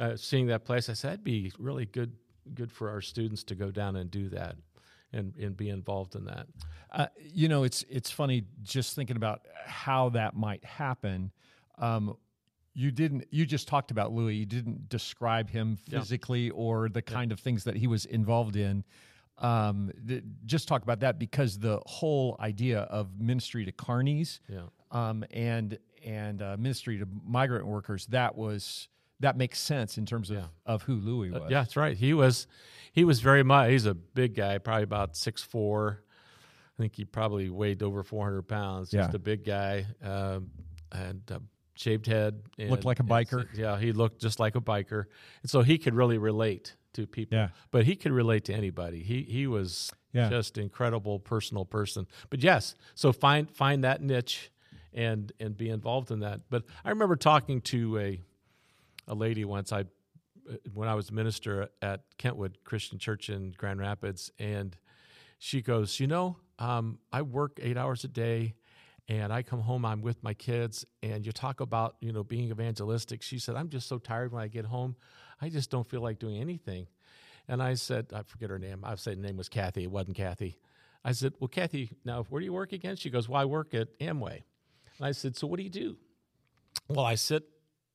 uh, 0.00 0.16
seeing 0.16 0.46
that 0.46 0.64
place. 0.64 0.88
I 0.88 0.94
said, 0.94 1.08
that'd 1.10 1.24
be 1.24 1.52
really 1.58 1.84
good, 1.84 2.12
good 2.54 2.72
for 2.72 2.88
our 2.88 3.02
students 3.02 3.44
to 3.44 3.54
go 3.54 3.70
down 3.70 3.96
and 3.96 4.10
do 4.10 4.30
that, 4.30 4.56
and 5.12 5.34
and 5.36 5.56
be 5.56 5.68
involved 5.68 6.14
in 6.14 6.24
that. 6.26 6.46
Uh, 6.90 7.06
you 7.22 7.48
know, 7.48 7.64
it's 7.64 7.84
it's 7.88 8.10
funny 8.10 8.44
just 8.62 8.94
thinking 8.94 9.16
about 9.16 9.46
how 9.66 10.08
that 10.10 10.34
might 10.36 10.64
happen. 10.64 11.30
Um, 11.78 12.16
you 12.74 12.90
didn't. 12.90 13.24
You 13.30 13.44
just 13.46 13.68
talked 13.68 13.90
about 13.90 14.12
Louis. 14.12 14.34
You 14.36 14.46
didn't 14.46 14.88
describe 14.88 15.50
him 15.50 15.78
Yeah. 15.86 15.98
physically 16.00 16.50
or 16.50 16.88
the 16.88 17.02
kind 17.02 17.32
of 17.32 17.40
things 17.40 17.64
that 17.64 17.76
he 17.76 17.86
was 17.86 18.04
involved 18.06 18.56
in. 18.56 18.84
Um, 19.38 19.90
th- 20.06 20.22
just 20.46 20.68
talk 20.68 20.82
about 20.82 21.00
that 21.00 21.18
because 21.18 21.58
the 21.58 21.80
whole 21.86 22.36
idea 22.40 22.80
of 22.82 23.18
ministry 23.18 23.64
to 23.64 23.72
carnies 23.72 24.40
Yeah, 24.48 24.66
um, 24.90 25.24
and 25.30 25.78
and 26.04 26.40
uh, 26.42 26.56
ministry 26.58 26.98
to 26.98 27.06
migrant 27.24 27.66
workers 27.66 28.06
that 28.06 28.36
was 28.36 28.88
that 29.22 29.36
makes 29.36 29.58
sense 29.58 29.98
in 29.98 30.06
terms 30.06 30.30
of, 30.30 30.36
Yeah. 30.36 30.46
of 30.66 30.82
who 30.82 30.94
Louis 30.94 31.30
Uh, 31.34 31.40
was. 31.40 31.50
yeah, 31.50 31.60
that's 31.62 31.76
right. 31.76 31.96
He 31.96 32.12
was, 32.14 32.46
he 32.92 33.04
was 33.04 33.20
very 33.20 33.42
much. 33.42 33.70
He's 33.70 33.86
a 33.86 33.94
big 33.94 34.34
guy, 34.34 34.58
probably 34.58 34.84
about 34.84 35.16
six 35.16 35.42
four. 35.42 36.02
I 36.78 36.82
think 36.82 36.94
he 36.96 37.04
probably 37.04 37.48
weighed 37.50 37.82
over 37.82 38.02
four 38.02 38.24
hundred 38.24 38.42
pounds. 38.48 38.90
Just 38.90 39.10
Yeah. 39.10 39.16
a 39.16 39.18
big 39.18 39.44
guy, 39.44 39.86
um, 40.02 40.50
and 40.90 41.22
uh, 41.30 41.38
shaved 41.74 42.06
head. 42.06 42.42
And, 42.58 42.70
Looked 42.70 42.84
like 42.84 43.00
a 43.00 43.04
biker. 43.04 43.42
so- 43.54 43.60
yeah, 43.60 43.78
he 43.78 43.92
looked 43.92 44.20
just 44.20 44.38
like 44.40 44.56
a 44.56 44.60
biker, 44.60 45.04
and 45.42 45.50
so 45.50 45.62
he 45.62 45.78
could 45.78 45.94
really 45.94 46.18
relate 46.18 46.76
to 46.94 47.06
people. 47.06 47.38
Yeah. 47.38 47.48
but 47.70 47.86
he 47.86 47.96
could 47.96 48.12
relate 48.12 48.44
to 48.44 48.52
anybody. 48.54 49.02
He 49.02 49.22
he 49.22 49.46
was 49.46 49.90
Yeah. 50.12 50.28
just 50.28 50.58
incredible 50.58 51.18
personal 51.20 51.64
person. 51.64 52.06
But 52.28 52.42
yes, 52.42 52.74
so 52.94 53.12
find 53.12 53.50
find 53.50 53.82
that 53.84 54.02
niche, 54.02 54.50
and 54.92 55.32
and 55.40 55.56
be 55.56 55.68
involved 55.70 56.10
in 56.10 56.20
that. 56.20 56.50
But 56.50 56.64
I 56.84 56.90
remember 56.90 57.16
talking 57.16 57.60
to 57.62 57.98
a 57.98 58.20
a 59.06 59.14
lady 59.14 59.44
once. 59.44 59.72
I 59.72 59.84
when 60.74 60.88
I 60.88 60.94
was 60.94 61.12
minister 61.12 61.68
at 61.80 62.00
Kentwood 62.18 62.58
Christian 62.64 62.98
Church 62.98 63.28
in 63.28 63.52
Grand 63.56 63.80
Rapids, 63.80 64.30
and 64.38 64.76
she 65.38 65.62
goes, 65.62 66.00
you 66.00 66.06
know, 66.06 66.36
um, 66.58 66.98
I 67.12 67.22
work 67.22 67.58
eight 67.62 67.76
hours 67.76 68.04
a 68.04 68.08
day. 68.08 68.54
And 69.08 69.32
I 69.32 69.42
come 69.42 69.60
home, 69.60 69.84
I'm 69.84 70.00
with 70.00 70.22
my 70.22 70.32
kids, 70.32 70.86
and 71.02 71.26
you 71.26 71.32
talk 71.32 71.58
about, 71.58 71.96
you 72.00 72.12
know, 72.12 72.22
being 72.22 72.50
evangelistic. 72.50 73.20
She 73.20 73.40
said, 73.40 73.56
I'm 73.56 73.68
just 73.68 73.88
so 73.88 73.98
tired 73.98 74.32
when 74.32 74.40
I 74.40 74.46
get 74.46 74.64
home. 74.64 74.94
I 75.40 75.48
just 75.48 75.70
don't 75.70 75.86
feel 75.86 76.00
like 76.00 76.20
doing 76.20 76.40
anything. 76.40 76.86
And 77.48 77.60
I 77.60 77.74
said, 77.74 78.06
I 78.14 78.22
forget 78.22 78.48
her 78.48 78.60
name. 78.60 78.84
I 78.84 78.94
said 78.94 79.16
her 79.16 79.22
name 79.22 79.36
was 79.36 79.48
Kathy. 79.48 79.82
It 79.82 79.90
wasn't 79.90 80.16
Kathy. 80.16 80.56
I 81.04 81.12
said, 81.12 81.34
Well, 81.40 81.48
Kathy, 81.48 81.90
now 82.04 82.22
where 82.28 82.38
do 82.38 82.44
you 82.44 82.52
work 82.52 82.72
again? 82.72 82.94
She 82.94 83.10
goes, 83.10 83.28
Well, 83.28 83.40
I 83.40 83.44
work 83.44 83.74
at 83.74 83.98
Amway. 83.98 84.42
And 84.98 85.06
I 85.06 85.12
said, 85.12 85.36
So 85.36 85.48
what 85.48 85.56
do 85.56 85.64
you 85.64 85.70
do? 85.70 85.96
Well, 86.88 87.04
I 87.04 87.16
sit 87.16 87.42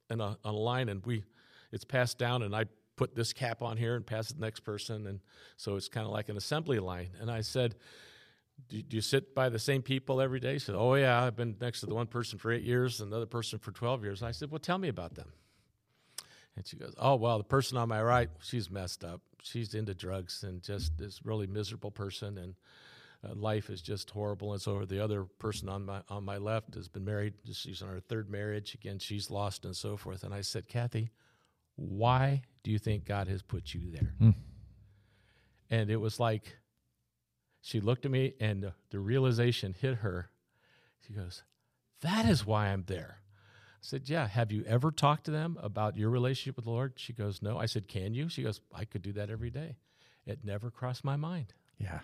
in 0.09 0.21
a, 0.21 0.25
uh, 0.25 0.35
on 0.43 0.53
a 0.53 0.57
line 0.57 0.89
and 0.89 1.05
we, 1.05 1.23
it's 1.71 1.85
passed 1.85 2.17
down 2.17 2.43
and 2.43 2.55
I 2.55 2.65
put 2.95 3.15
this 3.15 3.31
cap 3.31 3.61
on 3.61 3.77
here 3.77 3.95
and 3.95 4.05
pass 4.05 4.25
it 4.25 4.33
to 4.33 4.39
the 4.39 4.45
next 4.45 4.61
person. 4.61 5.07
And 5.07 5.19
so 5.55 5.75
it's 5.75 5.87
kind 5.87 6.05
of 6.05 6.11
like 6.11 6.29
an 6.29 6.37
assembly 6.37 6.79
line. 6.79 7.09
And 7.19 7.29
I 7.29 7.41
said, 7.41 7.75
do, 8.69 8.81
you 8.89 9.01
sit 9.01 9.35
by 9.35 9.49
the 9.49 9.59
same 9.59 9.81
people 9.81 10.19
every 10.19 10.39
day? 10.39 10.53
She 10.53 10.65
said, 10.65 10.75
Oh, 10.75 10.95
yeah, 10.95 11.23
I've 11.23 11.35
been 11.35 11.55
next 11.61 11.81
to 11.81 11.85
the 11.85 11.95
one 11.95 12.07
person 12.07 12.39
for 12.39 12.51
eight 12.51 12.63
years 12.63 12.99
and 12.99 13.11
the 13.11 13.17
other 13.17 13.25
person 13.25 13.59
for 13.59 13.71
12 13.71 14.03
years. 14.03 14.23
I 14.23 14.31
said, 14.31 14.51
Well, 14.51 14.59
tell 14.59 14.77
me 14.77 14.87
about 14.87 15.15
them. 15.15 15.31
And 16.55 16.65
she 16.65 16.75
goes, 16.75 16.93
Oh, 16.97 17.15
well, 17.15 17.37
the 17.37 17.43
person 17.43 17.77
on 17.77 17.87
my 17.87 18.01
right, 18.01 18.29
she's 18.41 18.69
messed 18.69 19.03
up. 19.03 19.21
She's 19.43 19.75
into 19.75 19.93
drugs 19.93 20.43
and 20.43 20.61
just 20.61 20.97
this 20.97 21.21
really 21.23 21.47
miserable 21.47 21.91
person. 21.91 22.37
And 22.37 22.55
uh, 23.23 23.33
life 23.33 23.69
is 23.69 23.81
just 23.81 24.09
horrible. 24.11 24.53
And 24.53 24.61
so 24.61 24.85
the 24.85 25.03
other 25.03 25.23
person 25.23 25.69
on 25.69 25.85
my 25.85 26.01
on 26.09 26.23
my 26.23 26.37
left 26.37 26.75
has 26.75 26.87
been 26.87 27.05
married. 27.05 27.33
She's 27.51 27.81
on 27.81 27.89
her 27.89 27.99
third 27.99 28.29
marriage. 28.29 28.73
Again, 28.73 28.99
she's 28.99 29.29
lost 29.31 29.65
and 29.65 29.75
so 29.75 29.97
forth. 29.97 30.23
And 30.23 30.33
I 30.33 30.41
said, 30.41 30.67
Kathy, 30.67 31.11
why 31.75 32.43
do 32.63 32.71
you 32.71 32.79
think 32.79 33.05
God 33.05 33.27
has 33.27 33.41
put 33.41 33.73
you 33.73 33.91
there? 33.91 34.13
Hmm. 34.19 34.29
And 35.69 35.89
it 35.89 35.97
was 35.97 36.19
like 36.19 36.57
she 37.61 37.81
looked 37.81 38.05
at 38.05 38.11
me, 38.11 38.33
and 38.39 38.63
the, 38.63 38.73
the 38.91 38.99
realization 38.99 39.75
hit 39.77 39.95
her. 39.95 40.29
She 41.05 41.13
goes, 41.13 41.43
"That 42.01 42.25
is 42.25 42.45
why 42.45 42.67
I'm 42.67 42.83
there." 42.87 43.19
I 43.19 43.81
said, 43.81 44.09
"Yeah. 44.09 44.27
Have 44.27 44.51
you 44.51 44.63
ever 44.65 44.91
talked 44.91 45.25
to 45.25 45.31
them 45.31 45.57
about 45.61 45.97
your 45.97 46.09
relationship 46.09 46.55
with 46.55 46.65
the 46.65 46.71
Lord?" 46.71 46.93
She 46.95 47.11
goes, 47.13 47.41
"No." 47.41 47.57
I 47.57 47.65
said, 47.65 47.87
"Can 47.87 48.13
you?" 48.13 48.29
She 48.29 48.43
goes, 48.43 48.61
"I 48.73 48.85
could 48.85 49.01
do 49.01 49.11
that 49.13 49.29
every 49.29 49.49
day." 49.49 49.77
It 50.25 50.43
never 50.43 50.69
crossed 50.69 51.03
my 51.05 51.15
mind 51.15 51.53
Yeah. 51.79 51.99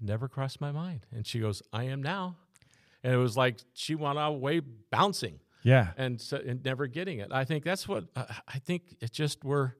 Never 0.00 0.28
crossed 0.28 0.60
my 0.60 0.72
mind. 0.72 1.06
And 1.12 1.26
she 1.26 1.40
goes, 1.40 1.62
I 1.72 1.84
am 1.84 2.02
now. 2.02 2.36
And 3.02 3.12
it 3.14 3.18
was 3.18 3.36
like 3.36 3.58
she 3.74 3.94
went 3.94 4.18
away 4.18 4.60
bouncing 4.90 5.38
Yeah. 5.62 5.92
and, 5.96 6.20
so, 6.20 6.36
and 6.44 6.64
never 6.64 6.86
getting 6.86 7.18
it. 7.20 7.28
I 7.32 7.44
think 7.44 7.64
that's 7.64 7.86
what 7.88 8.04
uh, 8.16 8.24
I 8.48 8.58
think 8.58 8.96
it's 9.00 9.16
just 9.16 9.44
we're, 9.44 9.72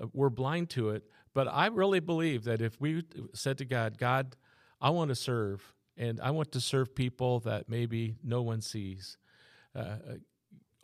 uh, 0.00 0.06
we're 0.12 0.30
blind 0.30 0.70
to 0.70 0.90
it. 0.90 1.04
But 1.34 1.48
I 1.48 1.66
really 1.66 2.00
believe 2.00 2.44
that 2.44 2.60
if 2.62 2.80
we 2.80 3.04
said 3.34 3.58
to 3.58 3.64
God, 3.64 3.98
God, 3.98 4.36
I 4.80 4.90
want 4.90 5.08
to 5.10 5.14
serve 5.14 5.74
and 5.96 6.20
I 6.20 6.30
want 6.30 6.52
to 6.52 6.60
serve 6.60 6.94
people 6.94 7.40
that 7.40 7.68
maybe 7.68 8.16
no 8.22 8.42
one 8.42 8.60
sees, 8.60 9.16
uh, 9.74 9.78
uh, 9.78 9.96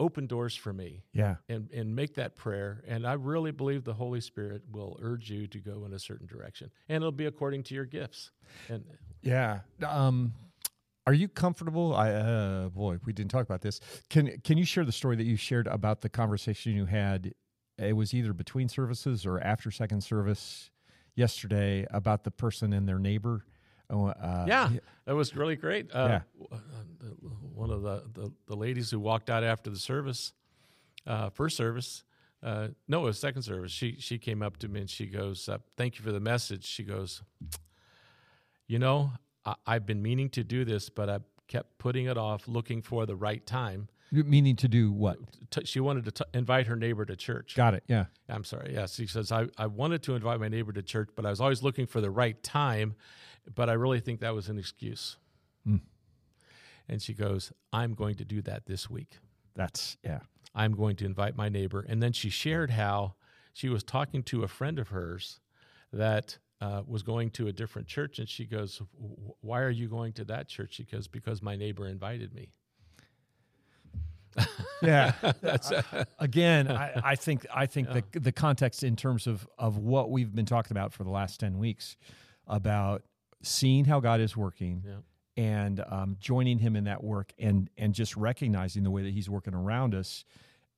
open 0.00 0.26
doors 0.26 0.56
for 0.56 0.72
me 0.72 1.04
Yeah. 1.12 1.36
and, 1.48 1.70
and 1.70 1.94
make 1.94 2.14
that 2.14 2.34
prayer. 2.34 2.82
And 2.88 3.06
I 3.06 3.12
really 3.12 3.52
believe 3.52 3.84
the 3.84 3.94
Holy 3.94 4.20
Spirit 4.20 4.62
will 4.72 4.98
urge 5.00 5.30
you 5.30 5.46
to 5.46 5.58
go 5.58 5.84
in 5.84 5.92
a 5.92 5.98
certain 5.98 6.26
direction. 6.26 6.70
And 6.88 6.96
it'll 6.96 7.12
be 7.12 7.26
according 7.26 7.62
to 7.64 7.74
your 7.74 7.84
gifts. 7.84 8.30
And 8.68 8.82
Yeah. 9.22 9.60
Um, 9.86 10.32
are 11.06 11.12
you 11.14 11.28
comfortable? 11.28 11.94
I 11.94 12.10
uh, 12.10 12.68
boy, 12.70 12.98
we 13.04 13.12
didn't 13.12 13.30
talk 13.30 13.44
about 13.44 13.60
this. 13.62 13.80
Can 14.08 14.40
can 14.42 14.58
you 14.58 14.64
share 14.64 14.84
the 14.84 14.92
story 14.92 15.16
that 15.16 15.24
you 15.24 15.36
shared 15.36 15.66
about 15.66 16.00
the 16.00 16.08
conversation 16.08 16.74
you 16.74 16.86
had? 16.86 17.32
It 17.78 17.94
was 17.96 18.12
either 18.14 18.32
between 18.32 18.68
services 18.68 19.24
or 19.26 19.38
after 19.40 19.70
second 19.70 20.02
service. 20.02 20.70
yesterday 21.16 21.86
about 21.90 22.24
the 22.24 22.30
person 22.30 22.72
and 22.72 22.88
their 22.88 22.98
neighbor. 22.98 23.44
Oh, 23.90 24.06
Uh, 24.06 24.44
yeah, 24.48 24.70
that 25.04 25.14
was 25.14 25.34
really 25.34 25.56
great. 25.56 25.90
Uh, 25.94 26.20
Yeah. 26.40 26.46
uh, 26.52 26.56
One 27.54 27.70
of 27.70 27.82
the, 27.82 28.04
the, 28.14 28.32
the 28.46 28.56
ladies 28.56 28.90
who 28.90 28.98
walked 29.00 29.28
out 29.28 29.44
after 29.44 29.68
the 29.70 29.78
service, 29.78 30.32
uh, 31.06 31.28
first 31.30 31.56
service, 31.56 32.04
uh, 32.42 32.68
no, 32.88 33.00
it 33.02 33.04
was 33.04 33.18
second 33.18 33.42
service. 33.42 33.70
She 33.72 33.96
she 33.98 34.16
came 34.18 34.42
up 34.42 34.56
to 34.58 34.68
me 34.68 34.80
and 34.80 34.88
she 34.88 35.06
goes, 35.06 35.46
uh, 35.48 35.58
"Thank 35.76 35.98
you 35.98 36.02
for 36.04 36.10
the 36.12 36.20
message." 36.20 36.64
She 36.64 36.84
goes, 36.84 37.22
"You 38.66 38.78
know, 38.78 39.12
I, 39.44 39.54
I've 39.66 39.84
been 39.86 40.00
meaning 40.02 40.30
to 40.30 40.44
do 40.44 40.64
this, 40.64 40.88
but 40.88 41.10
I 41.10 41.18
kept 41.48 41.76
putting 41.78 42.06
it 42.06 42.16
off, 42.16 42.48
looking 42.48 42.80
for 42.82 43.04
the 43.06 43.16
right 43.16 43.44
time." 43.44 43.88
Meaning 44.12 44.56
to 44.56 44.68
do 44.68 44.90
what? 44.90 45.18
She 45.64 45.78
wanted 45.78 46.04
to 46.06 46.10
t- 46.10 46.24
invite 46.34 46.66
her 46.66 46.74
neighbor 46.76 47.04
to 47.04 47.14
church. 47.14 47.54
Got 47.54 47.74
it. 47.74 47.84
Yeah. 47.86 48.06
I'm 48.28 48.42
sorry. 48.42 48.72
Yes, 48.74 48.94
She 48.96 49.06
says 49.06 49.30
I, 49.30 49.46
I 49.56 49.66
wanted 49.66 50.02
to 50.04 50.16
invite 50.16 50.40
my 50.40 50.48
neighbor 50.48 50.72
to 50.72 50.82
church, 50.82 51.10
but 51.14 51.24
I 51.24 51.30
was 51.30 51.40
always 51.40 51.62
looking 51.62 51.86
for 51.86 52.00
the 52.00 52.10
right 52.10 52.40
time. 52.42 52.96
But 53.54 53.68
I 53.68 53.74
really 53.74 54.00
think 54.00 54.20
that 54.20 54.34
was 54.34 54.48
an 54.48 54.58
excuse. 54.58 55.16
And 56.90 57.00
she 57.00 57.14
goes, 57.14 57.52
I'm 57.72 57.94
going 57.94 58.16
to 58.16 58.24
do 58.24 58.42
that 58.42 58.66
this 58.66 58.90
week. 58.90 59.18
That's 59.54 59.96
yeah. 60.04 60.18
I'm 60.56 60.72
going 60.72 60.96
to 60.96 61.06
invite 61.06 61.36
my 61.36 61.48
neighbor. 61.48 61.86
And 61.88 62.02
then 62.02 62.12
she 62.12 62.30
shared 62.30 62.72
how 62.72 63.14
she 63.52 63.68
was 63.68 63.84
talking 63.84 64.24
to 64.24 64.42
a 64.42 64.48
friend 64.48 64.76
of 64.76 64.88
hers 64.88 65.38
that 65.92 66.38
uh, 66.60 66.82
was 66.84 67.04
going 67.04 67.30
to 67.30 67.46
a 67.46 67.52
different 67.52 67.86
church. 67.86 68.18
And 68.18 68.28
she 68.28 68.44
goes, 68.44 68.82
Why 69.40 69.60
are 69.60 69.70
you 69.70 69.88
going 69.88 70.12
to 70.14 70.24
that 70.24 70.48
church? 70.48 70.74
She 70.74 70.84
goes, 70.84 71.06
Because 71.06 71.40
my 71.40 71.54
neighbor 71.54 71.86
invited 71.86 72.34
me. 72.34 72.50
Yeah. 74.82 75.12
Again, 76.18 76.70
I, 76.72 76.92
I 77.04 77.14
think 77.14 77.44
I 77.54 77.66
think 77.66 77.92
the 77.92 78.18
the 78.18 78.32
context 78.32 78.82
in 78.82 78.96
terms 78.96 79.26
of 79.26 79.46
of 79.58 79.76
what 79.76 80.10
we've 80.10 80.34
been 80.34 80.46
talking 80.46 80.74
about 80.74 80.94
for 80.94 81.04
the 81.04 81.10
last 81.10 81.38
ten 81.38 81.58
weeks 81.58 81.98
about 82.46 83.02
seeing 83.42 83.84
how 83.84 84.00
God 84.00 84.20
is 84.20 84.36
working 84.36 84.82
Yeah. 84.86 84.96
and 85.36 85.80
um, 85.88 86.16
joining 86.20 86.58
Him 86.58 86.76
in 86.76 86.84
that 86.84 87.02
work 87.02 87.32
and 87.38 87.70
and 87.78 87.94
just 87.94 88.16
recognizing 88.16 88.82
the 88.82 88.90
way 88.90 89.02
that 89.02 89.12
He's 89.12 89.28
working 89.30 89.54
around 89.54 89.94
us 89.94 90.24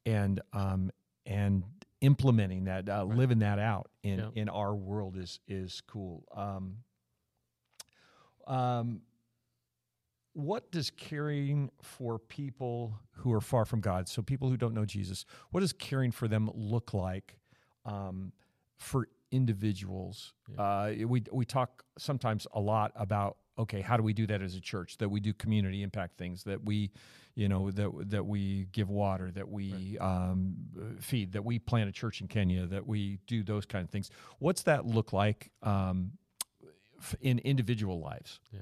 and 0.06 0.40
um, 0.52 0.90
and 1.26 1.64
implementing 2.00 2.64
that, 2.64 2.88
uh, 2.88 3.04
living 3.04 3.38
that 3.40 3.58
out 3.60 3.88
in 4.02 4.18
Yeah. 4.18 4.28
in 4.34 4.48
our 4.48 4.74
world 4.74 5.16
is 5.16 5.40
is 5.46 5.80
cool. 5.86 6.24
Um, 6.34 6.78
um, 8.46 9.02
what 10.34 10.70
does 10.72 10.90
caring 10.90 11.70
for 11.82 12.18
people 12.18 12.98
who 13.16 13.32
are 13.32 13.40
far 13.40 13.64
from 13.64 13.80
God, 13.80 14.08
so 14.08 14.22
people 14.22 14.48
who 14.48 14.56
don't 14.56 14.72
know 14.74 14.84
Jesus, 14.86 15.24
what 15.50 15.60
does 15.60 15.72
caring 15.72 16.10
for 16.10 16.26
them 16.26 16.50
look 16.54 16.94
like 16.94 17.36
um, 17.84 18.32
for 18.78 19.08
individuals? 19.32 20.34
Uh, 20.56 20.92
we 21.06 21.24
we 21.32 21.44
talk 21.44 21.82
sometimes 21.98 22.46
a 22.52 22.60
lot 22.60 22.92
about 22.94 23.38
okay, 23.58 23.80
how 23.80 23.96
do 23.96 24.02
we 24.02 24.12
do 24.12 24.26
that 24.26 24.42
as 24.42 24.54
a 24.54 24.60
church? 24.60 24.98
That 24.98 25.08
we 25.08 25.20
do 25.20 25.32
community 25.32 25.82
impact 25.82 26.16
things, 26.16 26.44
that 26.44 26.64
we, 26.64 26.90
you 27.34 27.48
know, 27.48 27.70
that 27.72 27.90
that 28.10 28.26
we 28.26 28.66
give 28.72 28.88
water, 28.90 29.30
that 29.32 29.48
we 29.48 29.98
um, 29.98 30.54
feed, 31.00 31.32
that 31.32 31.44
we 31.44 31.58
plant 31.58 31.88
a 31.88 31.92
church 31.92 32.20
in 32.20 32.28
Kenya, 32.28 32.66
that 32.66 32.86
we 32.86 33.18
do 33.26 33.42
those 33.42 33.66
kind 33.66 33.84
of 33.84 33.90
things. 33.90 34.10
What's 34.38 34.62
that 34.62 34.86
look 34.86 35.12
like 35.12 35.50
um, 35.62 36.12
in 37.20 37.38
individual 37.40 38.00
lives? 38.00 38.40
Yeah. 38.52 38.60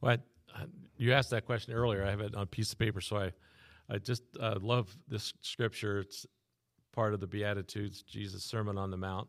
Well, 0.00 0.16
I, 0.54 0.60
I, 0.60 0.64
you 0.96 1.12
asked 1.12 1.30
that 1.30 1.46
question 1.46 1.72
earlier. 1.74 2.04
I 2.04 2.10
have 2.10 2.20
it 2.20 2.34
on 2.34 2.42
a 2.42 2.46
piece 2.46 2.72
of 2.72 2.78
paper, 2.78 3.00
so 3.00 3.16
I, 3.16 3.32
I 3.88 3.98
just 3.98 4.22
uh, 4.40 4.58
love 4.60 4.94
this 5.06 5.32
scripture. 5.42 6.00
It's 6.00 6.26
part 6.92 7.14
of 7.14 7.20
the 7.20 7.26
Beatitudes, 7.26 8.02
Jesus' 8.02 8.44
Sermon 8.44 8.76
on 8.76 8.90
the 8.90 8.96
Mount. 8.96 9.28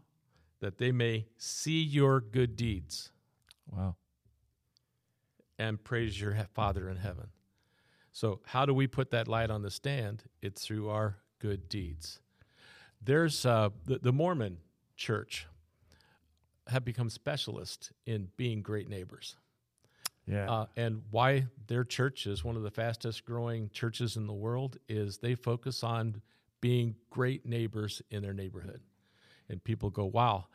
That 0.61 0.77
they 0.77 0.91
may 0.91 1.27
see 1.37 1.81
your 1.81 2.21
good 2.21 2.55
deeds 2.55 3.11
Wow. 3.71 3.95
and 5.59 5.83
praise 5.83 6.19
your 6.21 6.35
Father 6.53 6.87
in 6.89 6.97
heaven. 6.97 7.27
So, 8.13 8.41
how 8.45 8.65
do 8.65 8.73
we 8.73 8.87
put 8.87 9.11
that 9.11 9.27
light 9.27 9.49
on 9.49 9.61
the 9.61 9.71
stand? 9.71 10.23
It's 10.41 10.63
through 10.65 10.89
our 10.89 11.17
good 11.39 11.67
deeds. 11.69 12.19
There's 13.01 13.45
uh, 13.45 13.69
the, 13.85 13.97
the 13.99 14.11
Mormon 14.13 14.57
church 14.95 15.47
have 16.67 16.85
become 16.85 17.09
specialists 17.09 17.91
in 18.05 18.29
being 18.37 18.61
great 18.61 18.87
neighbors. 18.87 19.35
Yeah. 20.27 20.49
Uh, 20.49 20.65
and 20.77 21.01
why 21.09 21.47
their 21.67 21.83
church 21.83 22.27
is 22.27 22.43
one 22.43 22.55
of 22.55 22.61
the 22.61 22.69
fastest 22.69 23.25
growing 23.25 23.69
churches 23.73 24.15
in 24.17 24.27
the 24.27 24.33
world 24.33 24.77
is 24.87 25.17
they 25.17 25.33
focus 25.35 25.83
on 25.83 26.21
being 26.61 26.95
great 27.09 27.45
neighbors 27.45 28.01
in 28.11 28.21
their 28.21 28.33
neighborhood. 28.33 28.81
And 29.51 29.63
people 29.63 29.89
go, 29.89 30.05
wow, 30.05 30.45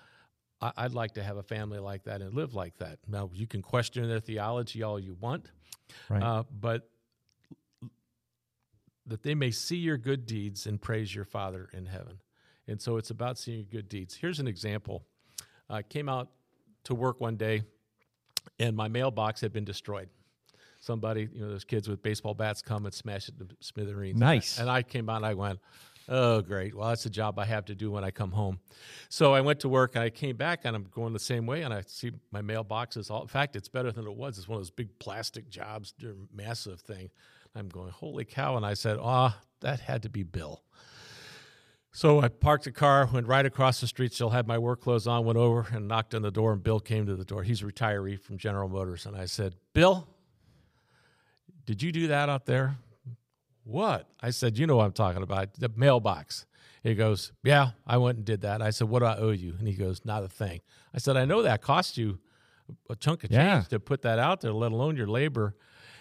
I'd 0.61 0.95
like 0.95 1.13
to 1.15 1.23
have 1.23 1.37
a 1.37 1.43
family 1.43 1.79
like 1.79 2.05
that 2.05 2.23
and 2.23 2.35
live 2.35 2.55
like 2.55 2.79
that. 2.79 2.99
Now, 3.07 3.31
you 3.33 3.47
can 3.47 3.61
question 3.61 4.09
their 4.09 4.21
theology 4.21 4.83
all 4.83 4.99
you 4.99 5.15
want, 5.21 5.51
right. 6.09 6.23
uh, 6.23 6.45
but 6.51 6.89
that 9.07 9.23
they 9.23 9.35
may 9.35 9.51
see 9.51 9.77
your 9.77 9.99
good 9.99 10.25
deeds 10.25 10.67
and 10.67 10.81
praise 10.81 11.15
your 11.15 11.27
Father 11.27 11.69
in 11.75 11.85
heaven. 11.87 12.19
And 12.67 12.81
so 12.81 12.97
it's 12.97 13.11
about 13.11 13.39
seeing 13.39 13.59
your 13.59 13.69
good 13.83 13.89
deeds. 13.89 14.15
Here's 14.15 14.41
an 14.41 14.49
example. 14.49 15.05
I 15.69 15.83
came 15.83 16.09
out 16.09 16.31
to 16.85 16.95
work 16.95 17.21
one 17.21 17.37
day 17.37 17.63
and 18.59 18.75
my 18.75 18.89
mailbox 18.89 19.41
had 19.43 19.53
been 19.53 19.65
destroyed. 19.65 20.09
Somebody, 20.81 21.29
you 21.33 21.41
know, 21.41 21.51
those 21.51 21.65
kids 21.65 21.89
with 21.89 22.03
baseball 22.03 22.35
bats 22.35 22.63
come 22.63 22.87
and 22.87 22.95
smash 22.95 23.29
it 23.29 23.39
to 23.39 23.47
smithereens. 23.61 24.19
Nice. 24.19 24.59
And 24.59 24.71
I 24.71 24.83
came 24.83 25.09
out 25.09 25.17
and 25.17 25.27
I 25.27 25.35
went, 25.35 25.59
oh, 26.09 26.41
great. 26.41 26.75
Well, 26.75 26.89
that's 26.89 27.07
a 27.07 27.11
job 27.11 27.39
I 27.39 27.45
have 27.45 27.65
to 27.67 27.75
do 27.75 27.91
when 27.91 28.05
I 28.05 28.11
come 28.11 28.33
home. 28.33 28.61
So 29.09 29.35
I 29.35 29.41
went 29.41 29.61
to 29.61 29.69
work 29.69 29.95
and 29.95 30.05
I 30.05 30.11
came 30.11 30.37
back 30.37 30.61
and 30.65 30.77
I'm 30.77 30.87
going 30.91 31.13
the 31.13 31.19
same 31.19 31.47
way 31.47 31.63
and 31.63 31.73
I 31.73 31.83
see 31.87 32.13
my 32.31 32.43
mailbox 32.43 32.97
is 32.97 33.11
all, 33.11 33.23
in 33.23 33.29
fact, 33.29 33.57
it's 33.57 33.69
better 33.69 33.93
than 33.93 34.07
it 34.07 34.17
was. 34.17 34.39
It's 34.39 34.49
one 34.49 34.57
of 34.57 34.61
those 34.61 34.71
big 34.71 34.99
plastic 34.99 35.49
jobs, 35.49 35.95
massive 36.33 36.81
thing. 36.81 37.11
I'm 37.55 37.69
going, 37.69 37.91
holy 37.91 38.25
cow. 38.25 38.57
And 38.57 38.67
I 38.67 38.75
said, 38.75 38.99
ah, 39.01 39.39
that 39.61 39.81
had 39.81 40.03
to 40.03 40.09
be 40.09 40.23
Bill. 40.23 40.63
So 41.93 42.21
I 42.21 42.29
parked 42.29 42.65
the 42.65 42.73
car, 42.73 43.09
went 43.11 43.27
right 43.27 43.47
across 43.47 43.81
the 43.81 43.87
street, 43.87 44.13
still 44.13 44.29
had 44.29 44.47
my 44.47 44.59
work 44.59 44.83
clothes 44.83 45.07
on, 45.07 45.25
went 45.25 45.39
over 45.39 45.67
and 45.73 45.89
knocked 45.89 46.15
on 46.15 46.21
the 46.21 46.31
door, 46.31 46.53
and 46.53 46.63
Bill 46.63 46.79
came 46.79 47.07
to 47.07 47.17
the 47.17 47.25
door. 47.25 47.43
He's 47.43 47.63
a 47.63 47.65
retiree 47.65 48.21
from 48.21 48.37
General 48.37 48.69
Motors. 48.69 49.07
And 49.07 49.17
I 49.17 49.25
said, 49.25 49.55
Bill, 49.73 50.07
did 51.65 51.83
you 51.83 51.93
do 51.93 52.09
that 52.09 52.29
out 52.29 52.45
there? 52.45 52.77
What? 53.67 54.09
I 54.21 54.31
said, 54.31 54.57
You 54.59 54.67
know 54.67 54.77
what 54.77 54.85
I'm 54.85 54.93
talking 54.93 55.23
about, 55.23 55.55
the 55.55 55.71
mailbox. 55.75 56.47
He 56.85 56.95
goes, 56.95 57.33
Yeah, 57.43 57.71
I 57.87 57.97
went 57.97 58.19
and 58.19 58.25
did 58.25 58.43
that. 58.43 58.63
I 58.63 58.71
said, 58.71 58.89
What 58.89 59.01
do 59.01 59.07
I 59.07 59.17
owe 59.17 59.31
you? 59.33 59.55
And 59.59 59.67
he 59.67 59.75
goes, 59.75 60.05
Not 60.05 60.23
a 60.23 60.29
thing. 60.29 60.61
I 60.95 60.99
said, 60.99 61.17
I 61.17 61.25
know 61.25 61.43
that 61.43 61.63
cost 61.63 61.99
you 61.99 62.19
a 62.89 62.95
chunk 62.97 63.25
of 63.25 63.31
change 63.31 63.39
Yeah. 63.43 63.63
to 63.71 63.81
put 63.81 64.03
that 64.03 64.19
out 64.21 64.41
there, 64.41 64.53
let 64.53 64.71
alone 64.73 64.97
your 64.97 65.09
labor. 65.09 65.57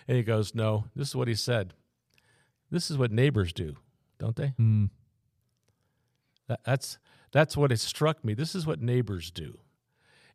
And 0.07 0.15
he 0.15 0.21
goes, 0.23 0.53
No, 0.53 0.85
this 0.95 1.09
is 1.09 1.15
what 1.15 1.27
he 1.27 1.33
said. 1.35 1.73
This 2.69 2.91
is 2.91 2.97
what 2.97 3.11
neighbors 3.11 3.51
do, 3.51 3.75
don't 4.19 4.35
they? 4.35 4.53
Mm. 4.59 4.89
That, 6.47 6.59
that's 6.63 6.97
that's 7.31 7.57
what 7.57 7.71
it 7.71 7.79
struck 7.79 8.23
me. 8.23 8.33
This 8.35 8.53
is 8.55 8.65
what 8.67 8.81
neighbors 8.81 9.31
do, 9.31 9.57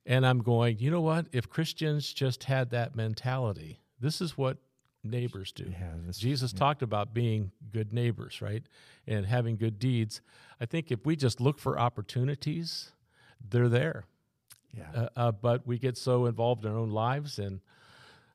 and 0.04 0.26
I'm 0.26 0.40
going. 0.40 0.78
You 0.78 0.90
know 0.90 1.00
what? 1.00 1.26
If 1.32 1.48
Christians 1.48 2.12
just 2.12 2.44
had 2.44 2.70
that 2.70 2.96
mentality, 2.96 3.80
this 4.00 4.20
is 4.20 4.36
what 4.36 4.58
neighbors 5.02 5.52
do. 5.52 5.64
Yeah, 5.70 5.94
this- 6.06 6.18
Jesus 6.18 6.52
talked 6.52 6.82
about 6.82 7.14
being 7.14 7.52
good 7.72 7.92
neighbors, 7.92 8.40
right, 8.42 8.62
and 9.06 9.26
having 9.26 9.56
good 9.56 9.78
deeds. 9.78 10.20
I 10.60 10.66
think 10.66 10.90
if 10.92 11.04
we 11.06 11.16
just 11.16 11.40
look 11.40 11.58
for 11.58 11.78
opportunities, 11.78 12.92
they're 13.40 13.68
there. 13.68 14.04
Yeah. 14.72 14.90
Uh, 14.94 15.08
uh, 15.16 15.32
but 15.32 15.66
we 15.66 15.78
get 15.78 15.96
so 15.96 16.26
involved 16.26 16.64
in 16.64 16.70
our 16.70 16.76
own 16.78 16.90
lives 16.90 17.38
and 17.38 17.60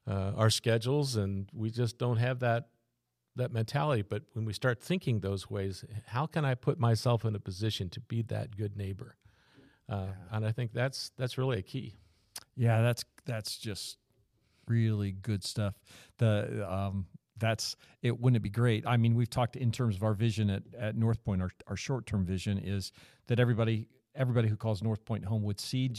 uh, 0.08 0.34
our 0.36 0.50
schedules, 0.50 1.16
and 1.16 1.48
we 1.54 1.70
just 1.70 1.98
don't 1.98 2.18
have 2.18 2.40
that 2.40 2.70
that 3.38 3.52
mentality. 3.52 4.02
But 4.02 4.24
when 4.34 4.46
we 4.46 4.54
start 4.54 4.82
thinking 4.82 5.20
those 5.20 5.50
ways, 5.50 5.84
how 6.08 6.26
can 6.26 6.46
I 6.46 6.56
put 6.56 6.80
myself 6.80 7.26
in 7.26 7.36
a 7.36 7.40
position 7.40 7.90
to 7.90 8.00
be 8.00 8.22
that 8.24 8.56
good 8.56 8.78
neighbor? 8.78 9.18
Uh, 9.90 10.08
And 10.32 10.46
I 10.46 10.52
think 10.52 10.72
that's 10.74 11.12
that's 11.18 11.38
really 11.38 11.60
a 11.60 11.62
key. 11.62 11.96
Yeah, 12.56 12.82
that's 12.82 13.04
that's 13.26 13.58
just 13.58 13.98
really 14.68 15.12
good 15.12 15.44
stuff. 15.44 15.76
The 16.18 16.66
um, 16.72 17.06
that's 17.38 17.76
it. 18.02 18.20
Wouldn't 18.20 18.38
it 18.38 18.44
be 18.44 18.50
great? 18.50 18.86
I 18.88 18.98
mean, 18.98 19.16
we've 19.16 19.30
talked 19.30 19.56
in 19.56 19.72
terms 19.72 19.96
of 19.96 20.04
our 20.04 20.14
vision 20.14 20.50
at, 20.50 20.64
at 20.78 20.96
North 20.96 21.24
Point. 21.24 21.42
Our, 21.42 21.52
our 21.68 21.76
short 21.76 22.06
term 22.06 22.26
vision 22.26 22.58
is 22.58 22.92
that 23.28 23.40
everybody 23.40 23.88
everybody 24.16 24.48
who 24.48 24.56
calls 24.56 24.82
North 24.82 25.04
Point 25.06 25.26
home 25.26 25.44
would 25.44 25.60
see 25.60 25.92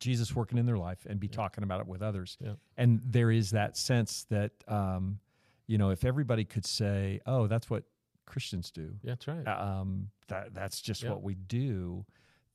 Jesus 0.00 0.34
working 0.34 0.58
in 0.58 0.66
their 0.66 0.78
life 0.78 1.06
and 1.08 1.20
be 1.20 1.28
talking 1.28 1.62
about 1.62 1.80
it 1.80 1.86
with 1.86 2.02
others. 2.02 2.36
Yeah. 2.40 2.54
And 2.76 3.00
there 3.04 3.30
is 3.30 3.50
that 3.50 3.76
sense 3.76 4.24
that, 4.30 4.50
um, 4.66 5.18
you 5.66 5.78
know, 5.78 5.90
if 5.90 6.04
everybody 6.04 6.44
could 6.44 6.66
say, 6.66 7.20
"Oh, 7.26 7.46
that's 7.46 7.70
what 7.70 7.84
Christians 8.26 8.70
do," 8.70 8.94
Yeah, 9.02 9.12
that's 9.12 9.28
right. 9.28 9.46
um, 9.46 10.08
that 10.28 10.54
that's 10.54 10.80
just 10.80 11.02
Yeah. 11.02 11.10
what 11.10 11.22
we 11.22 11.34
do. 11.34 12.04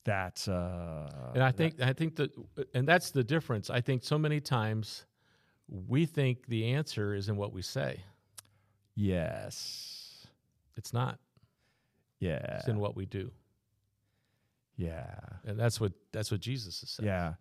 That 0.04 0.48
uh, 0.48 1.32
and 1.34 1.44
I 1.44 1.52
think 1.52 1.82
I 1.82 1.94
think 1.94 2.16
that 2.18 2.32
and 2.74 2.88
that's 2.88 3.12
the 3.12 3.24
difference. 3.24 3.70
I 3.70 3.82
think 3.82 4.04
so 4.04 4.18
many 4.20 4.40
times 4.40 5.06
we 5.68 6.06
think 6.06 6.48
the 6.48 6.66
answer 6.74 7.14
is 7.14 7.28
in 7.30 7.38
what 7.38 7.52
we 7.54 7.62
say. 7.62 8.02
yes, 8.96 10.28
It's 10.78 10.94
not. 10.94 11.20
yeah, 12.20 12.58
It's 12.60 12.68
in 12.68 12.80
what 12.80 12.96
we 12.96 13.06
do. 13.06 13.32
yeah. 14.78 15.16
And 15.46 15.60
that's 15.60 15.80
what 15.80 15.94
that's 16.12 16.32
what 16.32 16.40
Jesus 16.42 16.82
is 16.84 16.90
saying. 16.90 17.08
Yeah, 17.08 17.34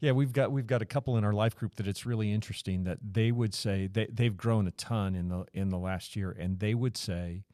yeah. 0.00 0.12
We've 0.12 0.32
got 0.32 0.52
we've 0.52 0.66
got 0.66 0.82
a 0.82 0.86
couple 0.86 1.16
in 1.16 1.24
our 1.24 1.32
life 1.32 1.56
group 1.56 1.74
that 1.76 1.86
it's 1.86 2.04
really 2.04 2.32
interesting 2.32 2.84
that 2.84 2.98
they 3.02 3.30
would 3.32 3.54
say 3.54 3.86
they 3.86 4.06
they've 4.12 4.36
grown 4.36 4.66
a 4.66 4.72
ton 4.72 5.14
in 5.14 5.28
the 5.28 5.44
in 5.54 5.68
the 5.70 5.78
last 5.78 6.16
year, 6.16 6.30
and 6.38 6.58
they 6.58 6.74
would 6.74 6.96
say 6.96 7.44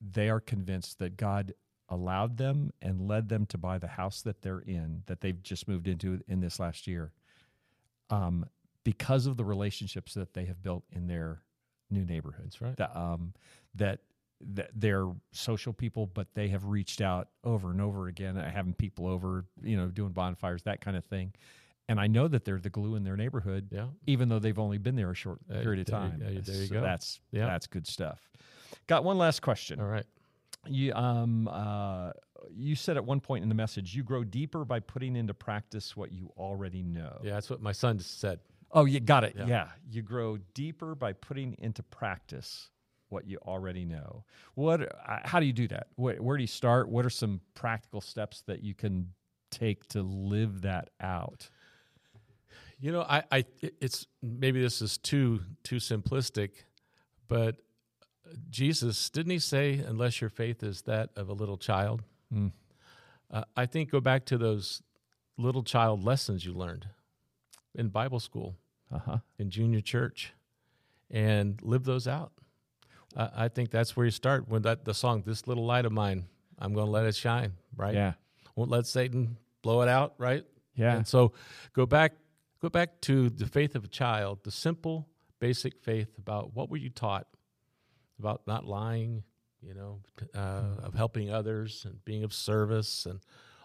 they 0.00 0.30
are 0.30 0.40
convinced 0.40 0.98
that 0.98 1.16
God 1.16 1.52
allowed 1.88 2.36
them 2.38 2.72
and 2.80 3.00
led 3.08 3.28
them 3.28 3.44
to 3.46 3.58
buy 3.58 3.76
the 3.76 3.88
house 3.88 4.22
that 4.22 4.40
they're 4.42 4.60
in 4.60 5.02
that 5.06 5.20
they've 5.20 5.42
just 5.42 5.66
moved 5.68 5.88
into 5.88 6.20
in 6.28 6.40
this 6.40 6.58
last 6.60 6.86
year, 6.86 7.12
um, 8.08 8.46
because 8.84 9.26
of 9.26 9.36
the 9.36 9.44
relationships 9.44 10.14
that 10.14 10.32
they 10.34 10.44
have 10.46 10.62
built 10.62 10.84
in 10.92 11.06
their 11.06 11.42
new 11.90 12.04
neighborhoods. 12.04 12.56
That's 12.58 12.60
right. 12.62 12.76
That 12.76 12.96
um, 12.96 13.34
that 13.74 14.00
that 14.42 14.70
they're 14.74 15.06
social 15.32 15.72
people, 15.72 16.06
but 16.06 16.32
they 16.34 16.48
have 16.48 16.64
reached 16.64 17.00
out 17.02 17.28
over 17.44 17.70
and 17.70 17.80
over 17.80 18.08
again, 18.08 18.38
uh, 18.38 18.50
having 18.50 18.72
people 18.72 19.06
over, 19.06 19.44
you 19.62 19.76
know, 19.76 19.88
doing 19.88 20.12
bonfires, 20.12 20.62
that 20.62 20.80
kind 20.80 20.96
of 20.96 21.04
thing. 21.04 21.32
And 21.90 22.00
I 22.00 22.06
know 22.06 22.26
that 22.28 22.44
they're 22.44 22.58
the 22.58 22.70
glue 22.70 22.94
in 22.94 23.02
their 23.02 23.16
neighborhood, 23.16 23.68
Yeah. 23.70 23.88
even 24.06 24.28
though 24.30 24.38
they've 24.38 24.58
only 24.58 24.78
been 24.78 24.94
there 24.96 25.10
a 25.10 25.14
short 25.14 25.40
Uh, 25.50 25.60
period 25.60 25.80
of 25.80 25.86
there 25.86 25.98
time. 26.00 26.22
uh, 26.24 26.40
there 26.42 26.54
you 26.56 26.66
So 26.66 26.74
go. 26.74 26.80
That's 26.80 27.20
Yeah. 27.32 27.46
that's 27.46 27.66
good 27.66 27.86
stuff. 27.86 28.30
Got 28.86 29.04
one 29.04 29.18
last 29.18 29.42
question. 29.42 29.78
All 29.80 29.86
right. 29.88 30.06
You 30.66 30.94
um 30.94 31.46
uh 31.48 32.12
you 32.50 32.74
said 32.76 32.96
at 32.96 33.04
one 33.04 33.20
point 33.20 33.42
in 33.42 33.48
the 33.50 33.54
message, 33.54 33.94
you 33.94 34.02
grow 34.02 34.24
deeper 34.24 34.64
by 34.64 34.80
putting 34.80 35.16
into 35.16 35.34
practice 35.34 35.94
what 35.96 36.12
you 36.12 36.32
already 36.38 36.82
know. 36.82 37.18
Yeah, 37.22 37.34
that's 37.34 37.50
what 37.50 37.60
my 37.60 37.72
son 37.72 37.98
said. 37.98 38.40
Oh, 38.72 38.84
you 38.84 39.00
got 39.00 39.24
it. 39.24 39.34
Yeah. 39.36 39.46
Yeah. 39.46 39.68
You 39.88 40.02
grow 40.02 40.38
deeper 40.54 40.94
by 40.94 41.12
putting 41.12 41.56
into 41.58 41.82
practice 41.82 42.70
what 43.08 43.26
you 43.26 43.38
already 43.44 43.84
know. 43.84 44.24
What? 44.54 44.82
uh, 44.82 45.18
How 45.24 45.40
do 45.40 45.46
you 45.46 45.52
do 45.52 45.66
that? 45.68 45.88
Where, 45.96 46.16
where 46.16 46.36
do 46.36 46.42
you 46.42 46.46
start? 46.48 46.88
What 46.88 47.04
are 47.04 47.10
some 47.10 47.40
practical 47.54 48.00
steps 48.00 48.42
that 48.42 48.62
you 48.62 48.74
can 48.74 49.12
take 49.50 49.86
to 49.88 50.02
live 50.02 50.62
that 50.62 50.90
out? 51.00 51.50
You 52.78 52.92
know, 52.92 53.02
I, 53.02 53.24
I 53.30 53.44
it's 53.60 54.06
maybe 54.22 54.62
this 54.62 54.80
is 54.80 54.96
too 54.96 55.40
too 55.64 55.76
simplistic, 55.76 56.50
but 57.28 57.56
Jesus 58.48 59.10
didn't 59.10 59.32
he 59.32 59.38
say, 59.38 59.74
"Unless 59.86 60.22
your 60.22 60.30
faith 60.30 60.62
is 60.62 60.82
that 60.82 61.10
of 61.14 61.28
a 61.28 61.34
little 61.34 61.58
child"? 61.58 62.02
Mm. 62.32 62.52
Uh, 63.30 63.44
I 63.54 63.66
think 63.66 63.90
go 63.90 64.00
back 64.00 64.24
to 64.26 64.38
those 64.38 64.80
little 65.36 65.62
child 65.62 66.02
lessons 66.04 66.46
you 66.46 66.54
learned 66.54 66.86
in 67.74 67.88
Bible 67.88 68.20
school, 68.20 68.56
Uh 68.90 68.98
huh. 68.98 69.18
in 69.38 69.50
junior 69.50 69.80
church, 69.80 70.32
and 71.10 71.60
live 71.62 71.84
those 71.84 72.06
out. 72.08 72.32
Uh, 73.16 73.28
I 73.34 73.48
think 73.48 73.70
that's 73.70 73.96
where 73.96 74.04
you 74.06 74.12
start. 74.12 74.48
When 74.48 74.62
that 74.62 74.84
the 74.84 74.94
song, 74.94 75.22
"This 75.26 75.46
Little 75.46 75.64
Light 75.66 75.84
of 75.84 75.92
Mine," 75.92 76.26
I'm 76.58 76.72
going 76.74 76.86
to 76.86 76.90
let 76.92 77.06
it 77.06 77.16
shine. 77.16 77.54
Right? 77.76 77.94
Yeah. 77.94 78.12
Won't 78.54 78.70
let 78.70 78.86
Satan 78.86 79.36
blow 79.62 79.82
it 79.82 79.88
out. 79.88 80.14
Right? 80.18 80.44
Yeah. 80.74 80.96
And 80.96 81.06
so 81.06 81.32
go 81.72 81.86
back 81.86 82.12
go 82.60 82.68
back 82.68 83.00
to 83.02 83.30
the 83.30 83.46
faith 83.46 83.74
of 83.74 83.84
a 83.84 83.88
child, 83.88 84.44
the 84.44 84.50
simple 84.50 85.08
basic 85.40 85.78
faith 85.78 86.18
about 86.18 86.54
what 86.54 86.68
were 86.70 86.76
you 86.76 86.90
taught 86.90 87.26
about 88.18 88.46
not 88.46 88.66
lying, 88.66 89.24
you 89.62 89.72
know, 89.72 90.00
uh, 90.34 90.76
of 90.84 90.94
helping 90.94 91.30
others 91.30 91.84
and 91.86 92.04
being 92.04 92.22
of 92.22 92.34
service 92.34 93.06
and 93.06 93.20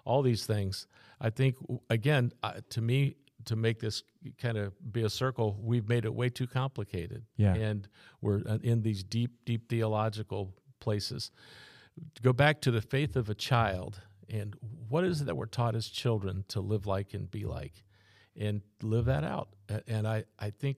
all 0.06 0.22
these 0.22 0.46
things. 0.46 0.88
I 1.20 1.30
think 1.30 1.58
again, 1.90 2.32
uh, 2.42 2.62
to 2.70 2.82
me 2.82 3.18
to 3.44 3.56
make 3.56 3.80
this 3.80 4.02
kind 4.42 4.58
of 4.58 4.74
be 4.92 5.04
a 5.04 5.10
circle, 5.10 5.60
we've 5.62 5.88
made 5.90 6.06
it 6.06 6.14
way 6.16 6.30
too 6.30 6.48
complicated. 6.48 7.26
Yeah. 7.38 7.54
And 7.54 7.88
we're 8.22 8.42
uh, 8.48 8.58
in 8.64 8.82
these 8.82 9.04
deep 9.04 9.32
deep 9.46 9.70
theological 9.70 10.54
places. 10.80 11.32
Go 12.22 12.34
back 12.34 12.62
to 12.62 12.72
the 12.72 12.82
faith 12.82 13.16
of 13.16 13.30
a 13.30 13.36
child 13.36 14.02
and 14.30 14.56
what 14.90 15.04
is 15.04 15.22
it 15.22 15.26
that 15.26 15.36
we're 15.38 15.46
taught 15.46 15.76
as 15.76 15.88
children 15.88 16.44
to 16.48 16.60
live 16.60 16.88
like 16.88 17.14
and 17.14 17.30
be 17.30 17.46
like 17.46 17.84
and 18.36 18.62
live 18.82 19.06
that 19.06 19.24
out 19.24 19.50
and 19.88 20.08
i 20.08 20.24
i 20.40 20.50
think 20.50 20.78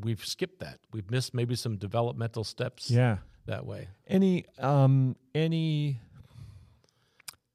we've 0.00 0.24
skipped 0.24 0.60
that 0.60 0.78
we've 0.92 1.10
missed 1.10 1.34
maybe 1.34 1.56
some 1.56 1.76
developmental 1.76 2.44
steps 2.44 2.90
Yeah. 2.90 3.18
that 3.46 3.66
way 3.66 3.88
Any 4.06 4.44
um 4.58 5.16
any 5.34 6.00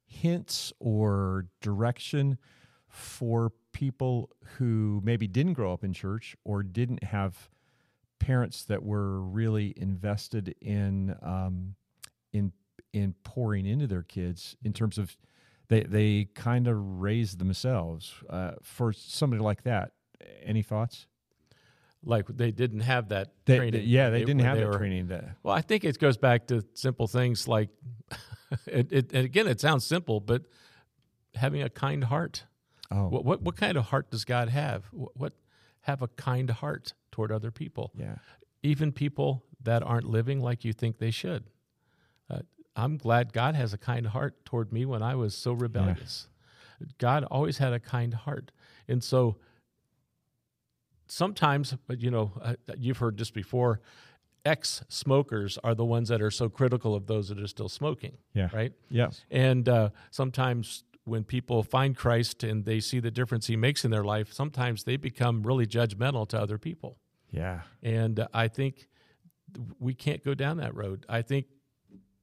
hints 0.06 0.72
or 0.80 1.46
direction 1.60 2.38
for 2.90 3.52
people 3.72 4.28
who 4.58 5.00
maybe 5.04 5.26
didn't 5.26 5.54
grow 5.54 5.72
up 5.72 5.84
in 5.84 5.92
church 5.92 6.36
or 6.44 6.62
didn't 6.62 7.04
have 7.04 7.48
parents 8.18 8.64
that 8.64 8.82
were 8.82 9.20
really 9.22 9.72
invested 9.76 10.54
in 10.60 11.16
um, 11.22 11.74
in 12.32 12.52
in 12.92 13.14
pouring 13.24 13.64
into 13.66 13.86
their 13.86 14.02
kids 14.02 14.56
in 14.64 14.72
terms 14.72 14.98
of 14.98 15.16
they 15.68 15.82
they 15.84 16.24
kind 16.34 16.66
of 16.68 16.76
raised 17.00 17.38
themselves 17.38 18.12
uh, 18.28 18.52
for 18.62 18.92
somebody 18.92 19.40
like 19.42 19.62
that. 19.62 19.92
Any 20.44 20.62
thoughts? 20.62 21.06
like 22.02 22.26
they 22.28 22.50
didn't 22.50 22.80
have 22.80 23.10
that 23.10 23.30
They, 23.44 23.58
training 23.58 23.80
they- 23.82 23.86
yeah, 23.86 24.08
they 24.08 24.20
didn't 24.20 24.38
have 24.40 24.56
that 24.56 24.66
were- 24.68 24.78
training. 24.78 25.08
That 25.08 25.36
well 25.42 25.54
i 25.54 25.60
think 25.60 25.84
it 25.84 25.98
goes 25.98 26.16
back 26.16 26.46
to 26.46 26.64
simple 26.72 27.06
things 27.06 27.46
like 27.46 27.68
it, 28.66 28.90
it, 28.90 29.12
and 29.12 29.26
again 29.26 29.46
it 29.46 29.60
sounds 29.60 29.84
simple 29.84 30.18
but 30.18 30.44
having 31.34 31.60
a 31.62 31.68
kind 31.68 32.02
heart 32.04 32.44
oh 32.90 33.08
what, 33.08 33.24
what 33.24 33.42
what 33.42 33.56
kind 33.56 33.76
of 33.76 33.86
heart 33.86 34.10
does 34.10 34.24
god 34.24 34.48
have 34.48 34.84
what, 34.92 35.16
what 35.16 35.32
have 35.82 36.02
a 36.02 36.08
kind 36.08 36.50
heart 36.50 36.92
toward 37.10 37.32
other 37.32 37.50
people 37.50 37.90
yeah 37.96 38.16
even 38.62 38.92
people 38.92 39.44
that 39.62 39.82
aren't 39.82 40.06
living 40.06 40.40
like 40.40 40.64
you 40.64 40.72
think 40.72 40.98
they 40.98 41.10
should. 41.10 41.44
Uh, 42.28 42.40
I'm 42.76 42.96
glad 42.96 43.32
God 43.32 43.54
has 43.54 43.72
a 43.72 43.78
kind 43.78 44.06
heart 44.06 44.44
toward 44.44 44.72
me 44.72 44.84
when 44.84 45.02
I 45.02 45.14
was 45.14 45.34
so 45.34 45.52
rebellious. 45.52 46.28
God 46.98 47.24
always 47.24 47.58
had 47.58 47.72
a 47.72 47.80
kind 47.80 48.14
heart. 48.14 48.52
And 48.88 49.02
so 49.04 49.36
sometimes, 51.08 51.76
but 51.86 52.00
you 52.00 52.10
know, 52.10 52.32
uh, 52.40 52.54
you've 52.78 52.98
heard 52.98 53.18
this 53.18 53.30
before, 53.30 53.80
ex 54.44 54.82
smokers 54.88 55.58
are 55.62 55.74
the 55.74 55.84
ones 55.84 56.08
that 56.08 56.22
are 56.22 56.30
so 56.30 56.48
critical 56.48 56.94
of 56.94 57.06
those 57.06 57.28
that 57.28 57.38
are 57.38 57.46
still 57.46 57.68
smoking, 57.68 58.16
yeah 58.32 58.48
right? 58.54 58.72
Yes. 58.88 59.24
And 59.30 59.68
uh, 59.68 59.90
sometimes 60.10 60.84
when 61.10 61.24
people 61.24 61.62
find 61.62 61.96
Christ 61.96 62.42
and 62.48 62.64
they 62.64 62.80
see 62.80 63.00
the 63.00 63.10
difference 63.10 63.46
he 63.54 63.56
makes 63.56 63.84
in 63.84 63.90
their 63.90 64.04
life, 64.04 64.28
sometimes 64.32 64.84
they 64.84 64.96
become 64.96 65.42
really 65.50 65.66
judgmental 65.66 66.24
to 66.28 66.36
other 66.44 66.58
people. 66.68 66.92
yeah 67.42 67.58
And 67.82 68.14
I 68.44 68.46
think 68.48 68.74
we 69.86 69.92
can't 70.04 70.22
go 70.24 70.34
down 70.34 70.54
that 70.64 70.74
road. 70.82 70.98
I 71.08 71.22
think 71.30 71.44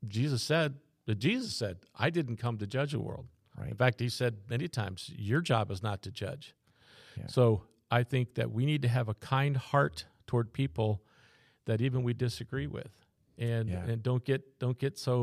Jesus 0.08 0.42
said, 0.44 0.70
that 1.08 1.20
Jesus 1.20 1.56
said, 1.56 1.76
I 2.06 2.10
didn't 2.10 2.38
come 2.38 2.58
to 2.58 2.68
judge 2.68 2.92
the 2.92 3.00
world. 3.00 3.28
right 3.58 3.72
In 3.72 3.78
fact, 3.78 4.00
he 4.00 4.10
said 4.10 4.34
many 4.50 4.68
times, 4.68 5.10
your 5.32 5.42
job 5.52 5.72
is 5.72 5.82
not 5.82 6.02
to 6.06 6.12
judge. 6.12 6.46
Yeah. 7.18 7.28
So 7.28 7.44
I 8.00 8.04
think 8.04 8.36
that 8.36 8.52
we 8.52 8.66
need 8.66 8.82
to 8.82 8.88
have 8.98 9.08
a 9.10 9.14
kind 9.36 9.56
heart 9.58 10.06
toward 10.30 10.48
people 10.62 10.90
that 11.66 11.82
even 11.82 12.04
we 12.04 12.14
disagree 12.14 12.68
with. 12.68 12.92
And, 13.38 13.70
Yeah. 13.70 13.90
and 13.92 14.04
don't 14.10 14.24
get 14.32 14.42
don't 14.60 14.80
get 14.80 14.98
so 14.98 15.16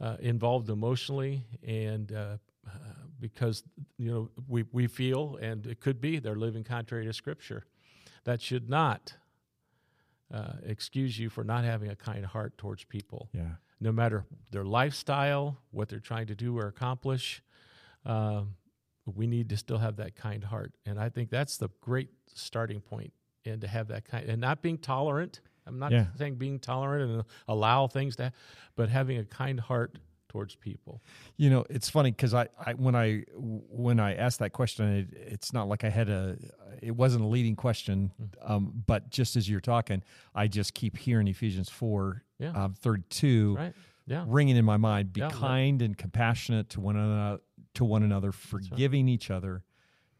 uh, 0.00 0.16
involved 0.20 0.68
emotionally 0.70 1.34
and 1.66 2.12
uh, 2.12 2.36
uh, 2.74 3.06
because 3.20 3.62
you 3.96 4.10
know 4.10 4.30
we, 4.46 4.64
we 4.72 4.86
feel 4.86 5.36
and 5.40 5.66
it 5.66 5.80
could 5.80 6.00
be 6.00 6.18
they're 6.18 6.36
living 6.36 6.64
contrary 6.64 7.04
to 7.04 7.12
scripture 7.12 7.64
that 8.24 8.40
should 8.40 8.68
not 8.68 9.14
uh, 10.32 10.52
excuse 10.64 11.18
you 11.18 11.28
for 11.30 11.42
not 11.44 11.64
having 11.64 11.90
a 11.90 11.96
kind 11.96 12.24
heart 12.26 12.56
towards 12.58 12.84
people 12.84 13.28
yeah 13.32 13.54
no 13.80 13.92
matter 13.92 14.24
their 14.50 14.64
lifestyle, 14.64 15.56
what 15.70 15.88
they're 15.88 16.00
trying 16.00 16.26
to 16.26 16.34
do 16.34 16.58
or 16.58 16.66
accomplish. 16.66 17.42
Um, 18.04 18.56
we 19.06 19.26
need 19.26 19.48
to 19.50 19.56
still 19.56 19.78
have 19.78 19.96
that 19.96 20.16
kind 20.16 20.44
heart, 20.44 20.72
and 20.84 20.98
I 20.98 21.08
think 21.08 21.30
that's 21.30 21.56
the 21.58 21.68
great 21.80 22.10
starting 22.34 22.80
point. 22.80 23.12
And 23.44 23.60
to 23.60 23.68
have 23.68 23.88
that 23.88 24.04
kind, 24.04 24.28
and 24.28 24.40
not 24.40 24.62
being 24.62 24.78
tolerant. 24.78 25.40
I'm 25.66 25.78
not 25.78 25.92
Yeah. 25.92 26.06
saying 26.16 26.36
being 26.36 26.58
tolerant 26.58 27.10
and 27.10 27.24
allow 27.46 27.86
things 27.86 28.16
to, 28.16 28.32
but 28.74 28.88
having 28.88 29.16
a 29.18 29.24
kind 29.24 29.60
heart 29.60 29.98
towards 30.28 30.54
people. 30.54 31.02
You 31.36 31.50
know, 31.50 31.64
it's 31.70 31.88
funny 31.88 32.10
because 32.10 32.34
I, 32.34 32.48
I 32.64 32.74
when 32.74 32.94
I 32.94 33.24
when 33.34 33.98
I 34.00 34.14
asked 34.14 34.38
that 34.40 34.52
question, 34.52 34.86
it, 34.88 35.08
it's 35.32 35.52
not 35.52 35.68
like 35.68 35.84
I 35.84 35.88
had 35.88 36.08
a 36.08 36.36
it 36.82 36.92
wasn't 36.96 37.24
a 37.24 37.26
leading 37.26 37.56
question, 37.56 38.12
Mm-hmm. 38.20 38.52
um, 38.52 38.82
but 38.86 39.10
just 39.10 39.36
as 39.36 39.48
you're 39.48 39.60
talking, 39.60 40.02
I 40.34 40.48
just 40.48 40.74
keep 40.74 40.96
hearing 40.96 41.28
Ephesians 41.28 41.68
four 41.70 42.22
Yeah. 42.38 42.50
um, 42.50 42.74
thirty 42.74 43.04
two 43.08 43.56
Right? 43.56 43.74
Yeah. 44.06 44.24
ringing 44.26 44.56
in 44.56 44.64
my 44.64 44.76
mind. 44.76 45.12
Be 45.12 45.20
Yeah. 45.20 45.30
kind 45.30 45.82
and 45.82 45.96
compassionate 45.96 46.70
to 46.70 46.80
one 46.80 46.96
another, 46.96 47.40
to 47.74 47.84
one 47.84 48.02
another, 48.02 48.32
forgiving 48.32 49.08
each 49.08 49.30
other, 49.30 49.64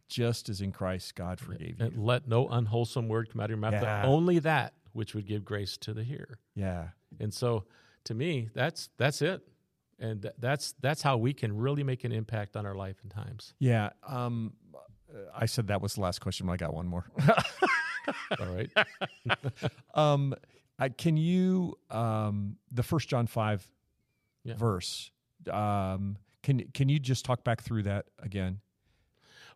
just 0.08 0.48
as 0.48 0.60
in 0.60 0.72
Christ 0.72 1.14
God 1.14 1.38
forgave 1.40 1.78
you. 1.80 1.86
And 1.86 1.98
let 1.98 2.26
no 2.28 2.48
unwholesome 2.48 3.08
word 3.08 3.30
come 3.30 3.40
out 3.40 3.44
of 3.44 3.50
your 3.50 3.58
mouth, 3.58 3.72
Yeah. 3.74 4.02
but 4.02 4.08
only 4.08 4.38
that 4.40 4.74
which 4.92 5.14
would 5.14 5.26
give 5.26 5.44
grace 5.44 5.76
to 5.78 5.92
the 5.94 6.02
hearer. 6.04 6.38
Yeah. 6.54 6.88
And 7.20 7.32
so, 7.32 7.64
to 8.04 8.14
me, 8.14 8.48
that's 8.54 8.90
that's 8.96 9.22
it, 9.22 9.46
and 9.98 10.22
th- 10.22 10.34
that's 10.38 10.74
that's 10.80 11.02
how 11.02 11.16
we 11.16 11.32
can 11.32 11.56
really 11.56 11.82
make 11.82 12.04
an 12.04 12.12
impact 12.12 12.56
on 12.56 12.64
our 12.66 12.74
life 12.74 12.96
and 13.02 13.10
times. 13.10 13.54
Yeah. 13.58 13.90
Um, 14.06 14.52
I 15.34 15.46
said 15.46 15.68
that 15.68 15.80
was 15.80 15.94
the 15.94 16.02
last 16.02 16.20
question, 16.20 16.46
but 16.46 16.52
I 16.52 16.56
got 16.56 16.74
one 16.74 16.86
more. 16.86 17.06
All 18.40 18.46
right. 18.46 18.70
um, 19.94 20.34
I, 20.78 20.90
can 20.90 21.16
you 21.16 21.78
um, 21.90 22.56
the 22.70 22.82
First 22.82 23.08
John 23.08 23.26
five 23.26 23.66
Yeah. 24.44 24.54
verse? 24.56 25.10
Um, 25.50 26.16
can 26.42 26.64
can 26.74 26.88
you 26.88 26.98
just 26.98 27.24
talk 27.24 27.42
back 27.44 27.62
through 27.62 27.84
that 27.84 28.06
again? 28.22 28.60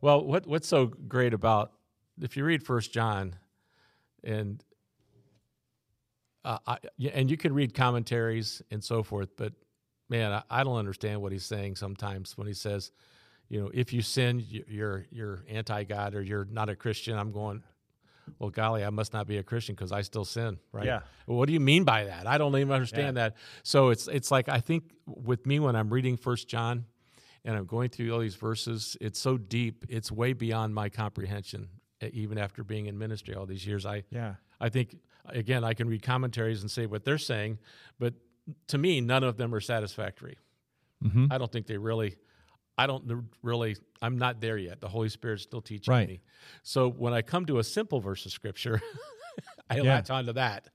Well, 0.01 0.25
what 0.25 0.47
what's 0.47 0.67
so 0.67 0.87
great 0.87 1.33
about 1.35 1.73
if 2.21 2.37
you 2.37 2.45
read 2.45 2.63
First 2.65 2.93
John, 2.93 3.37
and 4.25 4.65
uh, 6.45 6.59
I, 6.67 6.79
and 7.13 7.31
you 7.31 7.37
can 7.37 7.55
read 7.55 7.73
commentaries 7.75 8.63
and 8.71 8.83
so 8.83 9.03
forth, 9.03 9.31
but 9.37 9.53
man, 10.13 10.33
I, 10.33 10.43
I 10.51 10.63
don't 10.65 10.77
understand 10.77 11.21
what 11.23 11.33
he's 11.33 11.45
saying 11.45 11.77
sometimes 11.77 12.37
when 12.39 12.47
he 12.47 12.53
says, 12.55 12.93
you 13.49 13.61
know, 13.61 13.71
if 13.75 13.93
you 13.93 14.03
sin, 14.03 14.45
you- 14.49 14.65
you're 14.69 15.07
you're 15.11 15.45
anti 15.49 15.85
God 15.85 16.15
or 16.15 16.23
you're 16.23 16.45
not 16.45 16.69
a 16.69 16.77
Christian. 16.77 17.19
I'm 17.19 17.33
going, 17.33 17.63
well, 18.39 18.51
golly, 18.51 18.85
I 18.85 18.91
must 18.91 19.13
not 19.13 19.27
be 19.27 19.39
a 19.39 19.43
Christian 19.43 19.75
because 19.75 19.91
I 19.91 20.03
still 20.03 20.25
sin, 20.25 20.59
right? 20.73 20.87
Yeah. 20.87 21.01
Well, 21.27 21.39
what 21.39 21.47
do 21.49 21.53
you 21.53 21.61
mean 21.61 21.85
by 21.85 22.05
that? 22.05 22.27
I 22.27 22.39
don't 22.39 22.55
even 22.57 22.71
understand 22.73 23.17
that. 23.17 23.35
So 23.63 23.89
it's 23.91 24.07
it's 24.09 24.31
like 24.31 24.49
I 24.49 24.61
think 24.61 24.85
with 25.07 25.45
me 25.47 25.59
when 25.59 25.75
I'm 25.75 25.91
reading 25.93 26.17
First 26.17 26.47
John, 26.49 26.85
and 27.45 27.57
I'm 27.57 27.67
going 27.67 27.89
through 27.91 28.13
all 28.13 28.21
these 28.21 28.37
verses, 28.37 28.97
it's 29.01 29.19
so 29.19 29.37
deep, 29.39 29.85
it's 29.89 30.13
way 30.13 30.33
beyond 30.35 30.75
my 30.75 30.89
comprehension. 30.89 31.69
Even 32.13 32.37
after 32.39 32.65
being 32.65 32.87
in 32.87 32.99
ministry 32.99 33.35
all 33.35 33.47
these 33.47 33.67
years, 33.67 33.87
I 33.87 34.05
Yeah. 34.11 34.35
I 34.61 34.69
think 34.69 34.97
again 35.27 35.63
I 35.65 35.75
can 35.75 35.89
read 35.89 36.03
commentaries 36.03 36.61
and 36.63 36.71
say 36.71 36.87
what 36.87 37.05
they're 37.05 37.19
saying, 37.19 37.59
but 37.99 38.15
to 38.69 38.79
me, 38.79 39.01
none 39.01 39.23
of 39.25 39.37
them 39.37 39.55
are 39.55 39.61
satisfactory. 39.61 40.39
Mm-hmm. 41.05 41.27
I 41.31 41.39
don't 41.39 41.51
think 41.51 41.67
they 41.67 41.79
really. 41.79 42.17
I 42.79 42.87
don't 42.87 43.27
really. 43.43 43.77
I'm 44.01 44.19
not 44.19 44.41
there 44.41 44.57
yet. 44.57 44.81
The 44.81 44.89
Holy 44.89 45.09
Spirit's 45.09 45.43
still 45.43 45.61
teaching 45.61 45.93
Right. 45.93 46.09
me. 46.09 46.21
So 46.63 46.89
when 46.89 47.13
I 47.13 47.23
come 47.23 47.45
to 47.47 47.59
a 47.59 47.65
simple 47.65 48.01
verse 48.01 48.25
of 48.27 48.33
Scripture, 48.33 48.81
I 49.71 49.77
Yeah. 49.77 49.83
latch 49.95 50.11
onto 50.11 50.33
that. 50.35 50.69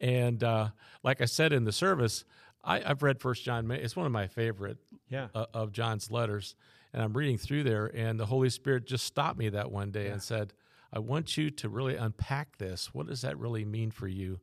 And 0.00 0.42
uh, 0.42 0.68
like 1.02 1.20
I 1.20 1.26
said 1.26 1.52
in 1.52 1.64
the 1.64 1.72
service, 1.72 2.24
I, 2.64 2.82
I've 2.82 3.02
read 3.02 3.20
First 3.20 3.44
John. 3.44 3.70
It's 3.70 3.94
one 3.94 4.06
of 4.06 4.12
my 4.12 4.26
favorite 4.26 4.78
Yeah. 5.08 5.28
uh, 5.34 5.46
of 5.52 5.70
John's 5.72 6.10
letters, 6.10 6.56
and 6.92 7.02
I'm 7.02 7.12
reading 7.12 7.36
through 7.38 7.64
there, 7.64 7.86
and 7.94 8.18
the 8.18 8.26
Holy 8.26 8.48
Spirit 8.50 8.86
just 8.86 9.04
stopped 9.04 9.38
me 9.38 9.50
that 9.50 9.70
one 9.70 9.90
day 9.90 10.08
and 10.08 10.22
said, 10.22 10.54
"I 10.92 10.98
want 11.00 11.36
you 11.36 11.50
to 11.50 11.68
really 11.68 11.96
unpack 11.96 12.56
this. 12.58 12.94
What 12.94 13.06
does 13.06 13.20
that 13.20 13.38
really 13.38 13.64
mean 13.66 13.90
for 13.90 14.08
you?" 14.08 14.40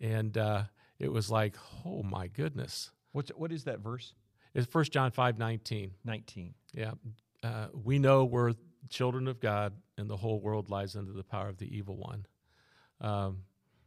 And 0.00 0.38
uh, 0.38 0.62
it 0.98 1.12
was 1.12 1.30
like, 1.30 1.56
"Oh 1.84 2.02
my 2.02 2.28
goodness!" 2.28 2.90
What's 3.12 3.30
what 3.30 3.52
is 3.52 3.64
that 3.64 3.80
verse? 3.80 4.14
It's 4.54 4.66
First 4.66 4.92
John 4.92 5.10
five 5.10 5.38
nineteen. 5.38 5.92
Nineteen. 6.04 6.54
19. 6.74 6.94
Yeah, 7.42 7.48
uh, 7.48 7.68
we 7.72 7.98
know 7.98 8.24
we're 8.24 8.54
children 8.88 9.26
of 9.28 9.40
God, 9.40 9.74
and 9.98 10.08
the 10.08 10.16
whole 10.16 10.40
world 10.40 10.70
lies 10.70 10.96
under 10.96 11.12
the 11.12 11.24
power 11.24 11.48
of 11.48 11.58
the 11.58 11.76
evil 11.76 11.96
one. 11.96 12.26
Um, 13.00 13.42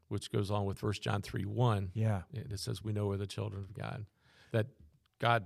which 0.10 0.32
goes 0.32 0.50
on 0.52 0.66
with 0.66 0.78
First 0.80 1.02
John 1.04 1.22
three 1.22 1.46
one. 1.46 1.92
Yeah. 1.94 2.22
It 2.34 2.52
it 2.52 2.60
says 2.60 2.84
we 2.84 2.94
know 2.94 3.08
we're 3.08 3.18
the 3.18 3.28
children 3.28 3.64
of 3.64 3.74
God. 3.74 4.06
That 4.52 4.68
God 5.20 5.46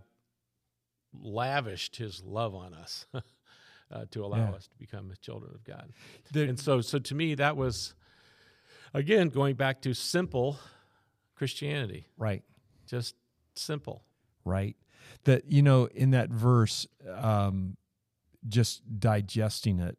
lavished 1.13 1.95
His 1.97 2.23
love 2.23 2.55
on 2.55 2.73
us 2.73 3.05
uh, 3.13 4.05
to 4.11 4.23
allow 4.25 4.37
Yeah. 4.37 4.51
us 4.51 4.67
to 4.67 4.77
become 4.77 5.07
the 5.09 5.17
children 5.17 5.51
of 5.53 5.63
God. 5.63 5.91
The- 6.31 6.47
And 6.49 6.59
so, 6.59 6.81
so 6.81 6.99
to 6.99 7.15
me, 7.15 7.35
that 7.35 7.55
was 7.57 7.93
again 8.93 9.29
going 9.29 9.55
back 9.55 9.81
to 9.81 9.93
simple 9.93 10.59
Christianity, 11.35 12.07
right. 12.17 12.43
just 12.87 13.15
simple. 13.55 14.03
right? 14.45 14.75
That 15.25 15.51
you 15.51 15.61
know, 15.61 15.85
in 15.93 16.11
that 16.11 16.29
verse, 16.29 16.87
um, 17.09 17.75
just 18.47 18.81
digesting 18.99 19.79
it, 19.79 19.97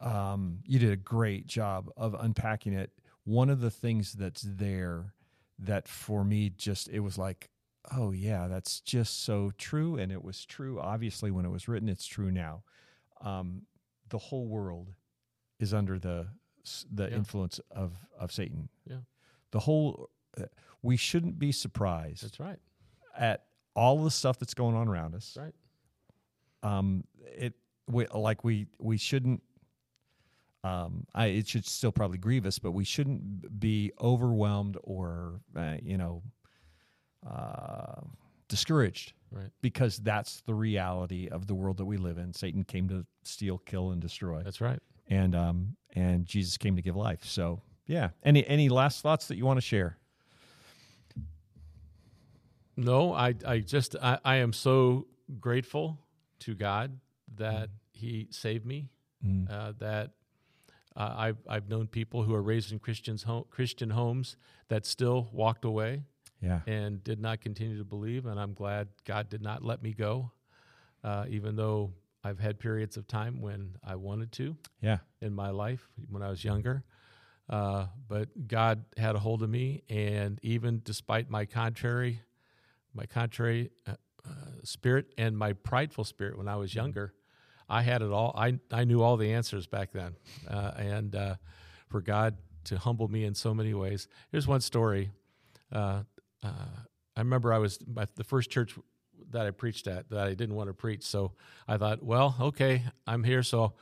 um, 0.00 0.60
you 0.64 0.78
did 0.78 0.90
a 0.92 0.96
great 0.96 1.46
job 1.46 1.90
of 1.96 2.14
unpacking 2.18 2.72
it. 2.72 2.90
One 3.24 3.50
of 3.50 3.60
the 3.60 3.70
things 3.70 4.12
that's 4.14 4.42
there 4.42 5.14
that 5.58 5.86
for 5.88 6.24
me 6.24 6.50
just 6.50 6.88
it 6.88 7.00
was 7.00 7.18
like, 7.18 7.50
oh 7.94 8.10
yeah, 8.12 8.48
that's 8.48 8.80
just 8.80 9.24
so 9.24 9.52
true, 9.58 9.96
and 9.96 10.10
it 10.10 10.24
was 10.24 10.44
true. 10.46 10.80
Obviously, 10.80 11.30
when 11.30 11.44
it 11.44 11.50
was 11.50 11.68
written, 11.68 11.88
it's 11.88 12.06
true 12.06 12.30
now. 12.30 12.62
Um, 13.20 13.62
the 14.08 14.18
whole 14.18 14.46
world 14.48 14.94
is 15.58 15.74
under 15.74 15.98
the 15.98 16.28
the 16.90 17.08
Yeah. 17.08 17.16
influence 17.16 17.60
of 17.70 17.92
of 18.18 18.32
Satan. 18.32 18.70
Yeah. 18.86 19.00
The 19.50 19.60
whole. 19.60 20.08
Uh, 20.38 20.44
We 20.82 20.96
shouldn't 20.96 21.38
be 21.38 21.52
surprised 21.52 22.24
That's 22.24 22.40
right. 22.40 22.58
at 23.16 23.44
all 23.74 24.02
the 24.04 24.10
stuff 24.10 24.38
that's 24.38 24.54
going 24.54 24.74
on 24.76 24.88
around 24.88 25.14
us. 25.14 25.36
Right. 25.38 25.54
Um, 26.62 27.04
it 27.24 27.54
we, 27.88 28.06
like 28.06 28.44
we 28.44 28.66
we 28.78 28.96
shouldn't. 28.98 29.42
Um, 30.62 31.06
I 31.14 31.26
it 31.26 31.48
should 31.48 31.64
still 31.66 31.92
probably 31.92 32.18
grieve 32.18 32.44
us, 32.44 32.58
but 32.58 32.72
we 32.72 32.84
shouldn't 32.84 33.58
be 33.60 33.92
overwhelmed 34.00 34.76
or 34.84 35.40
uh, 35.56 35.76
you 35.82 35.96
know 35.96 36.22
uh, 37.26 38.00
discouraged 38.48 39.12
Right. 39.32 39.50
because 39.62 39.98
that's 39.98 40.40
the 40.40 40.54
reality 40.54 41.28
of 41.28 41.46
the 41.46 41.54
world 41.54 41.76
that 41.76 41.84
we 41.84 41.96
live 41.96 42.18
in. 42.18 42.32
Satan 42.34 42.64
came 42.64 42.88
to 42.88 43.06
steal, 43.22 43.58
kill, 43.58 43.92
and 43.92 44.02
destroy, 44.02 44.42
That's 44.42 44.60
right. 44.60 44.80
and 45.08 45.34
um, 45.36 45.76
and 45.94 46.26
Jesus 46.26 46.56
came 46.58 46.74
to 46.76 46.82
give 46.82 46.96
life. 46.96 47.24
So 47.24 47.62
yeah. 47.86 48.10
Any 48.24 48.44
any 48.46 48.68
last 48.68 49.02
thoughts 49.02 49.28
that 49.28 49.36
you 49.36 49.46
want 49.46 49.56
to 49.58 49.62
share? 49.62 49.96
No, 52.84 53.12
I, 53.12 53.34
I 53.46 53.58
just, 53.58 53.94
I, 54.02 54.18
I 54.24 54.36
am 54.36 54.52
so 54.52 55.06
grateful 55.38 55.98
to 56.40 56.54
God 56.54 56.98
that 57.36 57.70
He 57.92 58.28
saved 58.30 58.64
me. 58.66 58.88
Mm. 59.24 59.50
Uh, 59.50 59.72
that 59.80 60.12
uh, 60.96 61.14
I've, 61.16 61.36
I've 61.46 61.68
known 61.68 61.86
people 61.88 62.22
who 62.22 62.34
are 62.34 62.42
raised 62.42 62.72
in 62.72 62.78
Christians 62.78 63.22
home, 63.22 63.44
Christian 63.50 63.90
homes 63.90 64.36
that 64.68 64.86
still 64.86 65.28
walked 65.32 65.64
away 65.66 66.04
Yeah. 66.40 66.60
and 66.66 67.04
did 67.04 67.20
not 67.20 67.42
continue 67.42 67.76
to 67.76 67.84
believe. 67.84 68.24
And 68.24 68.40
I'm 68.40 68.54
glad 68.54 68.88
God 69.04 69.28
did 69.28 69.42
not 69.42 69.62
let 69.62 69.82
me 69.82 69.92
go, 69.92 70.32
uh, 71.04 71.26
even 71.28 71.54
though 71.56 71.92
I've 72.24 72.38
had 72.40 72.58
periods 72.58 72.96
of 72.96 73.06
time 73.06 73.42
when 73.42 73.76
I 73.84 73.96
wanted 73.96 74.32
to 74.32 74.56
Yeah. 74.80 74.98
in 75.20 75.34
my 75.34 75.50
life 75.50 75.86
when 76.08 76.22
I 76.22 76.30
was 76.30 76.42
younger. 76.42 76.82
Uh, 77.48 77.86
but 78.08 78.48
God 78.48 78.84
had 78.96 79.16
a 79.16 79.18
hold 79.18 79.42
of 79.42 79.50
me, 79.50 79.82
and 79.90 80.38
even 80.42 80.80
despite 80.84 81.28
my 81.28 81.44
contrary, 81.44 82.22
my 82.94 83.06
contrary 83.06 83.70
uh, 83.86 83.92
uh, 84.26 84.32
spirit 84.64 85.12
and 85.16 85.36
my 85.36 85.52
prideful 85.52 86.04
spirit 86.04 86.36
when 86.36 86.48
I 86.48 86.56
was 86.56 86.74
younger, 86.74 87.14
I 87.68 87.82
had 87.82 88.02
it 88.02 88.10
all. 88.10 88.34
I 88.36 88.58
I 88.70 88.84
knew 88.84 89.02
all 89.02 89.16
the 89.16 89.32
answers 89.32 89.66
back 89.66 89.92
then, 89.92 90.16
uh, 90.48 90.72
and 90.76 91.14
uh, 91.14 91.34
for 91.88 92.00
God 92.00 92.36
to 92.64 92.78
humble 92.78 93.08
me 93.08 93.24
in 93.24 93.34
so 93.34 93.54
many 93.54 93.74
ways. 93.74 94.08
Here's 94.30 94.46
one 94.46 94.60
story. 94.60 95.10
Uh, 95.72 96.02
uh, 96.42 96.48
I 97.16 97.20
remember 97.20 97.52
I 97.52 97.58
was 97.58 97.78
my, 97.86 98.06
the 98.16 98.24
first 98.24 98.50
church 98.50 98.76
that 99.30 99.46
I 99.46 99.50
preached 99.50 99.86
at 99.86 100.10
that 100.10 100.26
I 100.26 100.34
didn't 100.34 100.54
want 100.54 100.68
to 100.68 100.74
preach, 100.74 101.04
so 101.04 101.32
I 101.68 101.76
thought, 101.76 102.02
well, 102.02 102.36
okay, 102.40 102.84
I'm 103.06 103.22
here, 103.22 103.42
so 103.42 103.74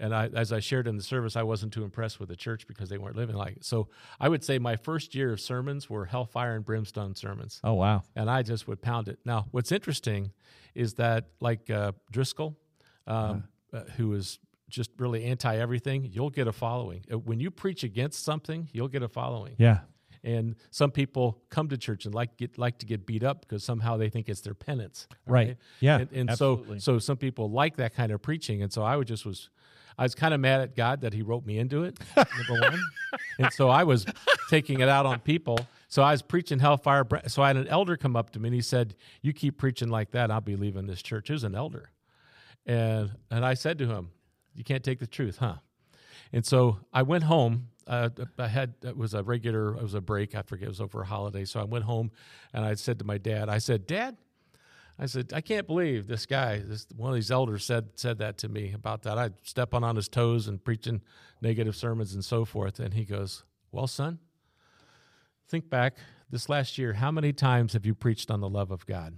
and 0.00 0.14
I, 0.14 0.26
as 0.34 0.50
I 0.52 0.58
shared 0.60 0.86
in 0.88 0.96
the 0.96 1.02
service, 1.02 1.36
I 1.36 1.42
wasn't 1.44 1.72
too 1.72 1.84
impressed 1.84 2.18
with 2.18 2.28
the 2.28 2.36
church 2.36 2.66
because 2.66 2.88
they 2.88 2.98
weren't 2.98 3.16
living 3.16 3.36
like 3.36 3.58
it. 3.58 3.64
So 3.64 3.88
I 4.18 4.28
would 4.28 4.42
say 4.42 4.58
my 4.58 4.74
first 4.76 5.14
year 5.14 5.32
of 5.32 5.40
sermons 5.40 5.88
were 5.88 6.06
hellfire 6.06 6.54
and 6.56 6.64
brimstone 6.64 7.14
sermons, 7.14 7.60
Oh 7.62 7.74
wow. 7.74 8.02
and 8.16 8.28
I 8.30 8.42
just 8.42 8.66
would 8.66 8.80
pound 8.82 9.08
it. 9.08 9.18
Now, 9.24 9.46
what's 9.52 9.70
interesting 9.70 10.32
is 10.74 10.94
that, 10.94 11.26
like 11.40 11.70
uh, 11.70 11.92
Driscoll, 12.10 12.56
um, 13.06 13.44
uh, 13.72 13.80
who 13.96 14.14
is 14.14 14.38
just 14.68 14.90
really 14.98 15.24
anti 15.24 15.56
everything, 15.56 16.08
you'll 16.12 16.30
get 16.30 16.46
a 16.48 16.52
following. 16.52 17.04
Uh, 17.12 17.18
When 17.18 17.40
you 17.40 17.50
preach 17.50 17.82
against 17.84 18.24
something, 18.24 18.68
you'll 18.72 18.88
get 18.88 19.02
a 19.02 19.08
following. 19.08 19.54
Yeah. 19.58 19.80
And 20.22 20.56
some 20.70 20.90
people 20.90 21.40
come 21.48 21.68
to 21.70 21.78
church 21.78 22.04
and 22.04 22.14
like 22.14 22.36
get 22.36 22.58
like 22.58 22.78
to 22.80 22.86
get 22.86 23.06
beat 23.06 23.24
up 23.24 23.40
because 23.40 23.64
somehow 23.64 23.96
they 23.96 24.10
think 24.10 24.28
it's 24.28 24.42
their 24.42 24.54
penance. 24.54 25.08
Right. 25.26 25.56
Yeah. 25.80 26.00
And, 26.00 26.08
and 26.12 26.38
so 26.38 26.64
so 26.78 26.98
some 26.98 27.16
people 27.16 27.50
like 27.50 27.76
that 27.76 27.94
kind 27.94 28.12
of 28.12 28.20
preaching, 28.22 28.62
and 28.62 28.70
so 28.72 28.82
I 28.82 28.96
would 28.96 29.08
just 29.08 29.24
was. 29.26 29.50
I 29.98 30.04
was 30.04 30.14
kind 30.14 30.32
of 30.34 30.40
mad 30.40 30.60
at 30.60 30.76
God 30.76 31.02
that 31.02 31.12
He 31.12 31.22
wrote 31.22 31.44
me 31.44 31.58
into 31.58 31.84
it, 31.84 31.98
number 32.16 32.60
one, 32.60 32.80
and 33.38 33.52
so 33.52 33.68
I 33.68 33.84
was 33.84 34.06
taking 34.48 34.80
it 34.80 34.88
out 34.88 35.06
on 35.06 35.20
people. 35.20 35.58
So 35.88 36.02
I 36.02 36.12
was 36.12 36.22
preaching 36.22 36.60
hellfire. 36.60 37.06
So 37.26 37.42
I 37.42 37.48
had 37.48 37.56
an 37.56 37.66
elder 37.66 37.96
come 37.96 38.14
up 38.14 38.30
to 38.30 38.38
me 38.38 38.48
and 38.48 38.54
he 38.54 38.62
said, 38.62 38.94
"You 39.22 39.32
keep 39.32 39.58
preaching 39.58 39.88
like 39.88 40.12
that, 40.12 40.30
I'll 40.30 40.40
be 40.40 40.56
leaving 40.56 40.86
this 40.86 41.02
church." 41.02 41.30
Was 41.30 41.44
an 41.44 41.54
elder, 41.54 41.90
and 42.64 43.10
and 43.30 43.44
I 43.44 43.54
said 43.54 43.78
to 43.78 43.86
him, 43.86 44.10
"You 44.54 44.64
can't 44.64 44.84
take 44.84 45.00
the 45.00 45.06
truth, 45.06 45.38
huh?" 45.38 45.56
And 46.32 46.46
so 46.46 46.78
I 46.92 47.02
went 47.02 47.24
home. 47.24 47.68
Uh, 47.86 48.10
I 48.38 48.46
had 48.46 48.74
it 48.82 48.96
was 48.96 49.14
a 49.14 49.22
regular, 49.24 49.74
it 49.74 49.82
was 49.82 49.94
a 49.94 50.00
break. 50.00 50.36
I 50.36 50.42
forget 50.42 50.66
it 50.66 50.70
was 50.70 50.80
over 50.80 51.02
a 51.02 51.06
holiday. 51.06 51.44
So 51.44 51.58
I 51.58 51.64
went 51.64 51.84
home, 51.84 52.12
and 52.52 52.64
I 52.64 52.74
said 52.74 53.00
to 53.00 53.04
my 53.04 53.18
dad, 53.18 53.48
I 53.48 53.58
said, 53.58 53.86
"Dad, 53.86 54.16
I 55.02 55.06
said, 55.06 55.32
I 55.32 55.40
can't 55.40 55.66
believe 55.66 56.06
this 56.06 56.26
guy, 56.26 56.58
this 56.58 56.86
one 56.94 57.08
of 57.08 57.14
these 57.14 57.30
elders 57.30 57.64
said 57.64 57.88
said 57.94 58.18
that 58.18 58.36
to 58.38 58.50
me 58.50 58.72
about 58.74 59.02
that. 59.04 59.16
I 59.16 59.30
stepping 59.42 59.82
on 59.82 59.96
his 59.96 60.08
toes 60.08 60.46
and 60.46 60.62
preaching 60.62 61.00
negative 61.40 61.74
sermons 61.74 62.12
and 62.12 62.22
so 62.22 62.44
forth. 62.44 62.78
And 62.78 62.92
he 62.92 63.06
goes, 63.06 63.42
Well, 63.72 63.86
son, 63.86 64.18
think 65.48 65.70
back 65.70 65.96
this 66.28 66.50
last 66.50 66.76
year, 66.76 66.92
how 66.92 67.10
many 67.10 67.32
times 67.32 67.72
have 67.72 67.86
you 67.86 67.94
preached 67.94 68.30
on 68.30 68.42
the 68.42 68.48
love 68.48 68.70
of 68.70 68.84
God? 68.84 69.16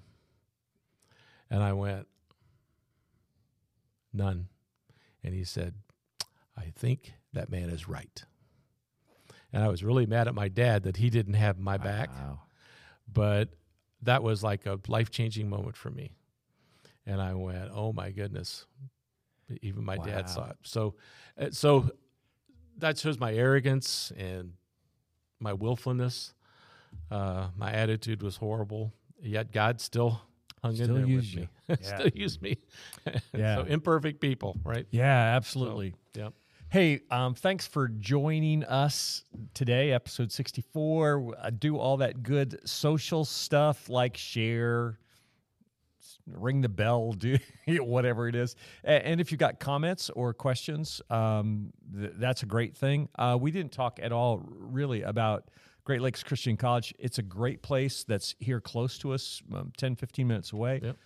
And 1.51 1.65
I 1.65 1.73
went, 1.73 2.07
None. 4.13 4.47
And 5.25 5.35
he 5.35 5.43
said, 5.43 5.75
I 6.57 6.67
think 6.77 7.13
that 7.33 7.51
man 7.51 7.71
is 7.71 7.89
right. 7.89 8.23
And 9.53 9.65
I 9.65 9.69
was 9.69 9.83
really 9.83 10.07
mad 10.07 10.29
at 10.29 10.35
my 10.35 10.47
dad 10.47 10.85
that 10.85 10.99
he 10.99 11.11
didn't 11.11 11.35
have 11.35 11.59
my 11.59 11.77
back. 11.77 12.09
Wow. 12.11 12.43
But 13.13 13.49
that 14.03 14.23
was 14.23 14.43
like 14.43 14.67
a 14.67 14.79
life 14.89 15.11
changing 15.11 15.49
moment 15.49 15.77
for 15.77 15.91
me. 15.91 16.13
And 17.07 17.21
I 17.21 17.35
went, 17.35 17.71
oh 17.73 17.93
my 17.93 18.11
goodness. 18.11 18.67
Even 19.61 19.85
my 19.85 19.99
dad 19.99 20.29
saw 20.31 20.51
it. 20.51 20.57
So, 20.63 20.95
uh, 21.39 21.51
so 21.51 21.91
that 22.79 22.99
shows 22.99 23.19
my 23.19 23.35
arrogance 23.35 24.13
and 24.17 24.55
my 25.41 25.53
willfulness. 25.53 26.33
Uh, 27.11 27.49
my 27.57 27.73
attitude 27.73 28.23
was 28.23 28.37
horrible, 28.37 28.93
yet 29.21 29.53
God 29.53 29.81
still 29.81 30.23
hung 30.63 30.75
Still 30.75 30.89
in 30.89 30.95
there 30.95 31.07
used 31.07 31.35
with 31.35 31.43
me. 31.45 31.49
Yeah. 31.69 31.97
still 31.99 32.11
used 32.15 32.43
me. 32.43 32.59
Yeah. 33.35 33.57
so 33.57 33.63
imperfect 33.63 34.21
people, 34.21 34.57
right? 34.65 34.87
Yeah, 34.91 35.37
absolutely. 35.37 35.95
Yep. 36.15 36.33
Hey, 36.73 37.01
um, 37.11 37.35
thanks 37.35 37.67
for 37.67 37.87
joining 37.87 38.65
us 38.65 39.27
today, 39.53 39.93
episode 39.93 40.33
64. 40.33 41.35
Uh, 41.39 41.51
do 41.51 41.77
all 41.77 41.99
that 41.99 42.23
good 42.23 42.67
social 42.67 43.27
stuff 43.27 43.91
like 43.91 44.17
share, 44.17 44.99
ring 46.27 46.63
the 46.63 46.71
bell, 46.71 47.13
do 47.13 47.37
whatever 47.69 48.27
it 48.27 48.35
is. 48.35 48.57
And 48.85 49.21
if 49.21 49.31
you've 49.31 49.39
got 49.39 49.61
comments 49.61 50.09
or 50.09 50.33
questions, 50.33 51.03
um, 51.11 51.75
th- 51.95 52.13
that's 52.15 52.43
a 52.43 52.47
great 52.47 52.75
thing. 52.75 53.11
Uh, 53.19 53.37
we 53.39 53.51
didn't 53.51 53.73
talk 53.73 54.01
at 54.03 54.11
all 54.11 54.41
really 54.43 55.03
about 55.03 55.51
Great 55.85 56.01
Lakes 56.01 56.23
Christian 56.23 56.57
College. 56.57 56.95
It's 56.99 57.19
a 57.19 57.23
great 57.23 57.61
place 57.61 58.03
that's 58.03 58.35
here 58.41 58.63
close 58.63 58.97
to 59.01 59.13
us, 59.13 59.43
um, 59.55 59.73
10, 59.77 59.95
15 59.95 60.27
minutes 60.27 60.55
away. 60.55 60.81
Yep. 60.83 60.97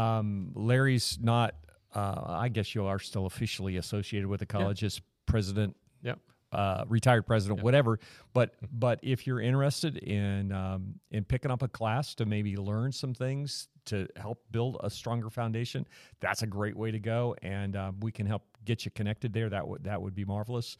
Um, 0.00 0.52
Larry's 0.54 1.18
not, 1.20 1.56
uh, 1.94 2.22
I 2.26 2.48
guess 2.48 2.74
you 2.74 2.84
are 2.84 2.98
still 2.98 3.26
officially 3.26 3.76
associated 3.76 4.28
with 4.28 4.40
the 4.40 4.46
college 4.46 4.84
as 4.84 5.00
president, 5.26 5.76
Yep. 6.02 6.18
uh, 6.52 6.84
retired 6.88 7.26
president, 7.26 7.62
whatever. 7.62 7.98
But 8.34 8.54
but 8.72 8.98
if 9.02 9.26
you're 9.26 9.40
interested 9.40 9.96
in 9.98 10.52
um, 10.52 10.94
in 11.10 11.24
picking 11.24 11.50
up 11.50 11.62
a 11.62 11.68
class 11.68 12.14
to 12.16 12.26
maybe 12.26 12.56
learn 12.56 12.92
some 12.92 13.14
things 13.14 13.68
to 13.86 14.06
help 14.16 14.42
build 14.50 14.76
a 14.82 14.90
stronger 14.90 15.30
foundation, 15.30 15.86
that's 16.20 16.42
a 16.42 16.46
great 16.46 16.76
way 16.76 16.90
to 16.90 16.98
go, 16.98 17.34
and 17.42 17.74
um, 17.76 17.96
we 18.00 18.12
can 18.12 18.26
help 18.26 18.42
get 18.64 18.84
you 18.84 18.90
connected 18.90 19.32
there. 19.32 19.48
That 19.48 19.66
would 19.66 19.84
that 19.84 20.00
would 20.00 20.14
be 20.14 20.24
marvelous. 20.24 20.76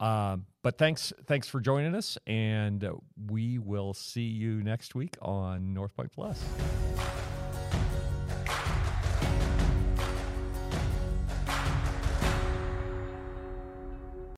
Um, 0.00 0.46
but 0.62 0.78
thanks 0.78 1.12
thanks 1.26 1.48
for 1.48 1.60
joining 1.60 1.94
us, 1.94 2.16
and 2.26 2.84
uh, 2.84 2.92
we 3.28 3.58
will 3.58 3.94
see 3.94 4.22
you 4.22 4.62
next 4.62 4.94
week 4.94 5.16
on 5.20 5.74
North 5.74 5.94
Point 5.96 6.12
Plus. 6.12 6.42